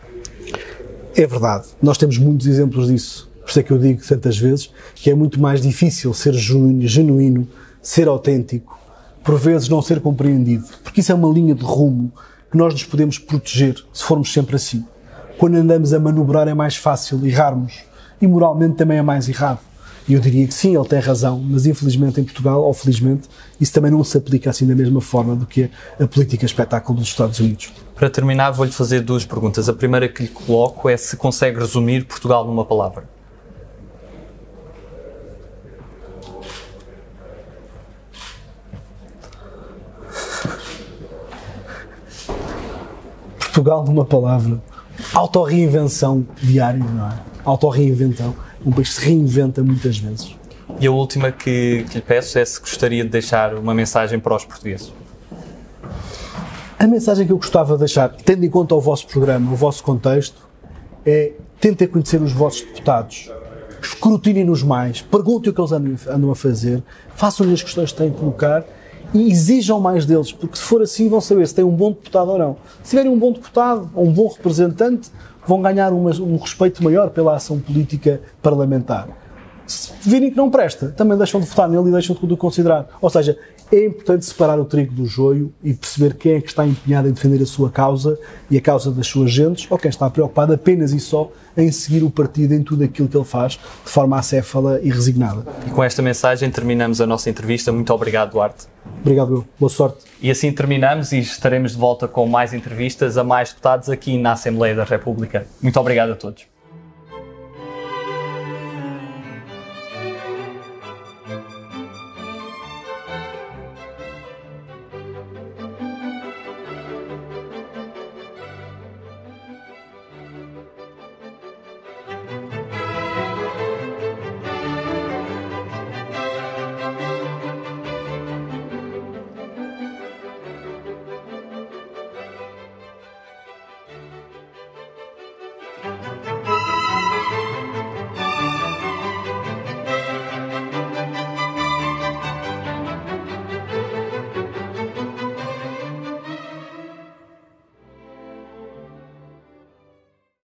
É 1.15 1.25
verdade. 1.25 1.69
Nós 1.81 1.97
temos 1.97 2.19
muitos 2.19 2.49
exemplos 2.49 2.89
disso. 2.89 3.31
Por 3.41 3.51
isso 3.51 3.61
é 3.61 3.63
que 3.63 3.71
eu 3.71 3.79
digo 3.79 4.03
tantas 4.05 4.37
vezes 4.37 4.71
que 4.97 5.09
é 5.09 5.15
muito 5.15 5.41
mais 5.41 5.63
difícil 5.63 6.13
ser 6.13 6.35
genuíno, 6.35 7.47
ser 7.81 8.09
autêntico, 8.09 8.77
por 9.23 9.39
vezes 9.39 9.69
não 9.69 9.81
ser 9.81 10.01
compreendido. 10.01 10.65
Porque 10.83 11.01
isso 11.01 11.13
é 11.13 11.15
uma 11.15 11.33
linha 11.33 11.55
de 11.55 11.63
rumo 11.63 12.13
que 12.51 12.57
nós 12.57 12.73
nos 12.73 12.85
podemos 12.85 13.17
proteger 13.17 13.77
se 13.93 14.03
formos 14.03 14.33
sempre 14.33 14.57
assim. 14.57 14.85
Quando 15.39 15.55
andamos 15.55 15.95
a 15.95 16.01
manobrar 16.01 16.49
é 16.49 16.55
mais 16.55 16.75
fácil 16.75 17.25
errarmos 17.25 17.79
e 18.21 18.27
moralmente 18.27 18.75
também 18.75 18.99
é 18.99 19.03
mais 19.03 19.29
errado. 19.29 19.61
E 20.11 20.15
eu 20.15 20.19
diria 20.19 20.45
que 20.45 20.53
sim, 20.53 20.75
ele 20.77 20.89
tem 20.89 20.99
razão, 20.99 21.39
mas 21.39 21.67
infelizmente 21.67 22.21
em 22.21 22.25
Portugal, 22.25 22.65
ou 22.65 22.75
felizmente, 22.75 23.29
isso 23.61 23.73
também 23.73 23.93
não 23.93 24.03
se 24.03 24.19
aplica 24.19 24.51
assim 24.51 24.67
da 24.67 24.75
mesma 24.75 25.01
forma 25.01 25.37
do 25.37 25.47
que 25.47 25.71
a 26.01 26.07
política 26.09 26.45
espetáculo 26.45 26.99
dos 26.99 27.07
Estados 27.07 27.39
Unidos. 27.39 27.73
Para 27.95 28.11
terminar, 28.11 28.51
vou-lhe 28.51 28.73
fazer 28.73 29.03
duas 29.03 29.25
perguntas. 29.25 29.69
A 29.69 29.73
primeira 29.73 30.09
que 30.09 30.25
lhe 30.25 30.29
coloco 30.29 30.89
é 30.89 30.97
se 30.97 31.17
consegue 31.17 31.61
resumir 31.61 32.07
Portugal 32.07 32.45
numa 32.45 32.65
palavra. 32.65 33.05
Portugal 43.39 43.85
numa 43.85 44.05
palavra. 44.05 44.61
Autorreinvenção 45.15 46.27
diária, 46.43 46.83
não 46.83 47.07
é? 47.07 47.15
Autorreinvenção. 47.45 48.50
Um 48.65 48.71
país 48.71 48.91
que 48.91 48.95
se 48.97 49.07
reinventa 49.07 49.63
muitas 49.63 49.99
vezes. 49.99 50.37
E 50.79 50.87
a 50.87 50.91
última 50.91 51.33
que, 51.33 51.85
que 51.89 51.97
lhe 51.97 52.03
peço 52.03 52.39
é 52.39 52.45
se 52.45 52.61
gostaria 52.61 53.05
de 53.05 53.11
deixar 53.11 53.55
uma 53.55 53.75
mensagem 53.75 54.19
para 54.19 54.37
os 54.37 54.45
portugueses. 54.45 54.93
A 56.79 56.87
mensagem 56.87 57.27
que 57.27 57.33
eu 57.33 57.37
gostava 57.37 57.75
de 57.75 57.81
deixar, 57.81 58.09
tendo 58.09 58.45
em 58.45 58.49
conta 58.49 58.75
o 58.75 58.81
vosso 58.81 59.07
programa, 59.07 59.53
o 59.53 59.57
vosso 59.57 59.83
contexto, 59.83 60.49
é 61.05 61.33
tentem 61.61 61.87
conhecer 61.87 62.23
os 62.23 62.33
vossos 62.33 62.63
deputados, 62.63 63.31
escrutinem-nos 63.83 64.63
mais, 64.63 65.03
perguntem 65.03 65.51
o 65.51 65.55
que 65.55 65.61
eles 65.61 65.73
andam, 65.73 66.31
a 66.31 66.35
fazer, 66.35 66.83
façam-lhes 67.15 67.55
as 67.55 67.63
questões 67.63 67.93
que 67.93 67.99
têm 67.99 68.11
que 68.11 68.19
colocar 68.19 68.65
e 69.13 69.31
exijam 69.31 69.81
mais 69.81 70.07
deles, 70.07 70.33
porque 70.33 70.57
se 70.57 70.63
for 70.63 70.83
assim 70.83 71.09
vão 71.09 71.21
saber 71.21 71.47
se 71.47 71.55
têm 71.55 71.65
um 71.65 71.75
bom 71.75 71.91
deputado 71.91 72.31
ou 72.31 72.39
não. 72.39 72.57
Se 72.83 72.91
tiverem 72.91 73.11
um 73.11 73.19
bom 73.19 73.33
deputado 73.33 73.91
ou 73.95 74.07
um 74.07 74.13
bom 74.13 74.29
representante, 74.29 75.11
vão 75.47 75.61
ganhar 75.61 75.93
uma, 75.93 76.11
um 76.21 76.37
respeito 76.37 76.83
maior 76.83 77.11
pela 77.11 77.35
ação 77.35 77.59
política 77.59 78.21
parlamentar. 78.43 79.09
Se 79.71 79.93
virem 80.03 80.31
que 80.31 80.37
não 80.37 80.51
presta, 80.51 80.89
também 80.89 81.16
deixam 81.16 81.41
de 81.41 81.47
votar 81.47 81.68
nele 81.68 81.89
e 81.89 81.93
deixam 81.93 82.16
de 82.21 82.37
considerar. 82.37 82.89
Ou 83.01 83.09
seja, 83.09 83.39
é 83.73 83.87
importante 83.87 84.25
separar 84.25 84.59
o 84.59 84.64
trigo 84.64 84.93
do 84.93 85.07
joio 85.07 85.53
e 85.62 85.73
perceber 85.73 86.14
quem 86.14 86.33
é 86.33 86.41
que 86.41 86.49
está 86.49 86.66
empenhado 86.66 87.09
em 87.09 87.12
defender 87.12 87.41
a 87.41 87.47
sua 87.47 87.71
causa 87.71 88.18
e 88.51 88.59
a 88.59 88.61
causa 88.61 88.91
das 88.91 89.07
suas 89.07 89.31
gentes, 89.31 89.71
ou 89.71 89.79
quem 89.79 89.89
está 89.89 90.11
preocupado 90.11 90.53
apenas 90.53 90.93
e 90.93 90.99
só 90.99 91.31
em 91.57 91.71
seguir 91.71 92.03
o 92.03 92.11
partido 92.11 92.53
em 92.53 92.64
tudo 92.64 92.83
aquilo 92.83 93.07
que 93.09 93.16
ele 93.16 93.25
faz, 93.25 93.53
de 93.53 93.91
forma 93.91 94.18
acéfala 94.18 94.81
e 94.83 94.91
resignada. 94.91 95.45
E 95.66 95.71
com 95.71 95.85
esta 95.85 96.03
mensagem 96.03 96.51
terminamos 96.51 97.01
a 97.01 97.07
nossa 97.07 97.31
entrevista. 97.31 97.71
Muito 97.71 97.93
obrigado, 97.93 98.33
Duarte. 98.33 98.66
Obrigado, 99.01 99.35
eu. 99.35 99.47
Boa 99.59 99.71
sorte. 99.71 99.99
E 100.21 100.31
assim 100.31 100.51
terminamos 100.51 101.12
e 101.12 101.18
estaremos 101.21 101.73
de 101.73 101.79
volta 101.79 102.09
com 102.09 102.27
mais 102.27 102.53
entrevistas 102.53 103.16
a 103.16 103.23
mais 103.23 103.51
deputados 103.51 103.89
aqui 103.89 104.18
na 104.18 104.33
Assembleia 104.33 104.75
da 104.75 104.85
República. 104.85 105.47
Muito 105.62 105.79
obrigado 105.79 106.11
a 106.11 106.16
todos. 106.16 106.50